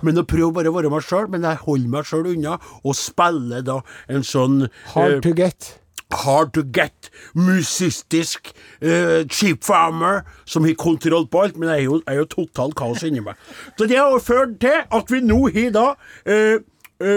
men 0.02 0.18
å 0.18 0.24
prøve 0.26 0.50
bare 0.56 0.72
å 0.72 0.74
være 0.74 0.90
meg 0.90 1.04
sjøl. 1.06 1.28
Men 1.30 1.44
jeg 1.46 1.60
holder 1.62 1.92
meg 1.92 2.08
sjøl 2.08 2.32
unna, 2.32 2.56
og 2.82 2.96
spiller 2.98 3.62
da 3.62 3.76
en 4.10 4.26
sånn 4.26 4.64
Hard 4.96 5.20
uh, 5.20 5.22
to 5.22 5.30
get. 5.38 5.68
Hard 6.24 6.52
to 6.56 6.62
get, 6.62 7.10
musistisk 7.34 8.52
uh, 8.82 9.22
cheap 9.30 9.64
farmer 9.64 10.22
som 10.44 10.66
har 10.66 10.76
kontroll 10.78 11.26
på 11.30 11.44
alt, 11.46 11.56
men 11.56 11.70
jeg 11.72 11.84
er 11.84 11.88
jo, 11.88 12.00
jo 12.18 12.28
totalt 12.36 12.76
kaos 12.78 13.04
inni 13.06 13.24
meg. 13.24 13.38
Så 13.78 13.88
det 13.90 13.98
har 13.98 14.18
ført 14.22 14.58
til 14.62 14.82
at 14.82 15.12
vi 15.12 15.22
nå 15.24 15.40
har 15.54 15.72
da 15.74 15.86
eh, 16.26 16.60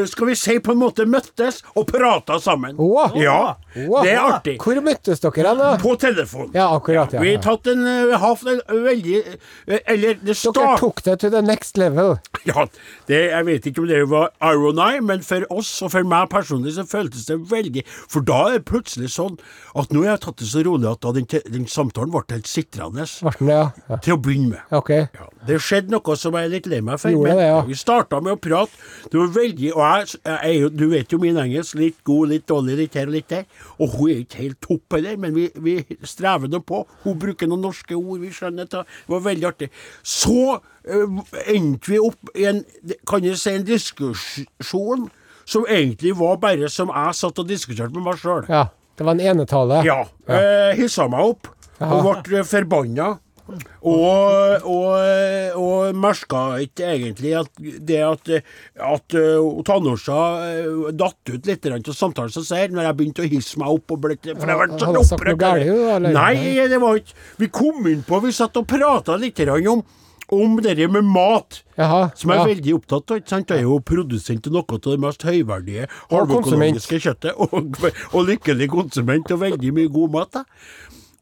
skal 0.09 0.29
vi 0.31 0.35
si 0.39 0.57
på 0.63 0.73
en 0.75 0.81
måte 0.81 1.05
møttes 1.09 1.61
og 1.75 1.87
prata 1.89 2.39
sammen. 2.41 2.75
Åh. 2.79 3.15
Ja, 3.21 3.55
Åh. 3.75 4.03
det 4.03 4.13
er 4.13 4.21
artig. 4.23 4.57
Hvor 4.61 4.79
møttes 4.85 5.23
dere 5.23 5.55
da? 5.57 5.71
På 5.81 5.95
telefon. 5.99 6.51
Ja, 6.55 6.69
akkurat. 6.75 7.13
ja. 7.13 7.21
Vi 7.21 7.35
har 7.35 7.43
tatt 7.43 7.67
en 7.71 7.85
en 7.85 8.83
veldig 8.85 9.17
eh, 9.67 9.79
Eller 9.85 10.17
det 10.21 10.35
Dere 10.35 10.77
tok 10.79 11.03
det 11.05 11.19
to 11.19 11.29
the 11.29 11.41
next 11.41 11.77
level. 11.77 12.17
Ja, 12.45 12.65
det, 13.07 13.21
jeg 13.31 13.45
vet 13.45 13.65
ikke 13.65 13.81
om 13.81 13.87
det 13.89 14.01
var 14.09 14.31
ironi, 14.41 14.99
men 15.01 15.23
for 15.25 15.45
oss 15.49 15.81
og 15.81 15.91
for 15.91 16.07
meg 16.07 16.29
personlig 16.29 16.75
så 16.75 16.85
føltes 16.87 17.25
det 17.29 17.39
veldig 17.51 17.85
For 18.11 18.25
da 18.25 18.41
er 18.49 18.57
det 18.59 18.65
plutselig 18.69 19.11
sånn 19.15 19.37
at 19.75 19.91
nå 19.91 20.05
har 20.05 20.13
jeg 20.13 20.23
tatt 20.23 20.39
det 20.39 20.47
så 20.47 20.61
rolig 20.63 20.87
at 20.87 21.05
den, 21.17 21.25
den 21.51 21.65
samtalen 21.67 22.11
ble 22.13 22.23
helt 22.31 22.47
sitrende 22.47 23.03
ja? 23.03 23.61
ja. 23.89 23.97
til 24.03 24.15
å 24.15 24.19
begynne 24.23 24.53
med. 24.53 24.75
Okay. 24.75 25.07
Ja, 25.17 25.27
det 25.49 25.57
skjedde 25.65 25.91
noe 25.91 26.15
som 26.19 26.37
jeg 26.37 26.47
er 26.47 26.53
litt 26.53 26.69
lei 26.71 26.79
meg 26.85 27.01
for. 27.01 27.11
Gjorde 27.11 27.33
men 27.33 27.41
det. 27.41 27.49
Vi 27.67 27.79
starta 27.79 28.21
med 28.23 28.37
å 28.37 28.39
prate. 28.39 28.79
Det 29.11 29.19
var 29.19 29.33
veldig 29.35 29.73
Og 29.75 29.81
jeg, 29.83 30.21
jeg 30.23 30.55
jeg, 30.55 30.69
du 30.79 30.85
vet 30.91 31.11
jo 31.11 31.19
min 31.21 31.39
engelsk. 31.41 31.75
Litt 31.79 31.99
god, 32.07 32.31
litt 32.31 32.47
dårlig, 32.47 32.77
litt 32.79 32.95
her 32.95 33.11
og 33.11 33.17
litt 33.17 33.27
der. 33.33 33.43
Og 33.79 33.97
hun 33.97 34.13
er 34.13 34.21
ikke 34.23 34.41
helt 34.43 34.61
topp 34.63 34.97
heller, 34.97 35.19
men 35.21 35.35
vi, 35.35 35.49
vi 35.67 35.75
strever 36.07 36.51
nå 36.51 36.61
på. 36.65 36.85
Hun 37.03 37.19
bruker 37.21 37.51
noen 37.51 37.67
norske 37.67 37.97
ord, 37.97 38.21
vi 38.23 38.31
skjønner 38.35 38.69
det. 38.71 38.85
Var 39.11 39.27
veldig 39.27 39.49
artig. 39.51 39.69
Så 40.07 40.55
eh, 40.55 41.19
endte 41.51 41.91
vi 41.91 42.01
opp 42.01 42.33
i 42.35 42.47
en 42.49 42.63
Kan 43.07 43.25
jeg 43.25 43.37
si 43.41 43.51
en 43.51 43.67
diskusjon 43.67 45.07
som 45.45 45.67
egentlig 45.69 46.15
var 46.17 46.39
bare 46.41 46.69
som 46.73 46.89
jeg 46.89 47.19
satt 47.19 47.43
og 47.43 47.49
diskuterte 47.49 47.93
med 47.93 48.07
meg 48.07 48.17
sjøl. 48.21 48.47
Ja. 48.49 48.69
Det 48.95 49.03
var 49.03 49.17
en 49.17 49.27
enetale. 49.33 49.83
Ja. 49.87 50.01
Eh, 50.27 50.71
hissa 50.79 51.09
meg 51.11 51.35
opp 51.35 51.51
og 51.83 52.25
ble 52.25 52.43
forbanna. 52.47 53.15
Og, 53.85 54.63
og, 54.65 55.57
og 55.61 55.97
merka 56.01 56.39
ikke 56.63 56.87
egentlig 56.95 57.35
at 57.37 57.59
det 57.61 57.99
at, 58.01 58.31
at 58.81 59.17
uh, 59.19 59.59
Tannorsa 59.67 60.15
uh, 60.41 60.87
datt 60.97 61.29
ut 61.29 61.45
litt 61.45 61.67
av 61.69 61.91
samtalen 61.93 62.33
som 62.33 62.47
sier, 62.47 62.73
når 62.73 62.87
jeg 62.87 62.97
begynte 62.97 63.21
å 63.21 63.29
hisse 63.29 63.61
meg 63.61 63.75
opp 63.75 63.93
og 63.93 64.01
ble 64.07 64.17
For 64.23 64.49
jeg 64.49 64.61
ble 64.63 64.79
så 64.79 64.89
Hadde 64.89 65.03
jeg 65.03 65.19
opprørt. 65.19 66.07
Nei, 66.07 66.33
det 66.73 66.81
var 66.81 66.97
ikke 67.03 67.19
Vi 67.43 67.51
kom 67.53 67.85
inn 67.91 68.01
på 68.07 68.23
Vi 68.25 68.33
satt 68.33 68.57
og 68.57 68.65
prata 68.71 69.19
litt 69.21 69.43
om 69.45 69.85
om 70.33 70.57
det 70.61 70.87
med 70.91 71.05
mat, 71.05 71.61
Jaha. 71.77 72.09
som 72.15 72.31
jeg 72.31 72.39
er 72.39 72.41
ja. 72.41 72.49
veldig 72.53 72.73
opptatt 72.79 73.11
av. 73.11 73.21
sant? 73.29 73.51
Jeg 73.51 73.63
er 73.63 73.67
jo 73.67 73.79
produsent 73.79 74.47
av 74.47 74.55
noe 74.55 74.65
av 74.77 74.81
det 74.85 74.99
mest 75.03 75.25
høyverdige 75.27 75.87
Og 76.09 76.17
halvøkologiske 76.19 76.99
kjøttet. 77.03 77.37
Og, 77.45 77.77
og 78.13 78.27
lykkelig 78.27 78.69
konsument 78.71 79.31
og 79.31 79.41
veldig 79.43 79.71
mye 79.75 79.91
god 79.91 80.13
mat. 80.15 80.39
Da. 80.39 80.43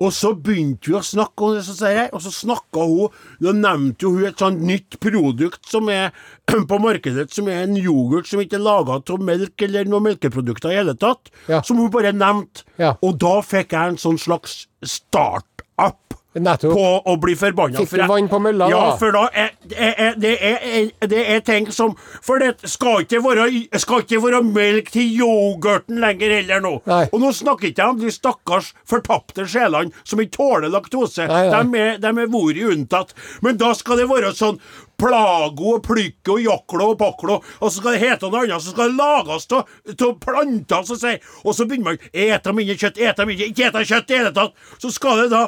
Og 0.03 0.11
så 0.15 0.33
begynte 0.35 0.89
vi 0.89 0.95
å 0.97 1.03
snakke 1.05 1.45
om 1.45 1.55
det, 1.55 1.63
så 1.67 1.75
sier 1.77 1.97
jeg, 1.97 2.09
og 2.15 2.23
så 2.25 2.31
snakka 2.33 2.85
hun 2.89 3.13
Da 3.43 3.53
nevnte 3.55 4.09
hun 4.09 4.25
et 4.27 4.41
sånt 4.41 4.63
nytt 4.65 4.97
produkt 5.03 5.69
som 5.69 5.89
er 5.93 6.11
på 6.69 6.79
markedet, 6.81 7.29
som 7.33 7.49
er 7.51 7.63
en 7.63 7.77
yoghurt 7.79 8.29
som 8.29 8.41
ikke 8.43 8.59
er 8.59 8.65
laga 8.65 8.99
av 8.99 9.23
melk 9.23 9.67
eller 9.67 9.87
noen 9.89 10.09
melkeprodukter 10.09 10.73
i 10.73 10.79
hele 10.81 10.97
tatt. 10.99 11.31
Ja. 11.47 11.61
Som 11.65 11.81
hun 11.81 11.91
bare 11.93 12.13
nevnte. 12.15 12.65
Ja. 12.81 12.95
Og 13.05 13.19
da 13.21 13.37
fikk 13.45 13.75
jeg 13.75 13.93
en 13.93 14.01
sånn 14.01 14.19
slags 14.21 14.63
start-up 14.83 16.17
Nettopp. 16.33 16.73
på 16.73 16.85
å 17.11 17.15
bli 17.21 17.35
forbanna. 17.37 17.83
Fikk 17.83 17.93
du 18.01 18.07
vann 18.09 18.29
på 18.31 18.39
mølla, 18.41 18.69
Ja, 18.71 18.79
da? 18.89 18.97
for 18.97 19.13
da 19.15 19.23
er, 19.33 19.51
er, 19.75 20.15
det, 20.17 20.33
er, 20.41 21.07
det 21.07 21.23
er 21.35 21.43
ting 21.45 21.69
som 21.71 21.95
For 22.23 22.41
det 22.41 22.69
skal 22.69 23.03
ikke 23.05 23.21
være, 23.23 23.47
skal 23.81 24.03
ikke 24.03 24.21
være 24.23 24.41
melk 24.47 24.91
til 24.93 25.11
yoghurten 25.19 26.01
lenger 26.01 26.37
heller 26.39 26.63
nå. 26.63 26.73
Nei. 26.89 27.03
Og 27.11 27.21
nå 27.21 27.33
snakker 27.35 27.69
ikke 27.69 27.83
jeg 27.83 27.95
om 27.95 28.01
de 28.01 28.13
stakkars 28.13 28.73
fortapte 28.89 29.45
sjelene 29.49 29.93
som 30.03 30.21
ikke 30.23 30.37
tåler 30.37 30.73
laktose. 30.73 31.27
Nei, 31.29 31.45
nei. 31.51 31.61
De 31.99 32.09
er, 32.09 32.23
er 32.25 32.33
vori 32.33 32.65
unntatt. 32.73 33.13
Men 33.45 33.59
da 33.61 33.73
skal 33.77 34.01
det 34.01 34.09
være 34.09 34.33
sånn 34.37 34.59
Plago 35.03 35.73
og 35.77 35.83
Plykke 35.87 36.35
og 36.35 36.43
Jaklo 36.43 36.91
og 36.93 36.99
Paklo, 36.99 37.39
og 37.41 37.71
så 37.71 37.79
skal 37.79 37.95
det 37.95 38.03
hete 38.05 38.29
noe 38.29 38.43
annet, 38.45 38.61
så 38.63 38.71
skal 38.71 38.91
det 38.91 38.99
lages 38.99 39.47
av 39.51 40.13
planter, 40.21 41.19
Og 41.43 41.55
så 41.55 41.65
begynner 41.65 41.83
man 41.83 41.97
Eta 42.13 42.53
mindre 42.55 42.77
kjøtt, 42.77 42.99
eta 43.01 43.25
mindre 43.27 43.49
Ikke 43.49 43.67
eta 43.67 43.81
kjøtt 43.83 44.05
i 44.05 44.13
det 44.13 44.19
hele 44.21 44.33
tatt! 44.35 44.53
Så 44.79 44.91
skal 44.93 45.23
det 45.23 45.31
da 45.33 45.47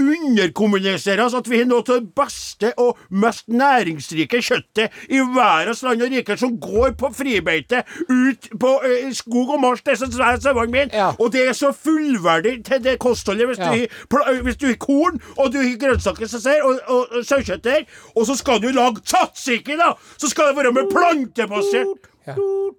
underkommuniseres 0.00 1.34
at 1.38 1.48
vi 1.50 1.60
har 1.60 1.68
noe 1.68 1.82
av 1.84 1.88
det 1.90 2.14
beste 2.16 2.70
og 2.80 2.98
mest 3.10 3.46
næringsrike 3.48 4.40
kjøttet 4.44 4.94
i 5.12 5.20
verdens 5.34 5.82
land 5.86 6.02
og 6.04 6.12
rike 6.14 6.36
som 6.40 6.56
går 6.62 6.94
på 7.00 7.10
fribeite 7.14 7.82
ut 8.08 8.48
på 8.60 8.72
eh, 8.88 9.10
skog 9.16 9.54
og 9.56 9.60
mars 9.64 9.84
disse 9.86 10.08
er 10.14 10.40
sauene 10.42 10.70
mine. 10.72 10.90
Ja. 10.94 11.10
Og 11.18 11.32
det 11.34 11.46
er 11.48 11.56
så 11.56 11.72
fullverdig 11.76 12.56
til 12.68 12.82
det 12.84 12.98
kostholdet 13.02 13.48
hvis, 13.50 13.58
Ja. 13.58 13.70
du, 13.74 14.16
har 14.16 14.42
hvis 14.42 14.56
du 14.60 14.66
har 14.66 14.78
korn 14.80 15.20
og 15.36 15.52
du 15.52 15.58
har 15.60 15.76
grønnsaker 15.80 16.26
som 16.30 16.40
ser, 16.40 16.62
og, 16.64 16.80
og, 16.88 17.06
og 17.12 17.24
sauekjøtt 17.24 17.64
der, 17.64 17.84
og 18.16 18.26
så 18.26 18.36
skal 18.38 18.60
du 18.62 18.68
lage 18.74 19.00
tzatziki, 19.04 19.76
da! 19.80 19.92
Så 20.18 20.28
skal 20.30 20.50
det 20.52 20.56
være 20.62 20.72
med 20.72 20.90
plantebasert 20.92 22.10
Ja. 22.26 22.34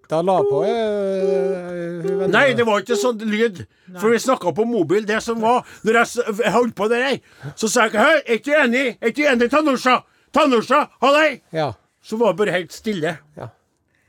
Da 0.10 0.20
la 0.26 0.40
på 0.46 0.64
øh. 0.66 2.28
Nei, 2.30 2.54
det 2.58 2.66
var 2.68 2.82
ikke 2.84 2.98
sånn 3.00 3.22
lyd. 3.26 3.64
For 4.00 4.10
vi 4.14 4.20
snakka 4.22 4.54
på 4.58 4.66
mobil. 4.70 5.06
Det 5.08 5.22
som 5.24 5.42
var 5.42 5.64
Når 5.86 6.00
jeg 6.02 6.38
jeg 6.44 6.54
holdt 6.56 6.76
på 6.78 6.88
det 6.92 7.02
der, 7.04 7.20
så 7.56 7.70
sa 7.72 7.88
jeg 7.88 8.00
Hei, 8.02 8.16
er 8.26 8.40
ikke 8.40 8.52
du 8.52 8.56
enig? 8.64 8.86
Er 9.02 9.12
ikke 9.14 9.22
du 9.24 9.28
enig, 9.34 9.52
Tanusha? 9.54 10.00
Tanusha, 10.36 10.86
hallei! 11.02 11.42
Ja. 11.54 11.72
Så 12.06 12.18
var 12.22 12.34
det 12.34 12.38
bare 12.42 12.52
helt 12.58 12.74
stille. 12.74 13.18
Ja. 13.38 13.48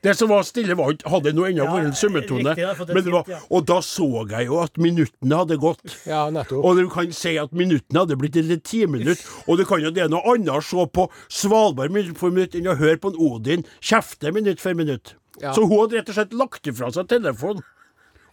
Det 0.05 0.13
som 0.15 0.29
var 0.29 0.43
stille, 0.47 0.75
var 0.79 0.93
ikke 0.93 1.09
hadde 1.11 1.33
noe 1.35 1.49
ennå 1.51 1.65
Ja, 1.65 1.71
vært 1.73 1.87
en 1.89 1.95
summetone. 1.97 2.53
ja. 2.59 3.39
og 3.51 3.65
da 3.67 3.79
så 3.83 4.07
jeg 4.31 4.47
jo 4.47 4.59
at 4.63 4.77
minuttene 4.79 5.39
hadde 5.41 5.57
gått. 5.59 5.97
ja, 6.07 6.29
nettopp. 6.31 6.65
Og 6.65 6.77
du 6.77 6.89
kan 6.93 7.11
si 7.13 7.37
at 7.41 7.53
minuttene 7.53 8.05
hadde 8.05 8.17
blitt 8.21 8.33
til 8.37 8.53
ti 8.61 8.85
minutter. 8.87 9.19
Og 9.49 9.59
det 9.59 9.67
kan 9.67 9.81
jo 9.83 9.91
det 9.91 10.05
er 10.05 10.09
noe 10.13 10.23
annet 10.35 10.53
å 10.53 10.61
se 10.63 10.87
på 10.93 11.09
Svalbard 11.29 11.91
minutt 11.91 12.19
for 12.19 12.31
minutt 12.31 12.55
enn 12.55 12.69
å 12.69 12.77
høre 12.79 12.99
på 13.03 13.15
en 13.15 13.19
Odin 13.19 13.65
kjefte 13.81 14.31
minutt 14.37 14.61
for 14.63 14.75
minutt. 14.75 15.15
Ja. 15.43 15.53
Så 15.53 15.67
hun 15.67 15.79
hadde 15.83 15.99
rett 16.01 16.13
og 16.13 16.17
slett 16.19 16.37
lagt 16.37 16.69
ifra 16.71 16.91
seg 16.95 17.09
telefonen. 17.13 17.65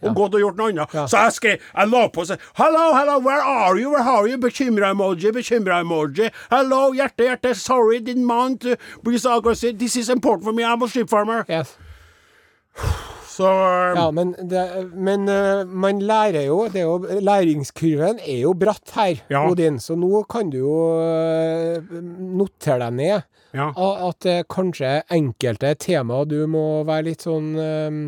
Og 0.04 0.12
gått 0.18 0.34
og 0.36 0.42
gjort 0.42 0.58
noe 0.58 0.72
annet. 0.72 0.92
Ja. 0.92 1.06
Så 1.08 1.16
jeg 1.16 1.32
skrev 1.32 1.62
Jeg 1.64 1.88
la 1.88 2.00
på 2.12 2.24
og 2.24 2.26
sa 2.28 2.36
Hello, 2.58 2.82
hello, 2.92 3.14
where 3.24 3.40
are 3.40 3.78
you? 3.80 3.92
Where 3.94 4.04
are 4.04 4.28
you? 4.28 4.36
Bekymra-emoji, 4.42 5.32
bekymra-emoji. 5.32 6.28
Hello, 6.50 6.80
hjerte, 6.92 7.24
hjerte. 7.24 7.54
Sorry, 7.56 8.00
didn't 8.04 8.26
mind 8.28 8.60
to 8.66 8.76
be 9.02 9.16
so 9.18 9.38
aggressive. 9.38 9.78
This 9.78 9.96
is 9.96 10.10
important 10.12 10.44
for 10.44 10.52
me. 10.52 10.64
I'm 10.64 10.82
a 10.82 10.88
sheep 10.88 11.08
farmer. 11.08 11.44
Yes. 11.48 11.76
Så 13.34 13.48
um, 13.48 13.96
Ja, 13.96 14.10
men, 14.14 14.34
det, 14.50 14.90
men 14.94 15.28
uh, 15.28 15.64
man 15.66 16.02
lærer 16.02 16.44
jo, 16.46 16.68
det 16.70 16.84
jo 16.84 16.98
Læringskurven 17.24 18.20
er 18.22 18.44
jo 18.44 18.52
bratt 18.54 18.92
her, 18.94 19.24
Ja. 19.30 19.46
Odin. 19.50 19.80
Så 19.80 19.96
nå 19.98 20.22
kan 20.30 20.50
du 20.52 20.58
jo 20.60 20.76
uh, 21.00 21.96
notere 22.38 22.84
deg 22.84 22.98
ned 23.00 23.24
Ja. 23.54 23.70
at 24.08 24.18
det 24.26 24.48
kanskje 24.50 25.04
enkelte 25.14 25.74
temaer 25.78 26.26
du 26.26 26.40
må 26.50 26.82
være 26.88 27.10
litt 27.12 27.26
sånn 27.26 27.54
øh, 27.54 27.98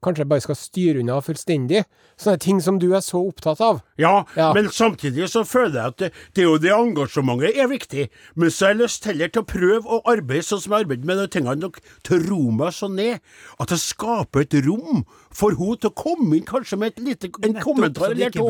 Kanskje 0.00 0.24
bare 0.24 0.40
skal 0.40 0.56
styre 0.56 1.02
unna 1.02 1.18
fullstendig. 1.20 1.82
Sånne 2.20 2.38
ting 2.42 2.58
som 2.60 2.78
du 2.78 2.90
er 2.92 3.00
så 3.00 3.20
opptatt 3.30 3.60
av. 3.64 3.80
Ja, 4.00 4.24
Ja. 4.36 4.52
men 4.52 4.68
samtidig 4.68 5.28
så 5.32 5.40
føler 5.48 5.78
jeg 5.80 5.86
at 5.94 5.96
det, 6.02 6.10
det 6.36 6.42
er 6.44 6.48
jo 6.50 6.58
det 6.60 6.72
engasjementet 6.76 7.56
er 7.56 7.68
viktig. 7.70 8.08
Men 8.36 8.50
så 8.52 8.66
har 8.66 8.74
jeg 8.74 8.80
lyst 8.82 9.04
heller 9.08 9.28
til 9.32 9.42
å 9.42 9.48
prøve 9.48 9.88
å 9.88 10.02
arbeide 10.04 10.44
sånn 10.44 10.60
som 10.60 10.72
jeg 10.76 10.84
arbeider 10.84 11.06
med 11.08 11.16
de 11.22 11.26
tingene 11.32 11.56
dere 11.60 11.80
tror 12.04 12.52
meg 12.52 12.74
så 12.76 12.90
ned. 12.92 13.20
At 13.60 13.72
det 13.72 13.80
skaper 13.80 14.44
et 14.44 14.58
rom 14.66 15.04
for 15.32 15.54
hun 15.54 15.76
til 15.78 15.90
å 15.92 15.94
komme 15.94 16.36
inn 16.36 16.44
kanskje 16.44 16.76
med 16.80 16.92
et 16.92 17.02
lite, 17.06 17.28
en 17.40 17.52
Nettopp, 17.54 17.62
kommentar 17.64 18.10
eller 18.10 18.30
to. 18.34 18.48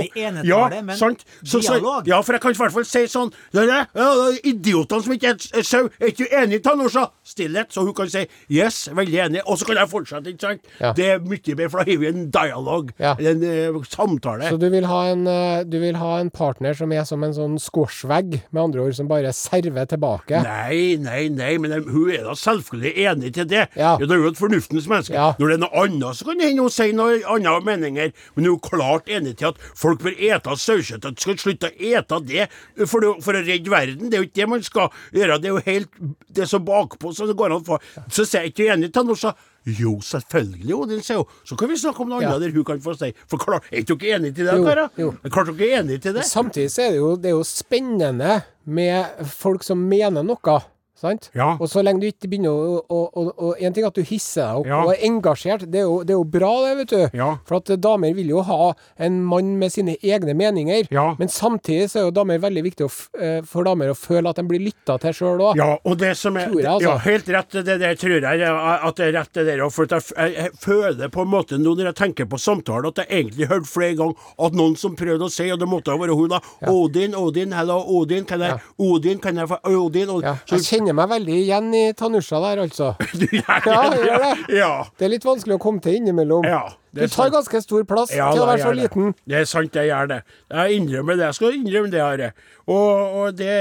ja, 0.48 0.60
men 0.82 0.96
sant? 0.96 1.24
Så, 1.44 1.60
så, 1.62 1.76
ja, 2.08 2.20
for 2.24 2.32
jeg 2.32 2.40
kan 2.40 2.54
i 2.54 2.58
hvert 2.58 2.72
fall 2.72 2.86
si 2.88 3.02
sånn 3.12 3.30
det 3.52 3.66
er 3.66 3.68
det, 3.68 3.80
ja, 4.00 4.06
det 4.16 4.40
Idiotene 4.50 5.04
som 5.04 5.12
ikke 5.12 5.34
er 5.60 5.62
sau, 5.66 5.90
er 6.00 6.08
ikke 6.10 6.24
du 6.24 6.36
enig, 6.40 6.62
Tanusha? 6.64 7.10
Stillhet. 7.22 7.68
Så 7.74 7.84
hun 7.84 7.92
kan 7.94 8.08
si 8.10 8.24
yes, 8.50 8.88
veldig 8.96 9.20
enig. 9.26 9.42
Og 9.46 9.58
så 9.60 9.68
kan 9.68 9.76
jeg 9.76 9.90
fortsette, 9.92 10.32
ikke 10.32 10.40
sant? 10.46 10.70
Ja. 10.80 10.92
Det 10.96 11.06
er 11.12 11.20
mye 11.20 11.38
bedre, 11.54 11.68
for 11.70 11.84
da 11.84 11.90
har 11.92 12.00
vi 12.00 12.08
en 12.08 12.30
dialog, 12.32 12.90
Ja. 12.98 13.12
eller 13.18 13.30
en 13.36 13.44
eh, 13.44 13.59
samtale. 13.88 14.48
Så 14.50 14.58
du 14.60 14.68
vil, 14.72 14.86
ha 14.88 15.00
en, 15.12 15.26
øh, 15.30 15.64
du 15.68 15.78
vil 15.82 15.96
ha 16.00 16.18
en 16.20 16.30
partner 16.30 16.74
som 16.78 16.92
er 16.92 17.04
som 17.08 17.22
en 17.26 17.32
sånn 17.36 17.58
squashvegg, 17.60 18.40
med 18.50 18.62
andre 18.62 18.80
ord, 18.84 18.94
som 18.96 19.08
bare 19.10 19.32
server 19.36 19.86
tilbake. 19.90 20.42
Nei, 20.44 20.96
nei, 21.00 21.28
nei, 21.28 21.56
men 21.58 21.70
de- 21.70 21.90
hun 21.90 22.10
er 22.10 22.24
da 22.24 22.34
selvfølgelig 22.38 22.94
enig 23.10 23.32
til 23.34 23.46
det. 23.50 23.68
Ja. 23.76 23.96
det 24.00 24.10
er 24.10 24.16
jo 24.22 24.28
et 24.32 24.38
fornuftens 24.40 24.88
menneske. 24.90 25.14
Ja. 25.14 25.32
Når 25.38 25.46
det 25.52 25.54
er 25.58 25.62
noe 25.66 25.84
annet, 25.84 26.16
så 26.20 26.24
kan 26.28 26.38
det 26.38 26.48
hende 26.50 26.62
hun 26.66 26.70
sier 26.70 26.92
noe 26.96 27.20
andre 27.26 27.60
meninger, 27.66 28.12
men 28.34 28.44
hun 28.44 28.44
er 28.44 28.52
jo 28.54 28.58
klart 28.58 29.06
enig 29.08 29.36
til 29.36 29.50
at 29.52 29.56
folk 29.74 30.00
bør 30.02 30.16
ete 30.18 30.56
sauekjøtt, 30.56 31.04
at 31.04 31.14
de 31.16 31.20
skal 31.26 31.36
slutte 31.36 31.70
å 31.70 31.76
ete 31.78 32.20
det 32.26 32.48
for, 32.88 33.00
å- 33.00 33.18
for 33.22 33.32
å 33.34 33.44
redde 33.44 33.70
verden. 33.70 34.10
Det 34.10 34.14
er 34.18 34.22
jo 34.24 34.28
ikke 34.30 34.40
det 34.44 34.48
man 34.48 34.62
skal 34.62 34.88
gjøre. 35.12 35.40
Det 35.40 35.50
er 35.50 35.54
jo 35.54 35.62
helt 35.66 35.88
Det 36.32 36.44
er 36.52 36.58
bakpå 36.60 37.10
så 37.14 37.26
det 37.26 37.36
går 37.36 37.50
an 37.52 37.60
å 37.62 37.64
få 37.66 37.78
Så 38.10 38.24
sier 38.24 38.42
jeg 38.44 38.52
ikke 38.54 38.72
enig 38.74 38.92
til 38.92 39.02
henne, 39.02 39.16
så 39.18 39.32
Jo, 39.66 39.98
selvfølgelig, 40.00 40.74
Odin, 40.74 41.02
sier 41.04 41.16
hun. 41.20 41.26
Så 41.44 41.56
kan 41.56 41.68
vi 41.68 41.76
snakke 41.76 42.00
om 42.00 42.08
noe 42.08 42.22
Ja. 42.22 42.30
annet 42.32 42.48
der 42.48 42.56
hun 42.56 42.64
kan 42.64 42.80
få 42.80 42.94
si. 42.96 43.12
For 43.28 43.36
klar, 43.36 43.60
er 43.70 43.82
ikke 43.82 43.96
dere 44.00 44.16
enige 44.18 44.34
til 44.34 44.46
det, 44.46 44.54
karer? 44.64 44.88
Er 45.24 45.28
Klart 45.28 45.46
dere 45.58 45.68
er 45.68 45.80
enige 45.82 45.98
til 45.98 46.14
det? 46.14 46.24
Samtidig 46.24 46.70
så 46.70 46.82
er 46.86 46.90
det 46.90 46.96
jo, 46.98 47.16
det 47.16 47.26
er 47.26 47.36
jo 47.36 47.42
spennende 47.44 48.42
med 48.64 49.04
folk 49.26 49.62
som 49.62 49.78
mener 49.78 50.22
noe. 50.24 50.60
Sant? 51.00 51.30
Ja. 51.36 51.54
Og 51.56 51.68
så 51.72 51.80
lenge 51.84 52.02
du 52.02 52.08
ikke 52.10 52.28
begynner 52.28 52.52
å, 52.52 52.80
å, 52.84 52.98
å, 53.16 53.22
å 53.32 53.50
En 53.60 53.72
ting 53.72 53.84
er 53.84 53.88
at 53.88 53.96
du 53.96 54.02
hisser 54.04 54.42
deg 54.44 54.58
opp 54.60 54.66
Ja. 54.68 54.80
og 54.84 54.90
er 54.92 55.04
engasjert, 55.08 55.64
det 55.70 55.80
er, 55.80 55.86
jo, 55.88 56.00
det 56.04 56.12
er 56.14 56.18
jo 56.18 56.26
bra 56.28 56.50
det, 56.66 56.72
vet 56.82 56.92
du. 56.92 57.16
Ja. 57.16 57.28
For 57.48 57.56
at 57.60 57.72
damer 57.80 58.12
vil 58.16 58.28
jo 58.34 58.42
ha 58.44 58.72
en 59.00 59.16
mann 59.24 59.54
med 59.60 59.72
sine 59.72 59.96
egne 60.04 60.34
meninger. 60.36 60.88
Ja. 60.92 61.06
Men 61.18 61.32
samtidig 61.32 61.88
så 61.92 62.02
er 62.02 62.06
jo 62.08 62.14
damer 62.16 62.40
veldig 62.42 62.64
viktig 62.66 62.88
eh, 63.20 63.40
for 63.48 63.64
damer 63.68 63.92
å 63.92 63.96
føle 63.96 64.28
at 64.30 64.40
de 64.40 64.44
blir 64.48 64.60
lytta 64.64 64.98
til 65.02 65.16
sjøl 65.16 65.40
òg. 65.50 65.56
Ja, 65.60 65.70
og 65.84 65.96
det 66.00 66.12
som 66.20 66.36
er 66.36 66.50
jeg, 66.50 66.66
altså. 66.68 66.88
Ja, 66.88 66.96
helt 67.06 67.28
rett, 67.32 67.56
det 67.70 67.78
der 67.80 67.96
tror 68.00 68.16
jeg 68.18 68.44
at 68.50 69.00
det 69.00 69.06
er 69.08 69.16
rett, 69.16 69.32
det 69.40 69.46
der. 69.48 69.64
For 69.72 69.88
jeg, 69.88 70.50
føler 70.60 71.08
på 71.12 71.24
en 71.24 71.32
måte 71.32 71.58
nå 71.60 71.74
når 71.78 71.90
jeg 71.90 71.98
tenker 72.02 72.28
på 72.30 72.38
samtalen, 72.40 72.90
at 72.92 73.02
jeg 73.04 73.22
egentlig 73.24 73.48
hørte 73.50 73.70
flere 73.70 73.96
ganger 73.98 74.28
at 74.46 74.56
noen 74.58 74.76
som 74.80 74.96
prøvde 74.98 75.26
å 75.28 75.32
si, 75.32 75.48
og 75.52 75.60
det 75.62 75.68
måtte 75.70 75.94
ha 75.94 76.00
vært 76.00 76.16
hun, 76.18 76.28
da 76.32 76.40
Odin, 76.70 77.16
Odin, 77.16 77.54
hello, 77.56 77.80
Odin, 78.00 78.26
kan 78.28 78.44
jeg 78.44 78.60
Odin, 78.80 79.20
kan 79.22 79.40
jeg 79.40 79.48
Odin? 79.64 80.10
Odin. 80.10 80.40
Så- 80.46 80.60
kjenner 80.90 80.98
meg 80.98 81.10
veldig 81.14 81.34
igjen 81.38 81.70
i 81.74 81.82
Tanusha 81.96 82.40
der, 82.42 82.60
altså. 82.66 82.90
Du 83.20 83.26
gjør 83.26 83.66
Ja, 83.66 83.80
jeg 83.94 84.04
gjør 84.08 84.22
det. 84.24 84.32
Ja. 84.58 84.70
Det 84.98 85.06
er 85.06 85.12
litt 85.14 85.26
vanskelig 85.26 85.56
å 85.56 85.62
komme 85.62 85.82
til 85.84 85.98
innimellom. 86.00 86.46
Ja, 86.48 86.62
du 86.92 87.02
tar 87.04 87.08
sant. 87.30 87.34
ganske 87.38 87.60
stor 87.62 87.84
plass 87.86 88.14
Ja, 88.14 88.30
til 88.34 88.42
å 88.42 88.48
være 88.50 88.64
så 88.64 88.72
det. 88.74 88.82
liten. 88.82 89.12
Det. 89.14 89.28
det 89.30 89.40
er 89.40 89.50
sant, 89.50 89.76
jeg 89.78 89.90
gjør 89.92 90.08
det. 90.10 90.20
Jeg 90.50 90.80
innrømmer 90.80 91.20
det. 91.20 91.28
Jeg 91.30 91.38
skal 91.38 91.58
innrømme 91.60 91.92
det, 91.92 92.00
Are. 92.02 92.32
Og, 92.66 93.20
og 93.22 93.36
det, 93.38 93.54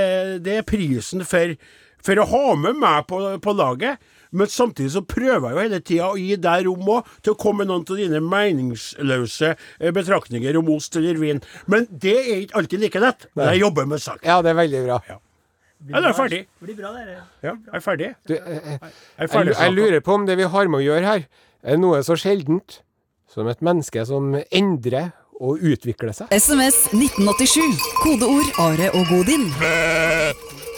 det 0.46 0.58
er 0.62 0.66
prisen 0.68 1.22
for, 1.28 1.54
for 2.02 2.24
å 2.24 2.26
ha 2.34 2.46
med 2.66 2.82
meg 2.82 3.06
på, 3.10 3.22
på 3.44 3.54
laget. 3.58 4.02
Men 4.32 4.46
samtidig 4.50 4.92
så 4.94 5.02
prøver 5.10 5.48
jeg 5.50 5.56
jo 5.56 5.62
hele 5.64 5.80
tida 5.82 6.10
å 6.12 6.18
gi 6.20 6.36
deg 6.38 6.68
rom 6.68 6.90
òg, 7.00 7.08
til 7.26 7.34
å 7.34 7.38
komme 7.42 7.64
med 7.64 7.72
noen 7.72 7.86
av 7.90 7.98
dine 7.98 8.20
meningsløse 8.22 9.56
eh, 9.56 9.90
betraktninger 9.96 10.58
om 10.60 10.70
ost 10.76 10.98
eller 11.02 11.18
vin. 11.22 11.42
Men 11.70 11.88
det 11.90 12.14
er 12.20 12.36
ikke 12.44 12.60
alltid 12.62 12.84
like 12.86 13.02
lett. 13.02 13.26
Men 13.38 13.50
jeg 13.54 13.64
jobber 13.64 13.90
med 13.90 14.04
sak. 14.04 14.22
Ja, 14.26 14.42
det 14.46 14.54
er 14.54 14.60
veldig 14.62 14.84
bra. 14.86 15.00
Ja. 15.10 15.18
Ja, 15.88 16.02
da 16.04 16.10
er 16.10 16.18
ferdig. 16.18 16.42
Blir 16.60 16.76
bra, 16.76 16.92
det. 16.92 17.16
Ja, 17.46 17.54
jeg 17.56 17.78
er 17.78 17.84
ferdig. 17.84 18.10
Du, 18.28 18.34
eh, 18.36 18.58
eh, 18.76 18.90
Jeg 19.20 19.30
jeg, 19.32 19.56
jeg 19.56 19.74
lurer 19.78 20.02
på 20.04 20.18
om 20.20 20.26
det 20.28 20.36
vi 20.38 20.44
har 20.44 20.68
med 20.68 20.82
å 20.82 20.84
gjøre 20.84 21.06
her, 21.08 21.24
er 21.64 21.80
noe 21.80 22.02
så 22.04 22.18
sjeldent 22.20 22.82
som 23.32 23.48
et 23.48 23.62
menneske 23.64 24.04
som 24.10 24.34
endrer 24.52 25.12
og 25.40 25.64
utvikler 25.64 26.12
seg. 26.16 26.28
SMS 26.36 26.90
1987. 26.92 27.80
Kodeord 28.04 28.52
Are 28.60 28.90
og 28.92 29.08
Godin. 29.08 29.48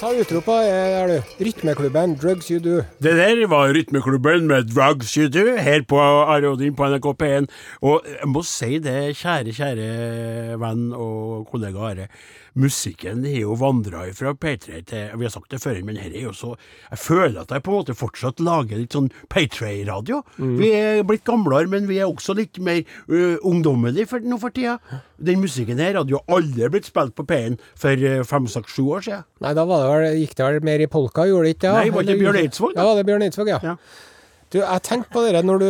Ta 0.01 0.09
utropa, 0.17 0.59
er 0.65 1.09
du. 1.11 1.33
Rytmeklubben 1.45 2.15
Drugs 2.21 2.47
You 2.49 2.59
Do. 2.61 2.79
Det 3.01 3.11
der 3.17 3.41
var 3.49 3.73
Rytmeklubben 3.73 4.47
med 4.49 4.69
Drugs 4.73 5.13
You 5.17 5.29
Do, 5.29 5.43
her 5.57 5.81
på 5.85 5.99
Arodin 6.01 6.73
på 6.77 6.89
NRK 6.89 7.09
P1. 7.21 7.49
Og 7.85 8.05
jeg 8.09 8.29
må 8.29 8.41
si 8.45 8.79
det, 8.81 9.15
kjære, 9.17 9.53
kjære 9.53 9.89
venn 10.61 10.87
og 10.97 11.45
kollega 11.49 11.89
Are. 11.91 12.07
Musikken 12.59 13.23
har 13.23 13.37
jo 13.45 13.55
vandra 13.55 14.03
fra 14.15 14.33
P3 14.35 14.81
til 14.89 15.13
Vi 15.15 15.23
har 15.23 15.31
sagt 15.31 15.53
det 15.53 15.61
før, 15.63 15.77
men 15.87 15.99
her 16.01 16.11
er 16.11 16.25
jo 16.25 16.33
så 16.35 16.49
Jeg 16.89 16.99
føler 16.99 17.41
at 17.43 17.53
jeg 17.55 17.63
på 17.63 17.71
en 17.71 17.77
måte 17.79 17.95
fortsatt 17.95 18.43
lager 18.43 18.81
litt 18.81 18.97
sånn 18.97 19.07
P3-radio. 19.31 20.21
Vi 20.59 20.71
er 20.75 21.05
blitt 21.07 21.23
gamlere, 21.27 21.69
men 21.71 21.87
vi 21.87 22.01
er 22.01 22.09
også 22.09 22.35
litt 22.37 22.59
mer 22.59 22.83
uh, 23.07 23.37
ungdommelige 23.47 24.09
for, 24.11 24.25
nå 24.25 24.39
for 24.41 24.51
tida. 24.55 24.77
Den 25.21 25.39
musikken 25.43 25.79
her 25.79 25.99
hadde 26.01 26.11
jo 26.11 26.21
aldri 26.31 26.67
blitt 26.73 26.89
spilt 26.89 27.15
på 27.15 27.25
P1 27.29 27.57
for 27.79 28.03
uh, 28.03 28.19
fem, 28.27 28.49
seks, 28.51 28.75
sju 28.75 28.83
år 28.97 29.07
siden. 29.07 29.25
Nei, 29.45 29.55
da 29.57 29.65
var 29.69 29.85
det 29.85 29.91
vel, 29.91 30.21
gikk 30.25 30.35
det 30.37 30.47
vel 30.49 30.67
mer 30.67 30.83
i 30.83 30.89
polka, 30.91 31.27
gjorde 31.29 31.47
det 31.47 31.55
ikke? 31.57 31.71
ja. 31.71 31.79
Nei, 31.79 31.95
var 31.95 32.07
det 32.07 32.19
Bjørn 32.19 32.41
Eidsvåg, 32.41 32.75
da? 32.75 32.83
Ja, 32.83 32.97
det 32.97 33.05
er 33.05 33.09
Bjørn 33.11 33.27
Eidsvåg, 33.29 33.53
ja. 33.53 33.61
Ja. 33.71 33.77
Du, 34.51 34.59
jeg 34.59 34.83
tenkte 34.83 35.13
på 35.15 35.23
det 35.23 35.45
når 35.47 35.61
du 35.63 35.69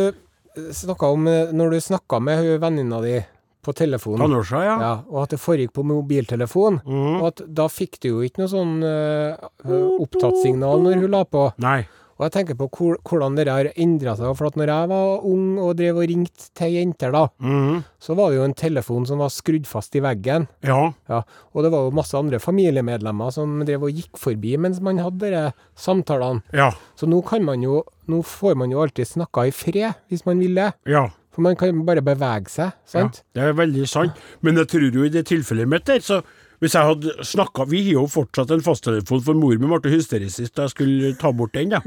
snakka 0.74 1.12
eh, 1.30 1.52
Når 1.54 1.70
du 1.70 1.80
snakka 1.80 2.18
med 2.20 2.42
hun 2.42 2.60
venninna 2.60 3.00
di 3.04 3.20
på 3.62 3.74
telefonen. 3.76 4.24
Tannorsa, 4.24 4.60
ja. 4.66 4.76
Ja, 4.82 4.92
og 5.10 5.24
at 5.24 5.34
det 5.34 5.40
foregikk 5.42 5.74
på 5.78 5.86
mobiltelefon. 5.86 6.80
Mm. 6.84 7.16
Og 7.20 7.26
at 7.30 7.42
da 7.46 7.68
fikk 7.70 8.00
du 8.02 8.12
jo 8.12 8.22
ikke 8.26 8.42
noe 8.42 8.52
sånn 8.52 8.78
uh, 8.82 9.98
opptattsignal 10.02 10.82
når 10.82 11.04
hun 11.04 11.12
la 11.14 11.24
på. 11.28 11.48
Nei. 11.62 11.82
Og 12.22 12.26
jeg 12.28 12.34
tenker 12.36 12.54
på 12.54 12.68
hvor, 12.70 12.98
hvordan 13.08 13.34
det 13.34 13.48
har 13.50 13.68
endra 13.72 14.12
seg. 14.14 14.30
For 14.38 14.46
at 14.46 14.58
når 14.60 14.70
jeg 14.70 14.90
var 14.92 15.24
ung 15.26 15.46
og 15.58 15.72
drev 15.80 15.96
og 15.98 16.06
ringte 16.06 16.50
til 16.58 16.76
jenter, 16.76 17.10
da, 17.14 17.24
mm. 17.42 17.80
så 17.98 18.14
var 18.18 18.30
det 18.30 18.38
jo 18.38 18.44
en 18.46 18.54
telefon 18.58 19.08
som 19.08 19.22
var 19.24 19.32
skrudd 19.34 19.66
fast 19.66 19.96
i 19.98 20.02
veggen. 20.04 20.46
Ja. 20.62 20.92
Ja, 21.10 21.22
og 21.50 21.66
det 21.66 21.72
var 21.74 21.88
jo 21.88 21.96
masse 21.98 22.14
andre 22.18 22.38
familiemedlemmer 22.42 23.32
som 23.34 23.56
drev 23.66 23.88
og 23.88 23.98
gikk 23.98 24.20
forbi 24.22 24.54
mens 24.60 24.78
man 24.84 25.02
hadde 25.02 25.32
de 25.34 25.42
samtalene. 25.74 26.44
Ja. 26.54 26.70
Så 26.94 27.10
nå 27.10 27.24
kan 27.26 27.44
man 27.48 27.64
jo 27.64 27.82
Nå 28.10 28.18
får 28.26 28.56
man 28.58 28.72
jo 28.74 28.80
alltid 28.82 29.06
snakka 29.06 29.44
i 29.46 29.52
fred, 29.54 29.94
hvis 30.10 30.24
man 30.26 30.40
vil 30.42 30.56
det. 30.58 30.72
Ja. 30.90 31.04
For 31.32 31.44
man 31.44 31.56
kan 31.56 31.84
bare 31.88 32.04
bevege 32.04 32.52
seg, 32.52 32.74
sant? 32.84 33.22
Ja, 33.32 33.40
det 33.40 33.48
er 33.48 33.58
veldig 33.58 33.88
sant. 33.88 34.18
Men 34.44 34.60
jeg 34.60 34.68
tror 34.68 34.88
jo 34.92 35.06
i 35.06 35.12
det 35.12 35.26
tilfellet 35.30 35.70
mitt 35.70 35.86
der, 35.88 36.02
så 36.04 36.20
hvis 36.62 36.76
jeg 36.76 36.86
hadde 36.86 37.24
snakka 37.26 37.64
Vi 37.66 37.80
har 37.88 37.96
jo 37.96 38.06
fortsatt 38.06 38.52
en 38.54 38.62
fasttelefon, 38.62 39.22
for 39.24 39.34
mor 39.34 39.56
mi 39.58 39.66
ble 39.66 39.90
hysterisk 39.90 40.52
da 40.54 40.68
jeg 40.68 40.74
skulle 40.76 41.14
ta 41.18 41.32
bort 41.34 41.56
den. 41.56 41.72
da. 41.74 41.80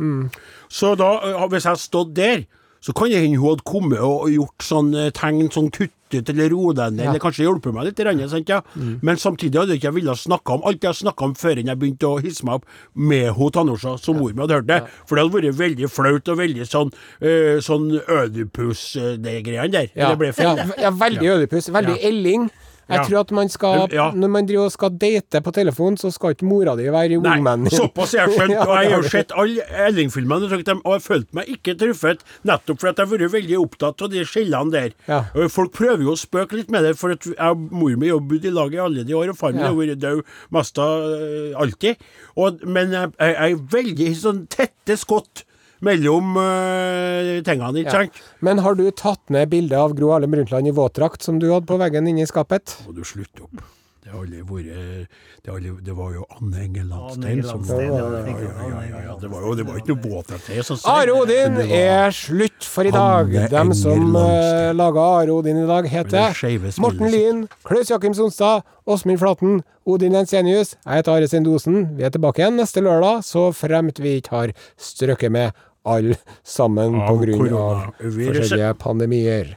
Så 0.68 0.96
da, 1.00 1.14
øh, 1.30 1.46
hvis 1.50 1.64
jeg 1.64 1.72
hadde 1.72 1.86
stått 1.86 2.16
der, 2.18 2.44
så 2.86 2.94
kan 2.94 3.10
det 3.10 3.18
hende 3.24 3.40
hun 3.42 3.50
hadde 3.56 3.66
kommet 3.66 4.02
og 4.06 4.28
gjort 4.30 4.66
sånn 4.66 4.92
eh, 4.94 5.08
tegn, 5.16 5.48
sånn 5.54 5.72
kuttet 5.74 6.30
eller 6.30 6.52
ro 6.54 6.70
den, 6.78 7.00
eller 7.02 7.20
kanskje 7.20 7.48
hjulpet 7.48 7.74
meg 7.74 7.88
litt. 7.90 8.00
renne, 8.06 8.28
Sant, 8.30 8.48
ja? 8.48 8.60
Men 9.02 9.18
samtidig 9.18 9.58
hadde 9.58 9.74
jeg 9.74 9.82
ikke 9.82 9.96
villet 9.98 10.22
snakke 10.22 10.54
om 10.54 10.62
alt 10.70 10.86
jeg 10.86 11.00
snakka 11.02 11.26
om 11.26 11.34
før 11.36 11.60
jeg 11.64 11.80
begynte 11.82 12.08
å 12.08 12.20
hisse 12.22 12.46
meg 12.46 12.60
opp 12.62 12.68
med 12.94 13.32
ho 13.36 13.50
Tanusha, 13.50 13.96
som 13.98 14.20
mor 14.22 14.32
mi 14.38 14.46
hadde 14.46 14.60
hørt 14.60 14.70
det. 14.70 14.78
For 15.10 15.18
det 15.18 15.26
hadde 15.26 15.40
vært 15.40 15.58
veldig 15.60 15.90
flaut 15.92 16.30
og 16.30 16.38
veldig 16.40 16.68
sånn, 16.70 16.94
øh, 17.26 17.58
sånn 17.66 17.90
ødipus, 18.06 18.86
eh, 19.02 19.18
der. 19.18 19.90
Ja, 19.96 20.12
Det 20.14 20.20
ble 20.22 20.32
feil, 20.38 20.56
ja, 20.56 20.70
ja, 20.86 20.92
veldig 20.92 21.28
ødipus. 21.40 21.70
Veldig 21.74 21.98
Ja. 21.98 22.08
elling. 22.08 22.52
Jeg 22.88 22.98
Ja. 23.00 23.04
tror 23.08 23.20
at 23.20 23.32
man 23.32 23.50
skal 23.50 23.88
Ja. 23.92 24.12
Når 24.12 24.30
man 24.30 24.46
driver 24.46 24.66
og 24.66 24.72
skal 24.72 24.90
date 24.92 25.42
på 25.42 25.52
telefon, 25.52 25.98
så 25.98 26.12
skal 26.14 26.36
ikke 26.36 26.46
mora 26.46 26.76
di 26.76 26.84
være 26.86 27.14
i 27.14 27.18
Nei, 27.18 27.70
Såpass 27.70 28.14
jeg 28.14 28.22
har 28.22 28.30
jeg 28.30 28.38
skjønt. 28.38 28.68
Og 28.70 28.76
jeg 28.84 28.92
har 28.92 29.04
sett 29.10 29.32
alle 29.36 29.62
Elling-filmene, 29.88 30.46
og 30.46 30.52
jeg 30.52 30.76
har 30.86 31.00
følt 31.00 31.34
meg 31.34 31.46
ikke 31.50 31.76
truffet, 31.80 32.20
nettopp 32.46 32.80
fordi 32.80 32.96
jeg 33.02 33.08
har 33.08 33.18
vært 33.18 33.34
veldig 33.34 33.58
opptatt 33.60 34.02
av 34.02 34.10
de 34.12 34.24
skillene 34.26 34.72
der. 34.72 34.92
Ja. 35.08 35.24
Folk 35.50 35.74
prøver 35.74 36.04
jo 36.06 36.14
å 36.14 36.20
spøke 36.20 36.54
litt 36.60 36.70
med 36.70 36.84
det, 36.84 36.96
for 36.98 37.12
at 37.12 37.26
jeg 37.26 37.56
mor 37.72 37.96
mi 37.98 38.10
har 38.10 38.20
bodd 38.20 38.46
i 38.46 38.54
lag 38.54 38.74
i 38.74 38.78
alle 38.78 39.04
de 39.04 39.14
år, 39.18 39.30
og 39.30 39.38
far 39.38 39.52
min 39.56 39.66
har 39.66 39.74
vært 39.74 40.00
død 40.00 40.22
mest 40.52 40.78
av 40.78 41.02
øh, 41.10 41.54
alltid. 41.58 41.96
Og, 42.38 42.62
men 42.68 42.92
jeg, 42.92 43.12
jeg 43.20 43.36
er 43.52 43.68
veldig 43.76 44.16
sånn 44.20 44.46
tette 44.52 44.98
skott 45.00 45.44
mellom 45.84 46.36
uh, 46.40 47.42
tingene, 47.46 47.84
ikke 47.84 48.04
Ja. 48.06 48.26
Men 48.46 48.62
har 48.64 48.78
du 48.80 48.86
tatt 48.92 49.24
ned 49.34 49.50
bildet 49.52 49.78
av 49.80 49.96
Gro 49.98 50.14
Harlem 50.14 50.32
Brundtland 50.32 50.70
i 50.70 50.76
våtdrakt 50.76 51.26
som 51.26 51.40
du 51.42 51.50
hadde 51.52 51.68
på 51.70 51.80
veggen 51.82 52.08
inne 52.08 52.24
i 52.24 52.30
skapet? 52.30 52.78
Må 52.86 52.96
du 52.96 53.04
slutte 53.08 53.48
opp. 53.48 53.64
Det 54.06 54.12
har 54.14 54.20
aldri 54.22 54.42
vært 54.46 54.66
det, 54.70 55.48
har 55.50 55.56
aldri, 55.58 55.72
det 55.82 55.94
var 55.98 56.12
jo 56.14 56.26
Anne 56.36 56.60
Engelandstein 56.62 57.40
Landstein 57.42 57.48
som 57.50 57.64
var 57.66 57.80
ja, 57.82 57.96
ja, 57.96 58.20
det 58.22 59.06
ja, 59.08 59.16
Det 59.24 59.30
var 59.32 59.46
jo 59.48 59.54
det 59.58 59.64
var 59.66 59.80
ikke 59.80 59.96
noe 59.96 60.02
båt 60.04 60.30
etter 60.36 60.60
det. 60.60 60.66
så- 60.68 60.78
Are 60.94 61.16
Odin 61.16 61.58
er 61.66 62.14
slutt 62.14 62.68
for 62.70 62.86
i 62.86 62.92
dag. 62.94 63.34
Dem 63.50 63.74
som 63.74 64.14
uh, 64.16 64.70
laga 64.78 65.08
Are 65.24 65.34
Odin 65.34 65.58
i 65.64 65.66
dag, 65.66 65.90
heter 65.90 66.38
Morten. 66.78 67.10
Lyn, 67.10 67.42
Klaus 67.66 67.90
Jakim 67.90 68.14
Sonstad, 68.14 68.62
Åsmund 68.86 69.18
Flaten, 69.18 69.64
Odin 69.88 70.14
Jensenius. 70.14 70.76
Jeg 70.86 71.02
heter 71.02 71.12
Are 71.18 71.28
Sendosen. 71.28 71.98
Vi 71.98 72.06
er 72.06 72.14
tilbake 72.14 72.44
igjen 72.44 72.62
neste 72.62 72.86
lørdag, 72.86 73.24
så 73.26 73.50
fremt 73.58 73.98
vi 73.98 74.20
ikke 74.22 74.36
har 74.38 74.54
strøkket 74.78 75.34
med 75.34 75.52
alle 75.82 76.20
sammen 76.46 76.94
pga. 76.94 77.08
på 77.10 77.18
grunn 77.26 77.58
av 77.58 77.90
forskjellige 78.06 78.76
pandemier. 78.78 79.56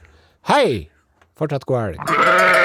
Hei! 0.49 0.89
Fortsett 1.37 1.69
god 1.69 1.85
helg. 1.85 2.58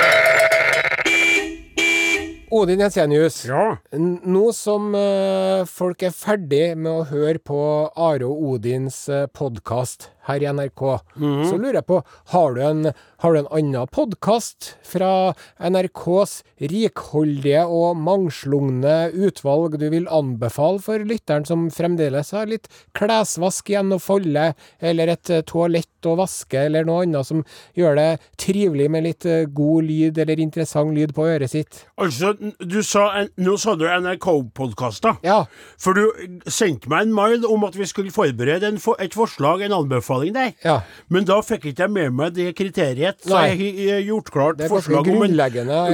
Odin 2.53 2.83
Jensenius. 2.83 3.45
Ja. 3.49 3.77
Nå 3.97 4.43
som 4.53 4.93
eh, 4.93 5.63
folk 5.65 6.03
er 6.05 6.13
ferdig 6.13 6.75
med 6.77 6.91
å 6.91 7.07
høre 7.09 7.41
på 7.41 7.59
Are 7.89 8.29
og 8.29 8.43
Odins 8.53 9.07
uh, 9.09 9.25
podkast 9.33 10.12
her 10.27 10.43
i 10.43 10.47
NRK, 10.55 10.83
så 11.49 11.57
lurer 11.59 11.79
jeg 11.81 11.87
på, 11.89 11.97
har 12.33 12.53
du 12.55 12.61
en, 12.63 12.85
har 13.23 13.33
du 13.35 13.39
en 13.41 13.49
annen 13.57 13.87
podkast 13.91 14.73
fra 14.87 15.09
NRKs 15.59 16.37
rikholdige 16.71 17.63
og 17.67 17.97
mangslungne 17.99 18.95
utvalg 19.27 19.77
du 19.81 19.87
vil 19.93 20.07
anbefale 20.11 20.79
for 20.83 21.03
lytteren 21.07 21.45
som 21.47 21.65
fremdeles 21.73 22.31
har 22.35 22.47
litt 22.51 22.69
klesvask 22.97 23.69
igjen 23.73 23.91
å 23.95 23.99
folde, 24.01 24.49
eller 24.83 25.11
et 25.15 25.29
eh, 25.33 25.43
toalett 25.47 25.89
å 26.07 26.15
vaske, 26.19 26.59
eller 26.67 26.83
noe 26.87 27.05
annet 27.05 27.27
som 27.27 27.43
gjør 27.79 27.95
det 27.99 28.07
trivelig 28.41 28.89
med 28.91 29.05
litt 29.07 29.27
eh, 29.29 29.45
god 29.55 29.85
lyd 29.87 30.17
eller 30.23 30.41
interessant 30.43 30.91
lyd 30.95 31.13
på 31.15 31.27
øret 31.31 31.51
sitt? 31.51 31.83
Altså, 31.99 32.33
du 32.59 32.79
sa, 32.83 33.05
nå 33.39 33.55
sa 33.61 33.75
du 33.79 33.85
NRK-podkaster. 33.87 35.19
Ja. 35.23 35.43
For 35.81 35.95
du 35.95 36.49
sendte 36.51 36.91
meg 36.91 37.07
en 37.07 37.15
mail 37.15 37.47
om 37.47 37.63
at 37.67 37.75
vi 37.79 37.87
skulle 37.89 38.11
forberede 38.13 38.67
en, 38.67 38.79
for- 38.83 38.99
et 39.03 39.15
forslag, 39.15 39.63
en 39.63 39.73
anbefaling 39.81 40.12
der. 40.35 40.51
Ja. 40.63 40.79
Men 41.09 41.25
da 41.25 41.39
fikk 41.45 41.65
ikke 41.71 41.85
jeg 41.85 41.91
med 41.91 42.13
meg 42.13 42.35
det 42.35 42.51
kriteriet. 42.57 43.19
Så 43.25 43.33
Nei. 43.33 43.45
jeg 43.53 43.89
har 43.91 44.03
gjort 44.07 44.31
klart 44.33 44.61
forslag 44.69 45.09
om 45.09 45.25
en 45.25 45.37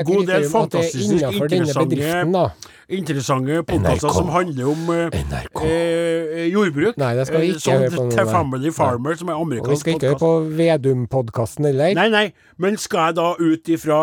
god 0.05 0.25
del 0.27 0.49
fantastisk 0.51 1.31
interessante. 1.31 2.51
Interessante 2.89 3.63
podkaster 3.63 4.13
som 4.13 4.29
handler 4.33 4.69
om 4.71 4.89
eh, 4.93 5.19
NRK. 5.29 5.61
eh, 5.65 6.45
jordbruk. 6.49 6.97
Nei, 6.97 7.13
det 7.15 7.27
skal 7.27 7.43
vi 7.43 7.49
Eh, 7.49 7.55
ikke 7.55 7.63
sånn 7.65 7.83
høre 7.83 7.91
på 7.95 8.05
til. 8.15 8.29
Family 8.29 8.71
Farmer, 8.73 9.15
som 9.19 9.29
er 9.29 9.39
amerikansk 9.39 9.69
podkast. 9.69 9.77
vi 9.77 9.79
skal 9.79 9.93
ikke 9.93 10.09
høre 10.09 10.21
på 10.23 10.31
Vedum-podkasten 10.59 11.69
heller. 11.69 11.93
Nei, 11.97 12.07
nei, 12.09 12.25
men 12.57 12.77
skal 12.77 13.09
jeg 13.09 13.17
da 13.19 13.27
ut 13.39 13.69
ifra 13.69 13.99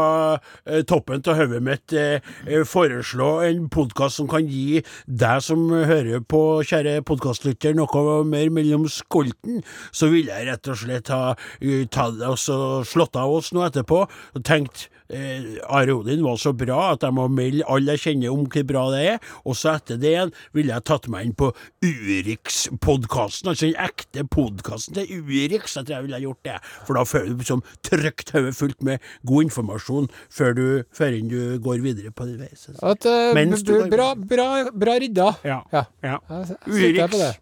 eh, 0.66 0.82
toppen 0.82 1.22
av 1.26 1.40
hodet 1.40 1.62
mitt 1.62 1.92
eh, 1.92 2.20
eh, 2.46 2.64
foreslå 2.64 3.30
en 3.46 3.68
podkast 3.72 4.20
som 4.20 4.28
kan 4.30 4.46
gi 4.46 4.82
deg 5.06 5.42
som 5.42 5.68
hører 5.70 6.22
på, 6.22 6.42
kjære 6.66 7.02
podkastlytter, 7.06 7.74
noe 7.76 8.24
mer 8.24 8.50
mellom 8.54 8.86
skolten, 8.88 9.62
så 9.92 10.10
vil 10.12 10.30
jeg 10.30 10.46
rett 10.48 10.68
og 10.70 10.78
slett 10.78 11.08
ha 11.12 11.34
uh, 11.34 11.84
tatt 11.90 12.20
og 12.26 12.38
slått 12.86 13.16
av 13.18 13.32
oss 13.32 13.52
nå 13.54 13.64
etterpå 13.66 14.04
og 14.06 14.44
tenkt 14.46 14.88
Eh, 15.10 15.58
Are 15.68 15.94
Odin 15.94 16.24
var 16.24 16.36
så 16.42 16.52
bra 16.56 16.92
at 16.94 17.04
jeg 17.06 17.14
må 17.14 17.28
melde 17.30 17.66
alle 17.70 17.94
jeg 17.96 18.02
kjenner 18.06 18.32
om 18.34 18.46
hvor 18.50 18.66
bra 18.66 18.84
det 18.94 19.02
er. 19.14 19.18
Og 19.46 19.54
så 19.58 19.74
etter 19.76 20.00
det 20.02 20.10
igjen 20.14 20.32
ville 20.56 20.74
jeg 20.74 20.84
tatt 20.88 21.08
meg 21.12 21.26
inn 21.28 21.36
på 21.38 21.52
Urix-podkasten, 21.86 23.50
altså 23.52 23.68
den 23.68 23.78
ekte 23.86 24.24
podkasten 24.32 24.96
til 24.98 25.22
Urix. 25.22 25.76
Jeg 25.76 25.86
tror 25.86 25.96
jeg 25.96 26.06
ville 26.08 26.22
gjort 26.26 26.42
det. 26.48 26.56
For 26.88 26.98
da 26.98 27.04
føler 27.08 27.32
du 27.34 27.42
liksom 27.44 27.62
trygt 27.86 28.32
hodet 28.34 28.54
fullt 28.58 28.82
med 28.86 28.98
god 29.28 29.48
informasjon 29.48 30.10
før 30.32 30.54
du 30.58 30.66
før 30.96 31.16
du 31.30 31.40
går 31.62 31.82
videre 31.84 32.10
på 32.12 32.26
din 32.28 32.38
vei. 32.42 32.50
Så- 32.56 32.74
At, 32.82 33.06
uh, 33.06 33.34
du 33.34 33.72
går- 33.72 33.90
bra, 33.90 34.14
bra, 34.14 34.70
bra 34.72 34.98
rydda. 34.98 35.30
Ja. 35.44 35.62
Ja. 35.72 35.84
ja. 36.02 36.18
Urix. 36.66 37.40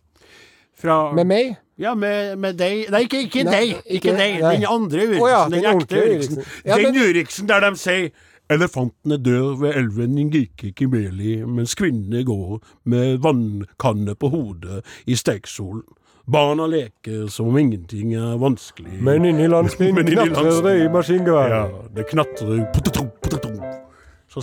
Fra 0.76 1.12
Med 1.14 1.26
meg? 1.26 1.56
Ja, 1.78 1.94
med, 1.94 2.36
med 2.38 2.54
deg 2.58 2.90
Nei, 2.90 3.00
ikke, 3.08 3.22
ikke 3.26 3.42
Nei, 3.44 3.52
deg. 3.52 3.70
Ikke, 3.86 3.94
ikke- 3.96 4.16
deg. 4.18 4.40
nei. 4.42 4.52
Den 4.56 4.66
andre 4.70 5.06
Uriksen. 5.08 5.22
Oh, 5.22 5.28
ja, 5.30 5.42
den, 5.48 5.62
den 5.62 5.80
ekte 5.80 6.02
Uriksen. 6.04 6.44
Ja, 6.64 6.76
den 6.78 6.92
men- 6.94 7.02
Uriksen 7.02 7.48
der 7.48 7.60
de 7.60 7.76
sier 7.76 8.08
Elefanten 8.50 9.12
er 9.12 9.16
død 9.24 9.54
ved 9.60 9.72
elven 9.74 10.14
Ngikikimeli, 10.20 11.38
mens 11.48 11.72
kvinnene 11.74 12.24
går 12.28 12.60
med 12.84 13.18
vannkanne 13.24 14.14
på 14.20 14.28
hodet 14.28 14.82
i 15.06 15.16
steiksolen. 15.16 15.82
Barna 16.30 16.66
leker 16.66 17.26
som 17.32 17.48
om 17.48 17.56
ingenting 17.58 18.12
er 18.14 18.36
vanskelig. 18.38 19.00
inni 19.00 19.48
landsbyen 19.48 19.94
Men 19.96 20.08
inni 20.08 20.28
knatrer 20.28 20.60
det 20.62 20.76
i 20.84 20.88
maskingevær. 20.92 21.48
ja, 21.48 21.64
det 21.96 22.06
knatrer 22.12 22.66
potetro, 22.74 23.06
potetrom. 23.22 23.83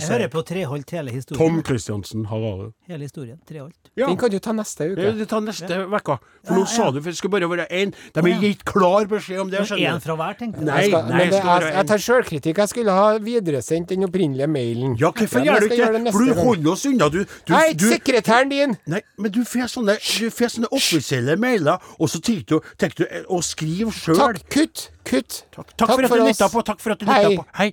Jeg 0.08 0.08
hører 0.14 0.30
på 0.32 0.42
Treholt 0.48 0.90
hele 0.96 1.12
historien. 1.12 1.38
Tom 1.38 1.62
Christiansen 1.66 2.24
Harare. 2.30 2.70
Hele 2.88 3.04
historien. 3.04 3.38
Treholt. 3.48 3.76
Ja. 3.94 4.06
Den 4.06 4.16
kan 4.16 4.30
du 4.32 4.38
ta 4.40 4.52
neste 4.56 4.86
uke. 4.92 5.02
Ja, 5.04 5.12
du 5.12 5.24
tar 5.28 5.42
neste 5.44 5.68
uke. 5.84 6.00
For 6.00 6.52
Ja, 6.52 6.54
nå 6.56 6.62
ja. 6.62 6.70
sa 6.72 6.90
du 6.90 7.00
for 7.02 7.10
det 7.10 7.18
skulle 7.18 7.34
bare 7.34 7.48
være 7.50 7.66
én. 7.68 7.92
De 8.14 8.20
har 8.20 8.28
ja. 8.28 8.38
gitt 8.40 8.64
klar 8.64 9.04
beskjed 9.10 9.42
om 9.42 9.50
det. 9.52 9.60
Men 9.68 9.82
Én 9.82 10.00
fra 10.00 10.16
hver, 10.16 10.38
tenkte 10.38 10.62
jeg. 10.62 10.66
Nei, 10.66 10.78
Jeg 10.80 10.90
skal, 10.90 11.04
nei, 11.10 11.20
jeg, 11.20 11.34
skal 11.34 11.66
jeg, 11.66 11.74
jeg 11.76 11.86
tar 11.90 12.02
sjølkritikk. 12.06 12.62
Jeg 12.62 12.72
skulle 12.72 12.96
ha 12.96 13.18
videresendt 13.18 13.92
den 13.92 14.08
opprinnelige 14.08 14.48
mailen. 14.48 14.96
Ja, 15.00 15.12
hvorfor 15.12 15.44
gjør 15.44 15.60
du 15.60 15.68
ikke 15.68 15.90
det? 15.98 16.14
For 16.16 16.24
du 16.24 16.40
holder 16.40 16.72
oss 16.72 16.86
unna. 16.88 17.10
Du, 17.12 17.20
du, 17.22 17.52
nei, 17.52 17.72
du, 17.76 17.86
sekretæren 17.92 18.48
din! 18.52 18.76
nei, 18.86 19.02
men 19.18 19.34
du 19.34 19.42
får 19.44 19.68
sånne, 19.74 19.98
sånne 20.00 20.72
offisielle 20.72 21.36
mailer, 21.36 21.84
og 21.98 22.08
så 22.08 22.20
tenker 22.24 22.58
du, 22.58 22.72
tenker 22.80 23.04
du 23.04 23.06
eh, 23.10 23.28
å 23.28 23.42
skrive 23.44 23.92
sjøl. 23.92 24.16
Takk, 24.16 24.42
kutt, 24.52 24.88
kutt. 25.04 25.42
Takk, 25.52 25.76
takk 25.76 25.94
for 25.94 26.08
at 26.08 26.16
du 26.16 26.24
lytta 26.24 26.48
på. 26.52 26.64
Takk 26.72 26.80
for 26.80 26.96
at 26.96 27.02
du 27.02 27.08
lytta 27.08 27.34
på. 27.36 27.46
Hei. 27.60 27.72